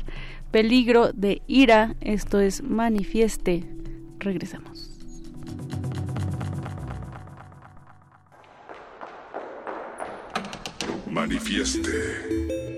[0.52, 1.96] Peligro de Ira.
[2.02, 3.66] Esto es Manifieste.
[4.20, 4.90] Regresamos.
[11.10, 12.69] Manifieste.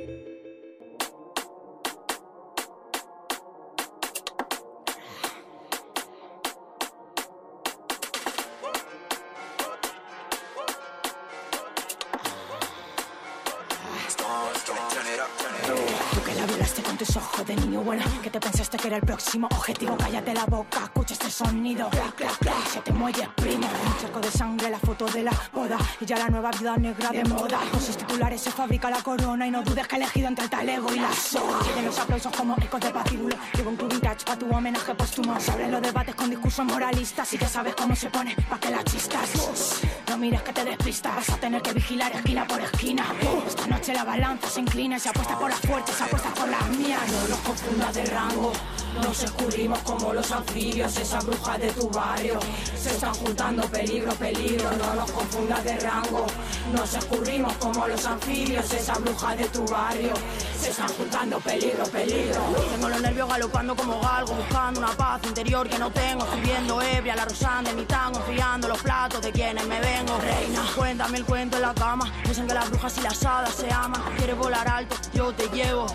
[18.22, 22.14] Que te pensaste que era el próximo objetivo Cállate la boca, escucha este sonido Clac,
[22.14, 23.68] clac, clac, se te muelle primo.
[23.68, 25.78] Un charco de sangre, la foto de la boda.
[26.00, 27.60] Y ya la nueva vida negra de moda.
[27.72, 29.48] Con sus titulares se fabrica la corona.
[29.48, 31.60] Y no dudes que he elegido entre el talego y la soga.
[31.64, 33.36] Tienen los aplausos como ecos de patíbulo.
[33.54, 35.40] Llevo un club vintage pa' tu homenaje póstumo.
[35.40, 37.34] Se abren los debates con discursos moralistas.
[37.34, 39.82] Y que sabes cómo se pone pa' que la chistas.
[40.08, 41.16] No mires que te despistas.
[41.16, 43.06] Vas a tener que vigilar esquina por esquina.
[43.48, 44.98] Esta noche la balanza se inclina.
[44.98, 47.02] Y se apuesta por las fuertes, se apuesta por las mías.
[47.12, 47.40] No los
[47.72, 48.52] confundas de rango
[48.96, 52.40] Nos escurrimos como los anfibios Esas brujas de tu barrio.
[52.76, 56.26] Se están juntando peligro, peligro No los confundas de rango.
[56.74, 60.14] Nos escurrimos como los anfibios Esas brujas de tu barrio.
[60.60, 62.42] Se están juntando peligro, peligro.
[62.72, 66.24] Tengo los nervios galopando como galgo Buscando una paz interior que no tengo.
[66.26, 70.18] Estoy viendo ebria la rosán de mi tango Enfriando los platos de quienes me vengo.
[70.20, 72.12] Reina, cuéntame el cuento en la cama.
[72.28, 74.02] Dicen que las brujas y las hadas se aman.
[74.18, 75.86] Quieres volar alto, yo te llevo.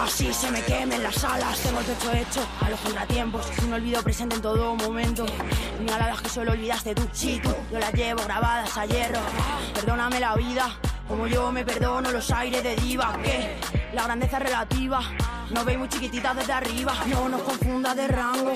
[0.00, 1.58] Así se me quemen las alas.
[1.60, 3.46] Tengo el techo hecho a los contratiempos.
[3.64, 5.26] Un olvido presente en todo momento.
[5.78, 7.02] Señaladas que solo olvidaste tú.
[7.02, 9.20] Tú, yo las llevo grabadas a hierro.
[9.74, 10.68] Perdóname la vida
[11.08, 13.18] como yo me perdono los aires de diva.
[13.22, 13.58] Que
[13.92, 15.00] la grandeza es relativa.
[15.50, 16.94] No veis muy chiquititas desde arriba.
[17.06, 18.52] No nos confundas de rango.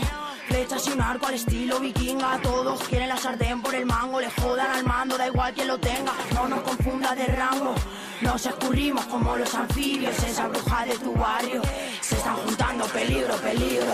[0.46, 2.38] Flechas y un arco al estilo vikinga.
[2.42, 4.20] Todos quieren la sartén por el mango.
[4.20, 6.12] Le jodan al mando, da igual quien lo tenga.
[6.34, 7.74] No nos confunda de rango
[8.24, 11.60] Nos escurrimos como los anfibios Esa bruja de tu barrio.
[12.00, 13.92] Se están juntando peligro, peligro.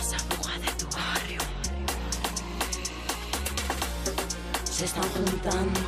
[0.00, 1.40] Esa bruja de tu barrio.
[4.64, 5.80] Se están juntando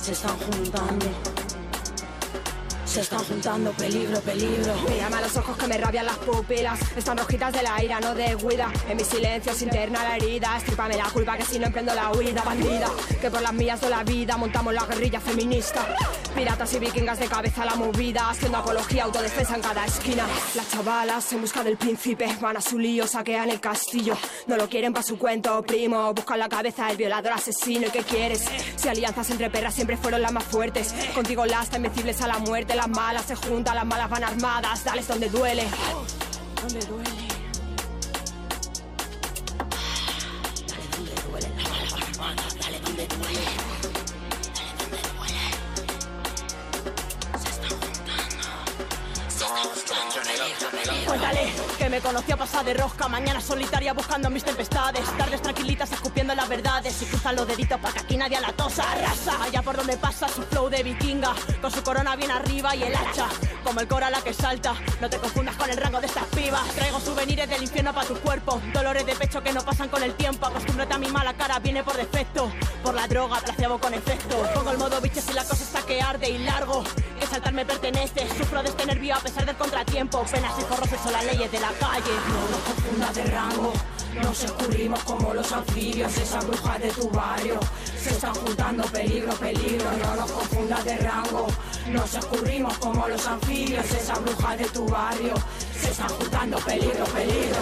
[0.00, 1.47] Se están juntando
[2.88, 4.74] se están juntando, peligro, peligro.
[4.88, 6.80] Mírame a los ojos que me rabian las pupilas.
[6.96, 8.72] Están rojitas de la ira, no de huida.
[8.88, 10.56] En mi silencio se interna la herida.
[10.56, 12.88] Estrípame la culpa que si no emprendo la huida, bandida.
[13.20, 15.86] Que por las mías de la vida montamos la guerrilla feminista.
[16.34, 18.30] Piratas y vikingas de cabeza a la movida.
[18.30, 20.26] Haciendo apología, autodefensa en cada esquina.
[20.54, 22.38] Las chavalas en busca del príncipe.
[22.40, 24.16] Van a su lío, saquean el castillo.
[24.46, 26.14] No lo quieren para su cuento, primo.
[26.14, 27.88] Buscan la cabeza del violador asesino.
[27.88, 28.46] ¿Y qué quieres?
[28.76, 30.94] Si alianzas entre perras siempre fueron las más fuertes.
[31.14, 32.77] Contigo las invencibles a la muerte.
[32.78, 34.84] Las malas se juntan, las malas van armadas.
[34.84, 35.66] Dales donde duele.
[36.62, 37.10] Donde duele.
[40.68, 42.42] Dale donde duele, la mala van armada.
[42.60, 43.40] Dale donde duele.
[44.54, 45.42] Dale donde duele.
[47.42, 48.46] Se están juntando.
[49.26, 50.97] Se están juntando.
[51.08, 55.90] Cuéntale que me conoció a pasar de rosca, mañana solitaria buscando mis tempestades, tardes tranquilitas
[55.90, 59.42] escupiendo las verdades y cruzan los deditos para que aquí nadie la tosa, arrasa.
[59.42, 61.32] Allá por donde pasa su flow de vikinga,
[61.62, 63.26] con su corona bien arriba y el hacha,
[63.64, 64.74] como el cora la que salta.
[65.00, 66.68] No te confundas con el rango de estas pibas.
[66.74, 70.12] Traigo souvenirs del infierno para tu cuerpo, dolores de pecho que no pasan con el
[70.14, 70.44] tiempo.
[70.44, 72.52] Acostúmbrate a mi mala cara, viene por defecto,
[72.82, 74.36] por la droga, placebo con efecto.
[74.54, 76.84] Pongo el modo bicho si la cosa está que arde y largo,
[77.18, 78.28] que saltar me pertenece.
[78.36, 81.60] Sufro de este nervio a pesar del contratiempo, penas y forroces son las leyes de
[81.60, 82.12] la calle.
[82.28, 83.72] No nos confundas de rango,
[84.22, 87.60] nos escurrimos como los anfibios, esas brujas de tu barrio.
[87.96, 91.46] Se están juntando peligro, peligro, no nos confundas de rango.
[91.88, 95.34] Nos escurrimos como los anfibios, esas brujas de tu barrio.
[95.78, 97.58] Se están juntando peligro, peligro.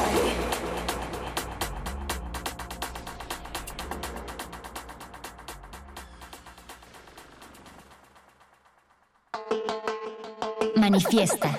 [10.76, 11.50] Manifiesta.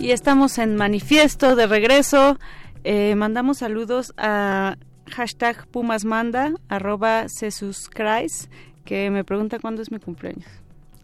[0.00, 2.38] Y estamos en manifiesto de regreso.
[2.84, 4.78] Eh, mandamos saludos a
[5.10, 8.50] hashtag Pumasmanda, arroba Christ,
[8.86, 10.48] que me pregunta cuándo es mi cumpleaños.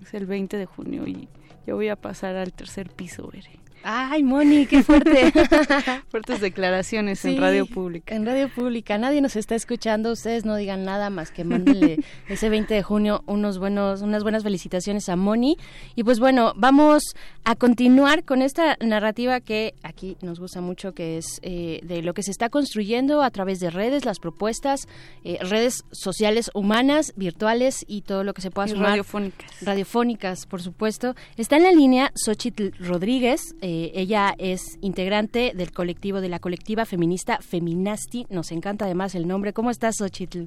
[0.03, 1.29] Es el 20 de junio y
[1.67, 3.66] yo voy a pasar al tercer piso, veré.
[3.89, 5.33] Ay, Moni, qué fuerte.
[6.09, 8.17] Fuertes declaraciones en radio pública.
[8.17, 8.99] En radio pública.
[8.99, 10.11] Nadie nos está escuchando.
[10.11, 14.43] Ustedes no digan nada más que mándenle ese 20 de junio unos buenos, unas buenas
[14.43, 15.57] felicitaciones a Moni.
[15.95, 17.15] Y pues bueno, vamos
[17.45, 22.13] a continuar con esta narrativa que aquí nos gusta mucho, que es eh, de lo
[22.13, 24.89] que se está construyendo a través de redes, las propuestas,
[25.23, 28.89] eh, redes sociales humanas, virtuales y todo lo que se pueda Y sumar.
[28.89, 29.63] radiofónicas.
[29.63, 31.15] Radiofónicas, por supuesto.
[31.37, 33.55] Está en la línea Xochitl Rodríguez.
[33.61, 38.27] eh, ella es integrante del colectivo de la colectiva feminista Feminasti.
[38.31, 39.53] Nos encanta además el nombre.
[39.53, 40.45] ¿Cómo estás, Xochitl?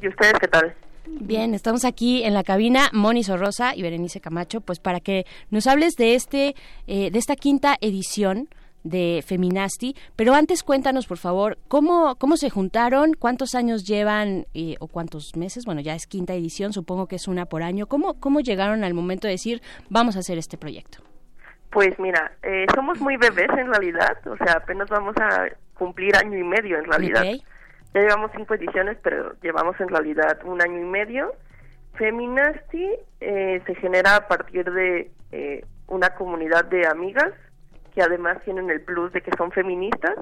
[0.00, 0.74] ¿Y ustedes qué tal?
[1.06, 5.66] Bien, estamos aquí en la cabina, Moni Sorrosa y Berenice Camacho, pues para que nos
[5.66, 6.54] hables de este,
[6.86, 8.48] eh, de esta quinta edición
[8.84, 9.94] de Feminasti.
[10.16, 15.36] Pero antes cuéntanos, por favor, cómo, cómo se juntaron, cuántos años llevan eh, o cuántos
[15.36, 15.64] meses.
[15.66, 17.86] Bueno, ya es quinta edición, supongo que es una por año.
[17.86, 20.98] ¿Cómo, cómo llegaron al momento de decir vamos a hacer este proyecto?
[21.74, 26.38] Pues mira, eh, somos muy bebés en realidad, o sea, apenas vamos a cumplir año
[26.38, 27.24] y medio en realidad.
[27.24, 31.32] Ya llevamos cinco ediciones, pero llevamos en realidad un año y medio.
[31.94, 32.90] Feminasti
[33.20, 37.32] eh, se genera a partir de eh, una comunidad de amigas
[37.92, 40.14] que además tienen el plus de que son feministas.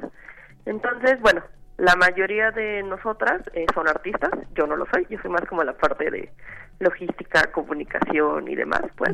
[0.65, 1.43] Entonces, bueno,
[1.83, 5.65] la mayoría de nosotras eh, son artistas, yo no lo soy, yo soy más como
[5.65, 6.31] la parte de
[6.79, 9.11] logística, comunicación y demás, pues.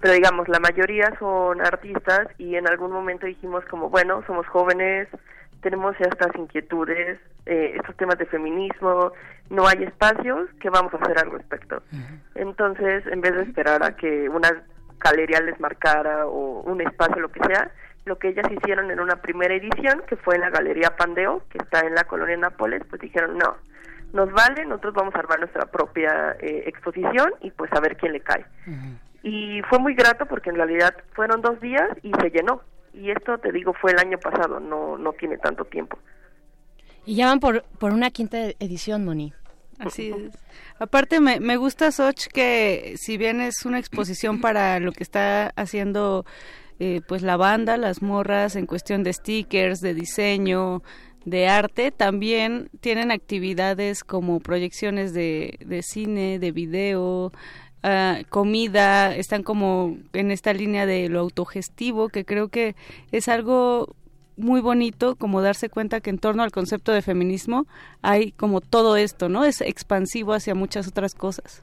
[0.00, 5.06] Pero digamos, la mayoría son artistas y en algún momento dijimos como, bueno, somos jóvenes,
[5.60, 9.12] tenemos estas inquietudes, eh, estos temas de feminismo,
[9.50, 11.82] no hay espacios, ¿qué vamos a hacer al respecto?
[12.34, 14.62] Entonces, en vez de esperar a que una
[14.98, 17.70] galería les marcara o un espacio, lo que sea,
[18.08, 21.58] lo que ellas hicieron en una primera edición, que fue en la Galería Pandeo, que
[21.58, 23.56] está en la colonia Nápoles, pues dijeron, no,
[24.12, 28.12] nos vale, nosotros vamos a armar nuestra propia eh, exposición y pues a ver quién
[28.12, 28.44] le cae.
[29.22, 32.62] Y fue muy grato porque en realidad fueron dos días y se llenó.
[32.94, 35.98] Y esto, te digo, fue el año pasado, no, no tiene tanto tiempo.
[37.04, 39.32] Y ya van por, por una quinta edición, Moni.
[39.78, 40.36] Así es.
[40.80, 45.52] Aparte, me, me gusta, Soch, que si bien es una exposición para lo que está
[45.54, 46.26] haciendo
[46.80, 50.82] eh, pues la banda, las morras, en cuestión de stickers, de diseño,
[51.24, 57.32] de arte, también tienen actividades como proyecciones de, de cine, de video,
[57.82, 62.76] ah, comida, están como en esta línea de lo autogestivo, que creo que
[63.12, 63.94] es algo
[64.36, 67.66] muy bonito como darse cuenta que en torno al concepto de feminismo
[68.02, 69.44] hay como todo esto, ¿no?
[69.44, 71.62] Es expansivo hacia muchas otras cosas.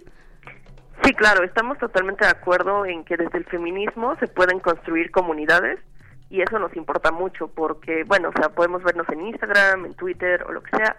[1.06, 5.80] Sí, claro, estamos totalmente de acuerdo en que desde el feminismo se pueden construir comunidades
[6.32, 10.44] y eso nos importa mucho porque, bueno, o sea, podemos vernos en Instagram, en Twitter
[10.48, 10.98] o lo que sea,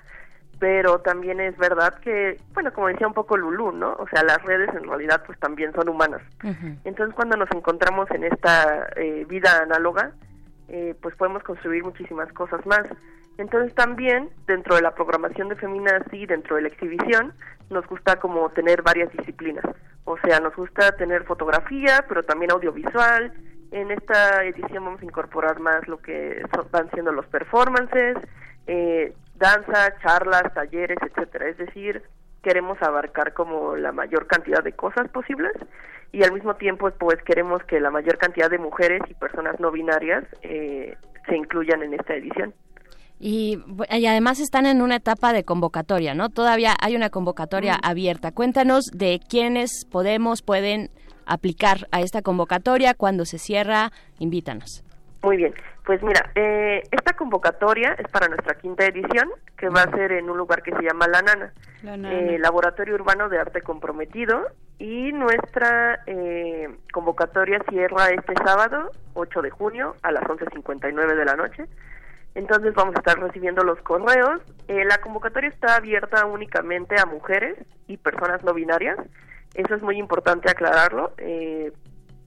[0.60, 3.94] pero también es verdad que, bueno, como decía un poco Lulú, ¿no?
[3.94, 6.22] O sea, las redes en realidad pues también son humanas.
[6.84, 10.12] Entonces, cuando nos encontramos en esta eh, vida análoga,
[10.68, 12.84] eh, pues podemos construir muchísimas cosas más.
[13.38, 17.34] Entonces, también dentro de la programación de Feminazi, dentro de la exhibición,
[17.70, 19.64] nos gusta como tener varias disciplinas.
[20.04, 23.32] O sea, nos gusta tener fotografía, pero también audiovisual.
[23.72, 28.16] En esta edición vamos a incorporar más lo que son- van siendo los performances,
[28.66, 31.48] eh, danza, charlas, talleres, etcétera.
[31.48, 32.02] Es decir,
[32.46, 35.50] queremos abarcar como la mayor cantidad de cosas posibles
[36.12, 39.72] y al mismo tiempo pues queremos que la mayor cantidad de mujeres y personas no
[39.72, 40.96] binarias eh,
[41.26, 42.54] se incluyan en esta edición.
[43.18, 43.58] Y,
[43.90, 46.28] además están en una etapa de convocatoria, ¿no?
[46.28, 48.30] Todavía hay una convocatoria abierta.
[48.30, 50.90] Cuéntanos de quiénes podemos, pueden
[51.24, 53.90] aplicar a esta convocatoria, cuando se cierra,
[54.20, 54.85] invítanos.
[55.22, 59.90] Muy bien, pues mira, eh, esta convocatoria es para nuestra quinta edición, que va a
[59.90, 61.52] ser en un lugar que se llama La Nana,
[61.82, 62.12] La Nana.
[62.14, 64.46] eh, Laboratorio Urbano de Arte Comprometido,
[64.78, 71.34] y nuestra eh, convocatoria cierra este sábado, 8 de junio, a las 11.59 de la
[71.34, 71.64] noche.
[72.34, 74.42] Entonces vamos a estar recibiendo los correos.
[74.68, 77.56] Eh, la convocatoria está abierta únicamente a mujeres
[77.86, 78.98] y personas no binarias.
[79.54, 81.14] Eso es muy importante aclararlo.
[81.16, 81.72] Eh,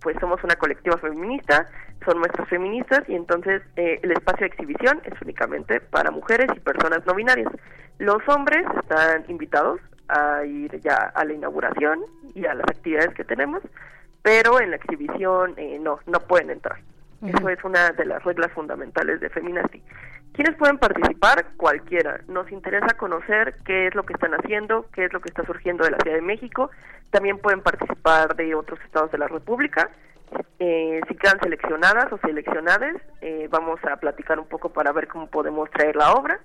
[0.02, 1.68] pues somos una colectiva feminista,
[2.06, 6.60] son nuestras feministas y entonces eh, el espacio de exhibición es únicamente para mujeres y
[6.60, 7.52] personas no binarias.
[7.98, 12.00] Los hombres están invitados a ir ya a la inauguración
[12.34, 13.62] y a las actividades que tenemos,
[14.22, 16.80] pero en la exhibición eh, no, no pueden entrar.
[17.26, 19.84] Eso es una de las reglas fundamentales de Feminasti.
[20.34, 21.48] ¿Quiénes pueden participar?
[21.58, 22.22] Cualquiera.
[22.30, 25.84] Nos interesa conocer qué es lo que están haciendo, qué es lo que está surgiendo
[25.84, 26.70] de la Ciudad de México.
[27.10, 29.90] También pueden participar de otros estados de la República.
[30.60, 35.28] Eh, si quedan seleccionadas o seleccionadas, eh, vamos a platicar un poco para ver cómo
[35.28, 36.40] podemos traer la obra.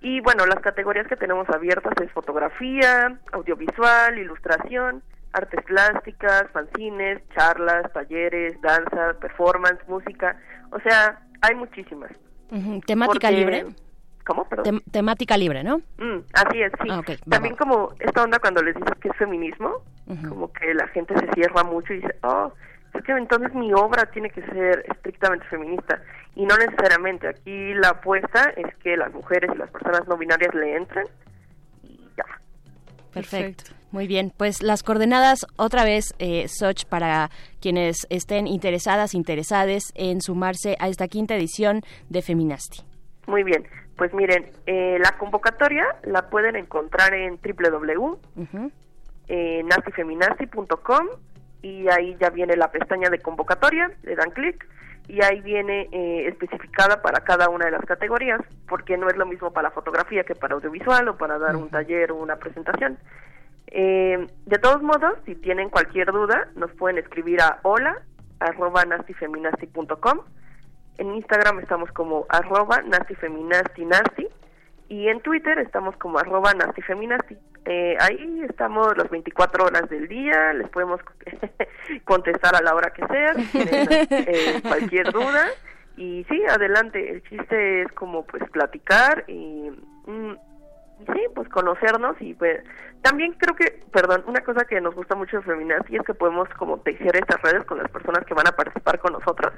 [0.00, 5.02] Y bueno, las categorías que tenemos abiertas es fotografía, audiovisual, ilustración,
[5.32, 10.36] artes plásticas, fanzines, charlas, talleres, danza, performance, música.
[10.70, 12.10] O sea, hay muchísimas.
[12.86, 13.66] Temática Porque- libre.
[14.24, 14.46] ¿Cómo?
[14.48, 15.78] Tem- temática libre, ¿no?
[15.98, 16.88] Mm, así es, sí.
[16.88, 19.82] Ah, También como esta onda cuando les dices que es feminismo,
[20.28, 22.52] como que la gente se cierra mucho y dice, oh,
[22.94, 26.00] es que entonces mi obra tiene que ser estrictamente feminista.
[26.34, 27.28] Y no necesariamente.
[27.28, 31.06] Aquí la apuesta es que las mujeres y las personas no binarias le entren.
[33.12, 33.64] Perfecto.
[33.90, 40.22] Muy bien, pues las coordenadas otra vez, eh, Soch, para quienes estén interesadas, interesades en
[40.22, 42.80] sumarse a esta quinta edición de Feminasti.
[43.26, 43.66] Muy bien.
[43.96, 48.18] Pues miren, eh, la convocatoria la pueden encontrar en www.
[49.28, 51.06] Eh, nastifeminasti.com
[51.62, 54.66] y ahí ya viene la pestaña de convocatoria, le dan clic
[55.08, 59.26] y ahí viene eh, especificada para cada una de las categorías, porque no es lo
[59.26, 62.98] mismo para la fotografía que para audiovisual o para dar un taller o una presentación.
[63.68, 68.02] Eh, de todos modos, si tienen cualquier duda, nos pueden escribir a hola
[68.38, 70.20] arroba nastifeminasti.com.
[70.98, 74.28] En Instagram estamos como arroba nastifeminastinasti
[74.92, 77.34] y en Twitter estamos como arroba nastifeminasti.
[77.64, 81.00] Eh, ahí estamos las 24 horas del día, les podemos
[82.04, 83.32] contestar a la hora que sea,
[84.10, 85.46] eh, cualquier duda.
[85.96, 89.70] Y sí, adelante, el chiste es como pues platicar y,
[90.04, 90.32] mm,
[91.00, 92.62] y sí, pues conocernos y pues
[93.00, 96.50] también creo que, perdón, una cosa que nos gusta mucho de Feminazzi es que podemos
[96.58, 99.54] como tejer estas redes con las personas que van a participar con nosotros.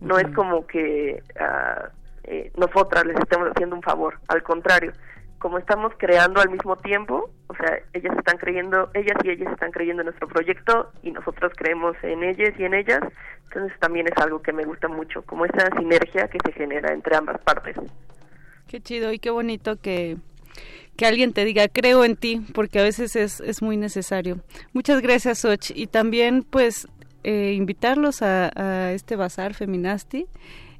[0.00, 1.90] No es como que ah,
[2.30, 4.92] eh, nosotras les estemos haciendo un favor, al contrario,
[5.38, 9.70] como estamos creando al mismo tiempo, o sea, ellas están creyendo, ellas y ellas están
[9.70, 13.00] creyendo en nuestro proyecto y nosotros creemos en ellas y en ellas,
[13.44, 17.16] entonces también es algo que me gusta mucho, como esa sinergia que se genera entre
[17.16, 17.76] ambas partes.
[18.66, 20.16] Qué chido y qué bonito que,
[20.96, 24.40] que alguien te diga creo en ti, porque a veces es, es muy necesario.
[24.72, 25.70] Muchas gracias, Och.
[25.74, 26.86] Y también, pues,
[27.22, 30.26] eh, invitarlos a, a este bazar Feminasti.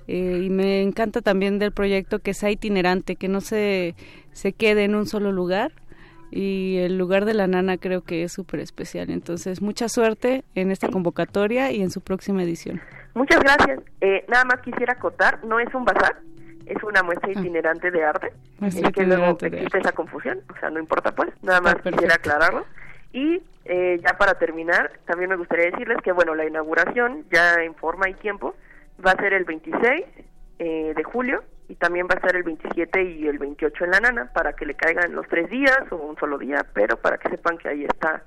[0.08, 3.94] Eh, y me encanta también del proyecto que sea itinerante, que no se,
[4.32, 5.72] se quede en un solo lugar.
[6.30, 9.10] Y el lugar de la nana creo que es súper especial.
[9.10, 12.80] Entonces, mucha suerte en esta convocatoria y en su próxima edición.
[13.14, 13.80] Muchas gracias.
[14.00, 16.16] Eh, nada más quisiera acotar, no es un bazar,
[16.66, 18.32] es una muestra itinerante de arte.
[18.62, 22.66] Es que luego existe esa confusión, o sea, no importa pues, nada más quisiera aclararlo.
[23.12, 27.74] Y eh, ya para terminar, también me gustaría decirles que, bueno, la inauguración ya en
[27.74, 28.54] forma y tiempo
[29.04, 30.04] va a ser el 26
[30.58, 34.00] eh, de julio y también va a ser el 27 y el 28 en la
[34.00, 37.28] nana para que le caigan los tres días o un solo día, pero para que
[37.28, 38.22] sepan que ahí está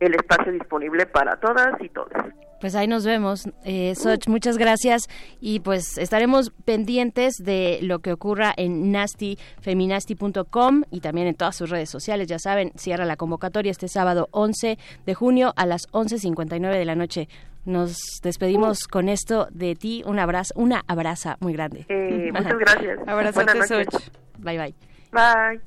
[0.00, 2.12] el espacio disponible para todas y todos.
[2.60, 3.48] Pues ahí nos vemos.
[3.64, 5.08] Eh, Soch, muchas gracias
[5.40, 11.68] y pues estaremos pendientes de lo que ocurra en nastifeminasti.com y también en todas sus
[11.68, 12.28] redes sociales.
[12.28, 16.94] Ya saben, cierra la convocatoria este sábado 11 de junio a las 11.59 de la
[16.94, 17.28] noche.
[17.66, 20.02] Nos despedimos con esto de ti.
[20.06, 21.84] Un abrazo, una abraza muy grande.
[21.88, 22.98] Eh, muchas gracias.
[23.06, 23.88] Abrazote, Buenas noches.
[23.90, 24.02] Soch.
[24.38, 24.74] Bye, bye.
[25.10, 25.60] Bye.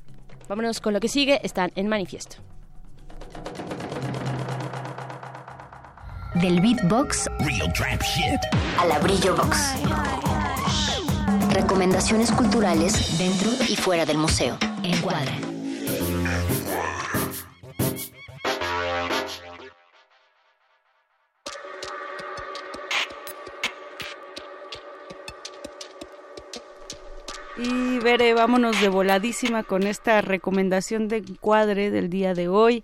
[0.48, 1.40] Vámonos con lo que sigue.
[1.42, 2.36] Están en manifiesto.
[6.36, 7.28] Del beatbox
[8.78, 9.74] a la brillo box.
[11.52, 14.56] Recomendaciones culturales dentro y fuera del museo.
[14.82, 15.32] Encuadra.
[27.62, 32.82] Y Bere, vámonos de voladísima con esta recomendación de encuadre del día de hoy.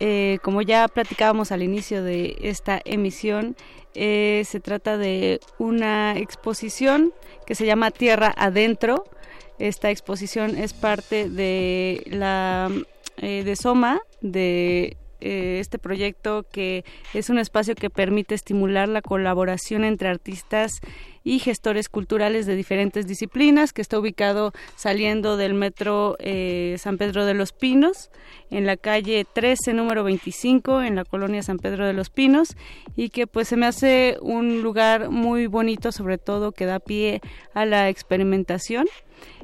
[0.00, 3.54] Eh, como ya platicábamos al inicio de esta emisión,
[3.94, 7.12] eh, se trata de una exposición
[7.46, 9.04] que se llama Tierra Adentro.
[9.60, 12.68] Esta exposición es parte de la
[13.18, 19.02] eh, de Soma, de eh, este proyecto que es un espacio que permite estimular la
[19.02, 20.80] colaboración entre artistas
[21.24, 27.26] y gestores culturales de diferentes disciplinas, que está ubicado saliendo del metro eh, San Pedro
[27.26, 28.10] de los Pinos,
[28.50, 32.56] en la calle 13, número 25, en la colonia San Pedro de los Pinos,
[32.96, 37.20] y que pues se me hace un lugar muy bonito, sobre todo que da pie
[37.54, 38.86] a la experimentación.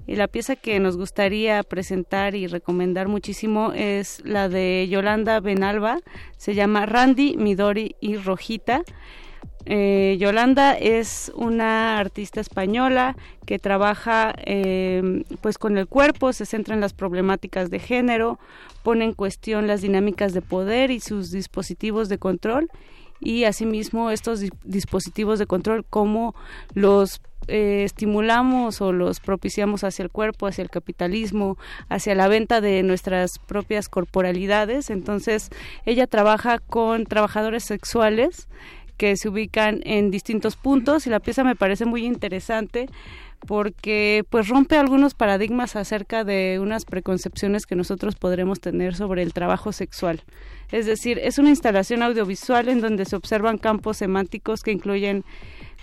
[0.06, 5.98] Y la pieza que nos gustaría presentar y recomendar muchísimo es la de Yolanda Benalba,
[6.36, 8.82] se llama Randy, Midori y Rojita.
[9.68, 16.74] Eh, Yolanda es una artista española que trabaja eh, pues con el cuerpo, se centra
[16.74, 18.38] en las problemáticas de género,
[18.84, 22.68] pone en cuestión las dinámicas de poder y sus dispositivos de control
[23.18, 26.36] y asimismo estos di- dispositivos de control cómo
[26.74, 32.60] los eh, estimulamos o los propiciamos hacia el cuerpo, hacia el capitalismo, hacia la venta
[32.60, 34.90] de nuestras propias corporalidades.
[34.90, 35.50] Entonces,
[35.84, 38.48] ella trabaja con trabajadores sexuales
[38.96, 42.88] que se ubican en distintos puntos y la pieza me parece muy interesante
[43.46, 49.32] porque pues rompe algunos paradigmas acerca de unas preconcepciones que nosotros podremos tener sobre el
[49.32, 50.22] trabajo sexual.
[50.72, 55.24] Es decir, es una instalación audiovisual en donde se observan campos semánticos que incluyen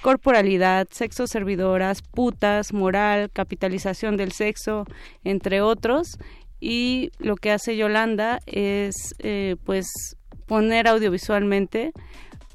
[0.02, 4.86] corporalidad, sexo servidoras, putas, moral, capitalización del sexo,
[5.24, 6.18] entre otros.
[6.60, 9.88] Y lo que hace Yolanda es eh, pues
[10.46, 11.94] poner audiovisualmente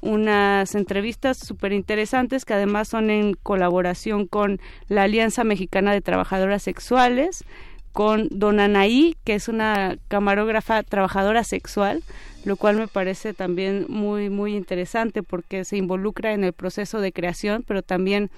[0.01, 6.63] unas entrevistas súper interesantes que además son en colaboración con la Alianza Mexicana de Trabajadoras
[6.63, 7.43] Sexuales,
[7.91, 12.03] con Don Anaí, que es una camarógrafa trabajadora sexual,
[12.45, 17.11] lo cual me parece también muy, muy interesante porque se involucra en el proceso de
[17.11, 18.29] creación, pero también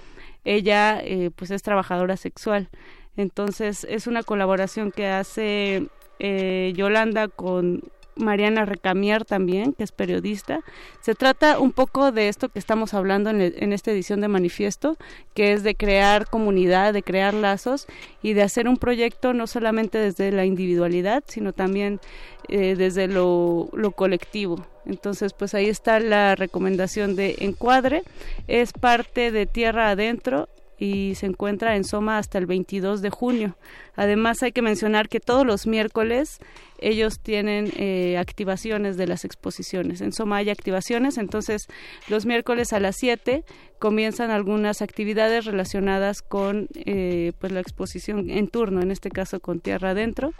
[0.44, 2.68] ella eh, pues es trabajadora sexual.
[3.16, 5.86] Entonces es una colaboración que hace
[6.18, 7.82] eh, Yolanda con
[8.16, 10.60] Mariana Recamier también, que es periodista.
[11.00, 14.96] Se trata un poco de esto que estamos hablando en, esta edición de Manifiesto,
[15.34, 17.86] que es de crear comunidad, de crear lazos
[18.22, 22.00] y de hacer un proyecto no solamente desde la individualidad, sino también
[22.48, 24.66] eh, desde lo, lo colectivo.
[24.84, 28.02] Entonces, pues ahí está la recomendación de Encuadre.
[28.48, 30.48] Es parte de Tierra Adentro
[30.82, 33.56] y se encuentra en Soma hasta el 22 de junio.
[33.94, 36.40] Además hay que mencionar que todos los miércoles
[36.80, 40.00] ellos tienen eh, activaciones de las exposiciones.
[40.00, 41.68] En Soma hay activaciones, entonces
[42.08, 43.44] los miércoles a las 7
[43.78, 49.60] comienzan algunas actividades relacionadas con eh, pues la exposición en turno, en este caso con
[49.60, 50.32] Tierra Adentro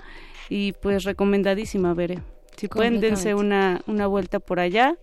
[0.49, 2.19] y pues recomendadísima, Veré.
[2.57, 4.97] Si pueden, dense una, una vuelta por allá.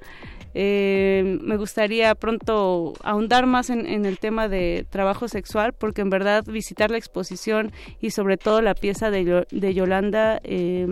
[0.53, 6.43] Eh, me gustaría pronto ahondar más en, el tema de trabajo sexual, porque en verdad
[6.45, 7.71] visitar la exposición
[8.01, 10.87] y sobre todo la pieza de, Yo- de Yolanda, eh,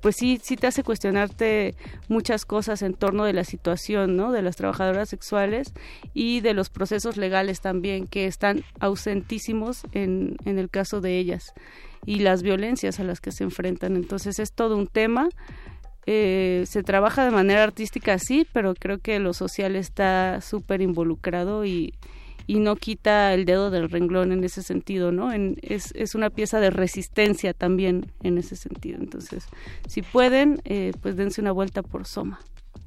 [0.00, 1.74] pues sí, sí te hace cuestionarte
[2.08, 4.32] muchas cosas en torno de la situación, ¿no?
[4.32, 5.72] De las trabajadoras sexuales
[6.12, 11.52] y de los procesos legales también, que están ausentísimos en, en el caso de ellas
[12.04, 13.94] y las violencias a las que se enfrentan.
[13.94, 15.28] Entonces es todo un tema.
[16.06, 21.64] Eh, se trabaja de manera artística, sí, pero creo que lo social está súper involucrado
[21.64, 21.94] y,
[22.46, 25.32] y no quita el dedo del renglón en ese sentido, ¿no?
[25.32, 28.98] En, es, es una pieza de resistencia también en ese sentido.
[28.98, 29.46] Entonces,
[29.88, 32.40] si pueden, eh, pues dense una vuelta por Soma.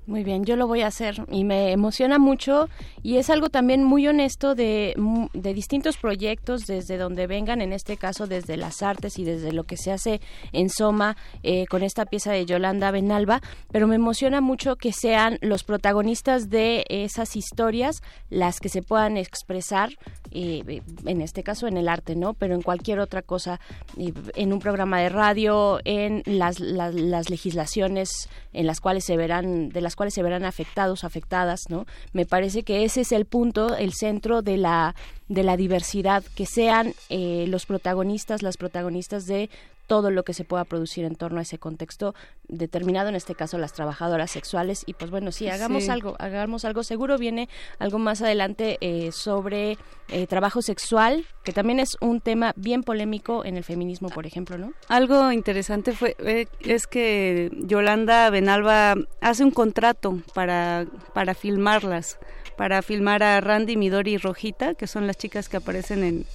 [0.07, 2.69] Muy bien, yo lo voy a hacer y me emociona mucho
[3.02, 4.94] y es algo también muy honesto de,
[5.34, 9.64] de distintos proyectos desde donde vengan, en este caso desde las artes y desde lo
[9.64, 10.22] que se hace
[10.52, 13.41] en Soma eh, con esta pieza de Yolanda Benalba,
[13.72, 19.18] pero me emociona mucho que sean los protagonistas de esas historias las que se puedan
[19.18, 19.90] expresar,
[20.30, 22.36] eh, en este caso en el arte, ¿no?
[22.36, 23.60] Pero en cualquier otra cosa,
[23.98, 29.69] eh, en un programa de radio, en las, las legislaciones en las cuales se verán,
[29.69, 31.86] de las cuales se verán afectados, afectadas, ¿no?
[32.14, 34.96] Me parece que ese es el punto, el centro de la,
[35.28, 39.50] de la diversidad, que sean eh, los protagonistas, las protagonistas de
[39.88, 42.16] todo lo que se pueda producir en torno a ese contexto
[42.48, 44.84] determinado, en este caso las trabajadoras sexuales.
[44.86, 45.90] Y pues bueno, sí, hagamos Sí.
[45.90, 46.84] algo, hagamos algo.
[46.84, 47.49] Seguro viene
[47.80, 49.78] algo más adelante eh, sobre
[50.10, 54.57] eh, trabajo sexual, que también es un tema bien polémico en el feminismo, por ejemplo,
[54.57, 54.74] ¿no?
[54.88, 62.20] Algo interesante fue eh, es que Yolanda Benalba hace un contrato para, para filmarlas,
[62.57, 66.26] para filmar a Randy, Midori y Rojita, que son las chicas que aparecen en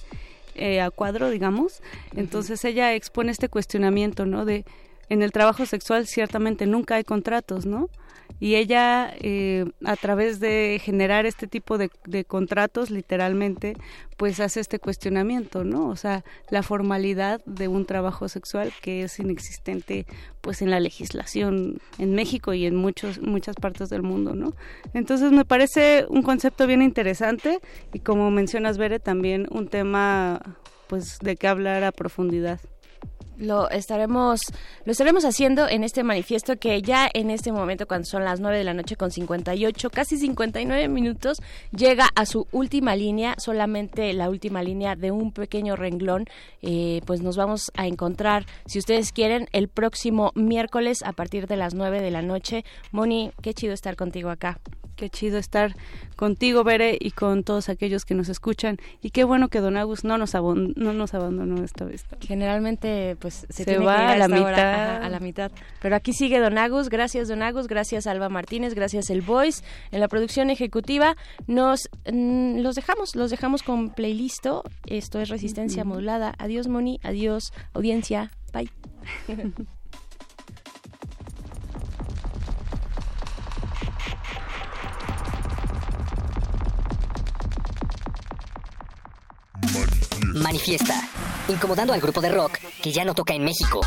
[0.55, 1.81] eh, a cuadro, digamos.
[2.15, 4.45] Entonces ella expone este cuestionamiento, ¿no?
[4.45, 4.65] De
[5.09, 7.89] en el trabajo sexual ciertamente nunca hay contratos, ¿no?
[8.41, 11.91] Y ella, eh, a través de generar este tipo de,
[12.25, 13.75] contratos, literalmente,
[14.17, 15.89] pues hace este cuestionamiento, ¿no?
[15.89, 20.07] O sea, la formalidad de un trabajo sexual que es inexistente,
[20.41, 24.55] pues, en la legislación en México y en muchos, muchas partes del mundo, ¿no?
[24.95, 27.59] Entonces, me parece un concepto bien interesante
[27.93, 30.57] y, como mencionas, Bere, también un tema,
[30.87, 32.59] pues, de qué hablar a profundidad.
[33.41, 34.39] Lo estaremos,
[34.85, 38.55] lo estaremos haciendo en este manifiesto que ya en este momento, cuando son las 9
[38.55, 41.41] de la noche con 58, casi 59 minutos,
[41.75, 46.25] llega a su última línea, solamente la última línea de un pequeño renglón.
[46.61, 51.57] Eh, pues nos vamos a encontrar, si ustedes quieren, el próximo miércoles a partir de
[51.57, 52.63] las 9 de la noche.
[52.91, 54.59] Moni, qué chido estar contigo acá.
[55.01, 55.73] Qué chido estar
[56.15, 58.77] contigo, Bere, y con todos aquellos que nos escuchan.
[59.01, 62.05] Y qué bueno que Don Agus no nos, abon- no nos abandonó esta vez.
[62.19, 64.53] Generalmente, pues se, Se tiene va que ir a la mitad.
[64.53, 65.51] ajá, a la mitad.
[65.81, 66.89] Pero aquí sigue Don Agus.
[66.89, 67.65] Gracias, Don Agus.
[67.67, 68.75] Gracias, Alba Martínez.
[68.75, 69.63] Gracias, El Voice.
[69.91, 71.17] En la producción ejecutiva
[71.47, 74.63] nos mm, los dejamos, los dejamos con playlisto.
[74.85, 75.83] Esto es Resistencia.
[75.83, 76.35] Modulada.
[76.37, 76.99] Adiós, Moni.
[77.01, 78.29] Adiós, audiencia.
[78.53, 78.69] Bye.
[90.33, 91.09] Manifiesta,
[91.47, 93.81] incomodando al grupo de rock que ya no toca en México.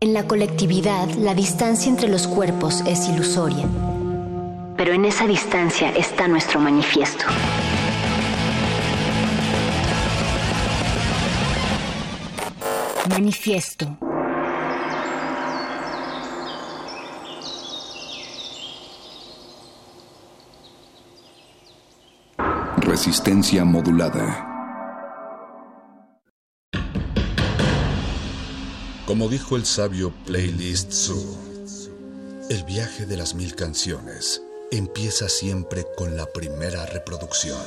[0.00, 3.66] En la colectividad, la distancia entre los cuerpos es ilusoria.
[4.76, 7.24] Pero en esa distancia está nuestro manifiesto.
[13.08, 14.07] Manifiesto.
[22.88, 24.46] Resistencia modulada.
[29.04, 30.94] Como dijo el sabio Playlist
[32.48, 34.42] el viaje de las mil canciones
[34.72, 37.60] empieza siempre con la primera reproducción.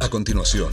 [0.00, 0.72] A continuación,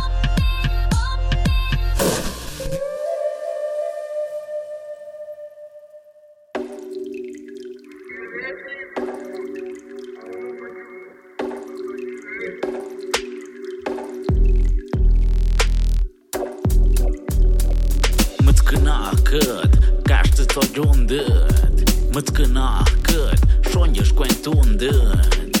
[20.81, 22.69] rundët Më të këna
[23.07, 25.59] kët, shonjë shkuen të ndët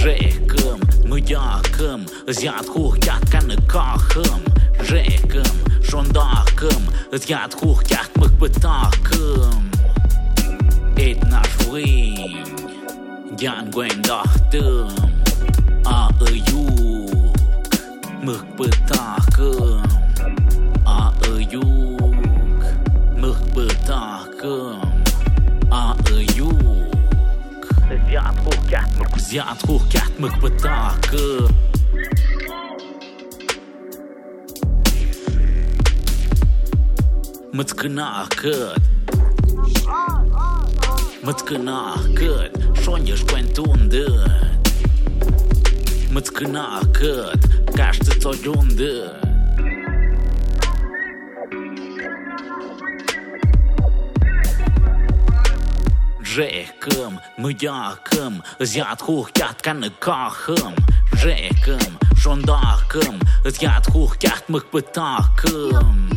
[0.00, 0.80] Zhekëm,
[1.10, 2.06] më gjakëm,
[2.38, 4.42] zjatë ku kjatë ka në kahëm
[4.88, 5.54] Zhekëm,
[5.90, 6.82] shondakëm,
[7.12, 9.62] zjatë ku kjatë më këpëtakëm
[11.02, 12.42] Et në shvëjnë,
[13.38, 14.92] gjanë gwen dahtëm
[15.92, 17.32] A e juk,
[18.24, 19.91] më këpëtakëm
[28.12, 31.48] Zjarrat rohkatmik Zjarrat rohkatmik بالطاقة
[37.54, 38.82] ما تقنعكد
[41.24, 42.50] ما تقنعكد
[42.84, 44.30] شلون يشكون توندد
[46.12, 47.40] ما تقنعكد
[47.76, 49.31] كاش تتوجوندد
[56.31, 60.75] Жекым, мыякым, зят хухтят каныкахым.
[61.13, 66.09] Жекым, шондакым, зят хухтят мыкпытакым.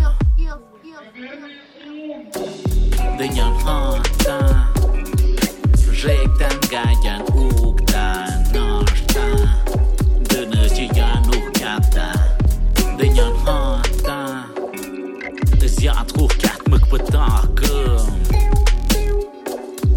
[3.19, 4.67] Дынян хата,
[5.93, 9.27] жектан гаян укта нашта.
[10.29, 12.13] Дыны чиян ухтята,
[12.99, 14.47] дынян хата,
[15.61, 16.61] зят хухтят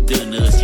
[0.09, 0.58] doing this.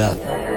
[0.00, 0.49] Modulada.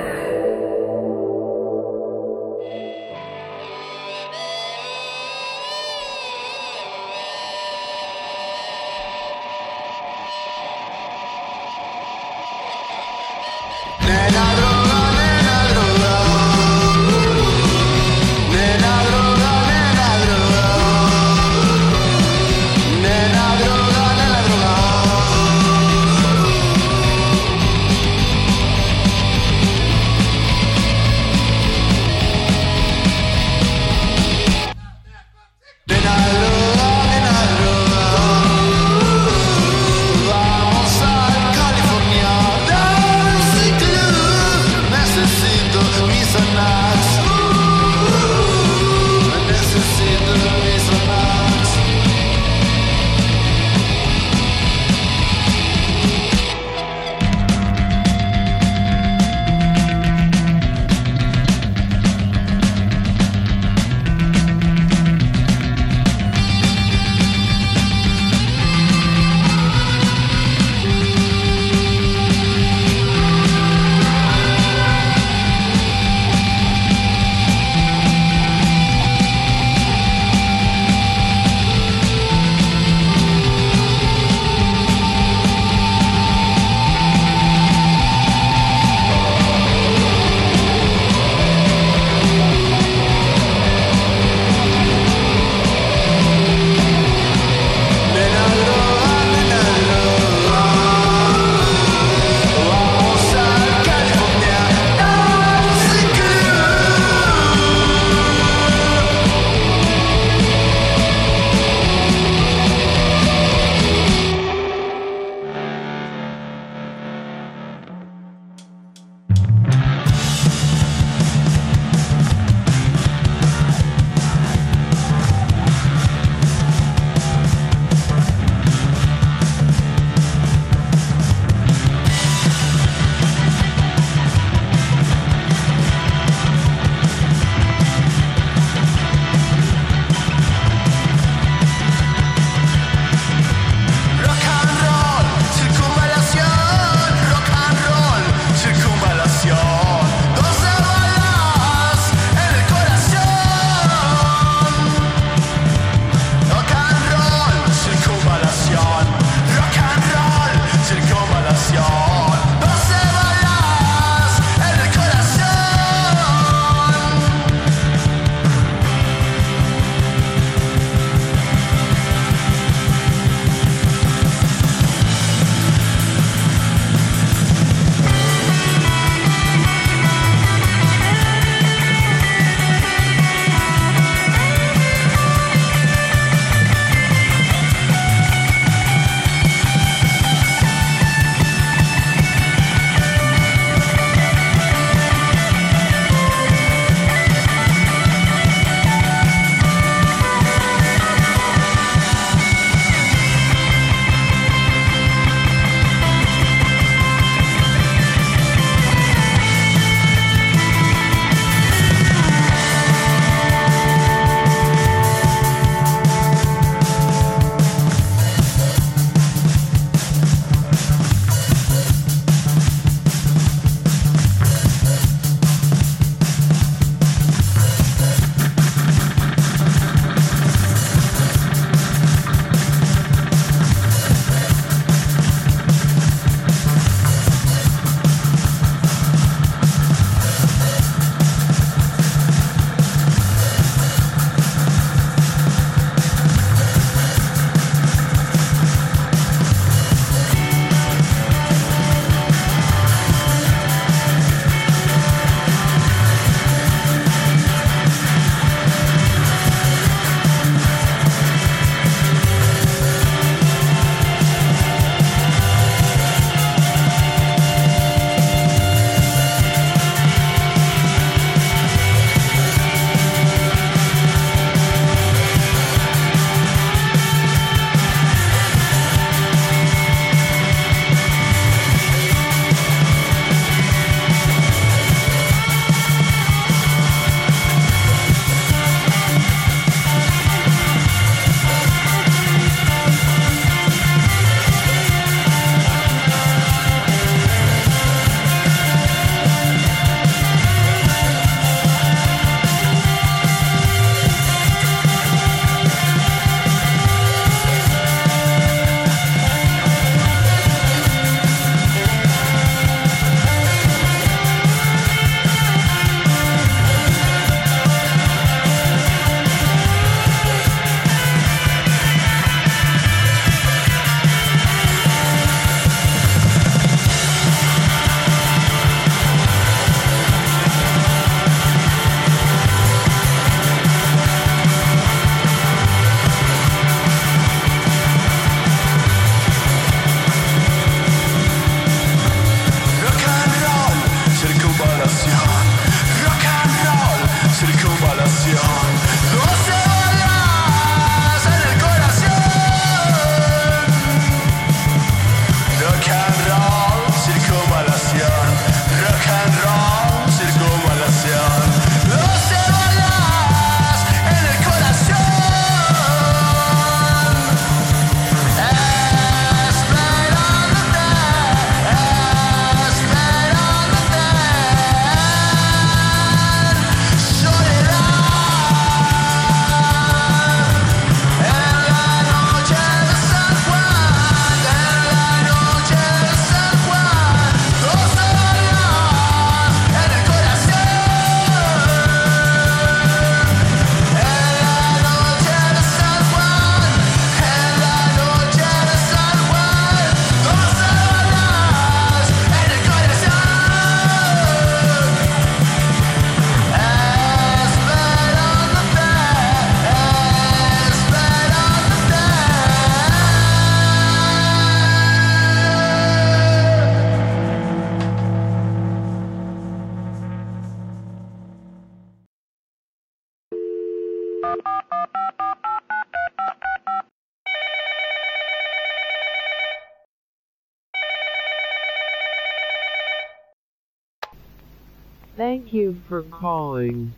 [435.94, 436.96] For calling.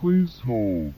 [0.00, 0.94] Please hold.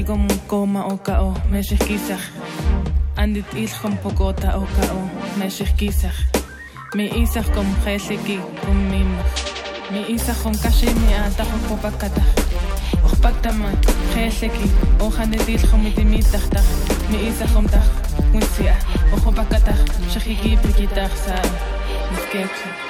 [0.00, 2.24] Tarigom koma o kao, meshich kisach.
[3.16, 6.16] Andit ilchom pogota o kao, meshich kisach.
[6.94, 9.28] Mi isach kom cheliki kum mimach.
[9.92, 12.32] Mi isach kom kashi mi atach o popakatach.
[13.04, 13.68] Ochpaktama,
[14.14, 14.70] cheliki,
[15.00, 16.48] ochanit ilchom itimitach.
[17.10, 17.88] Mi isach kom tach,
[18.32, 18.74] unsia,
[19.12, 21.36] ochopakatach, shachigi pikitach sa.
[22.10, 22.89] Niskepsi.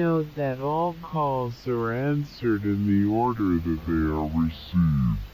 [0.00, 5.29] note that all calls are answered in the order that they are received.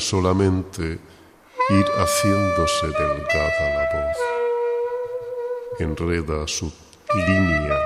[0.00, 0.98] Solamente
[1.70, 4.18] ir haciéndose delgada la voz.
[5.78, 6.72] Enreda su
[7.14, 7.78] línea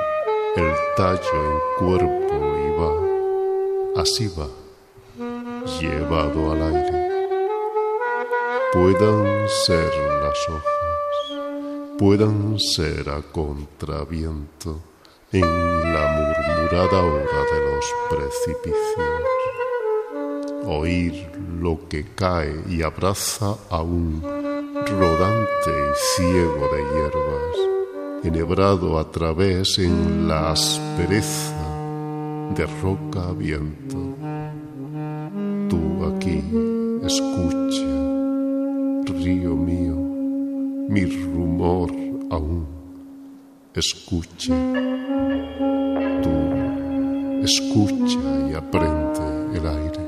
[0.57, 4.49] el tallo en cuerpo y va, así va,
[5.81, 7.09] llevado al aire.
[8.73, 14.81] Puedan ser las hojas, puedan ser a contraviento
[15.33, 19.36] en la murmurada hora de los precipicios.
[20.69, 21.31] Oír
[21.61, 29.79] lo que cae y abraza a un rodante y ciego de hierbas, enhebrado a través
[29.79, 31.55] en la aspereza
[32.55, 33.97] de roca a viento.
[35.69, 36.43] Tú aquí
[37.05, 37.87] escucha,
[39.07, 39.97] río mío,
[40.89, 41.93] mi rumor
[42.31, 42.67] aún
[43.75, 44.55] escucha.
[46.23, 46.31] Tú
[47.43, 48.19] escucha
[48.51, 50.06] y aprende el aire.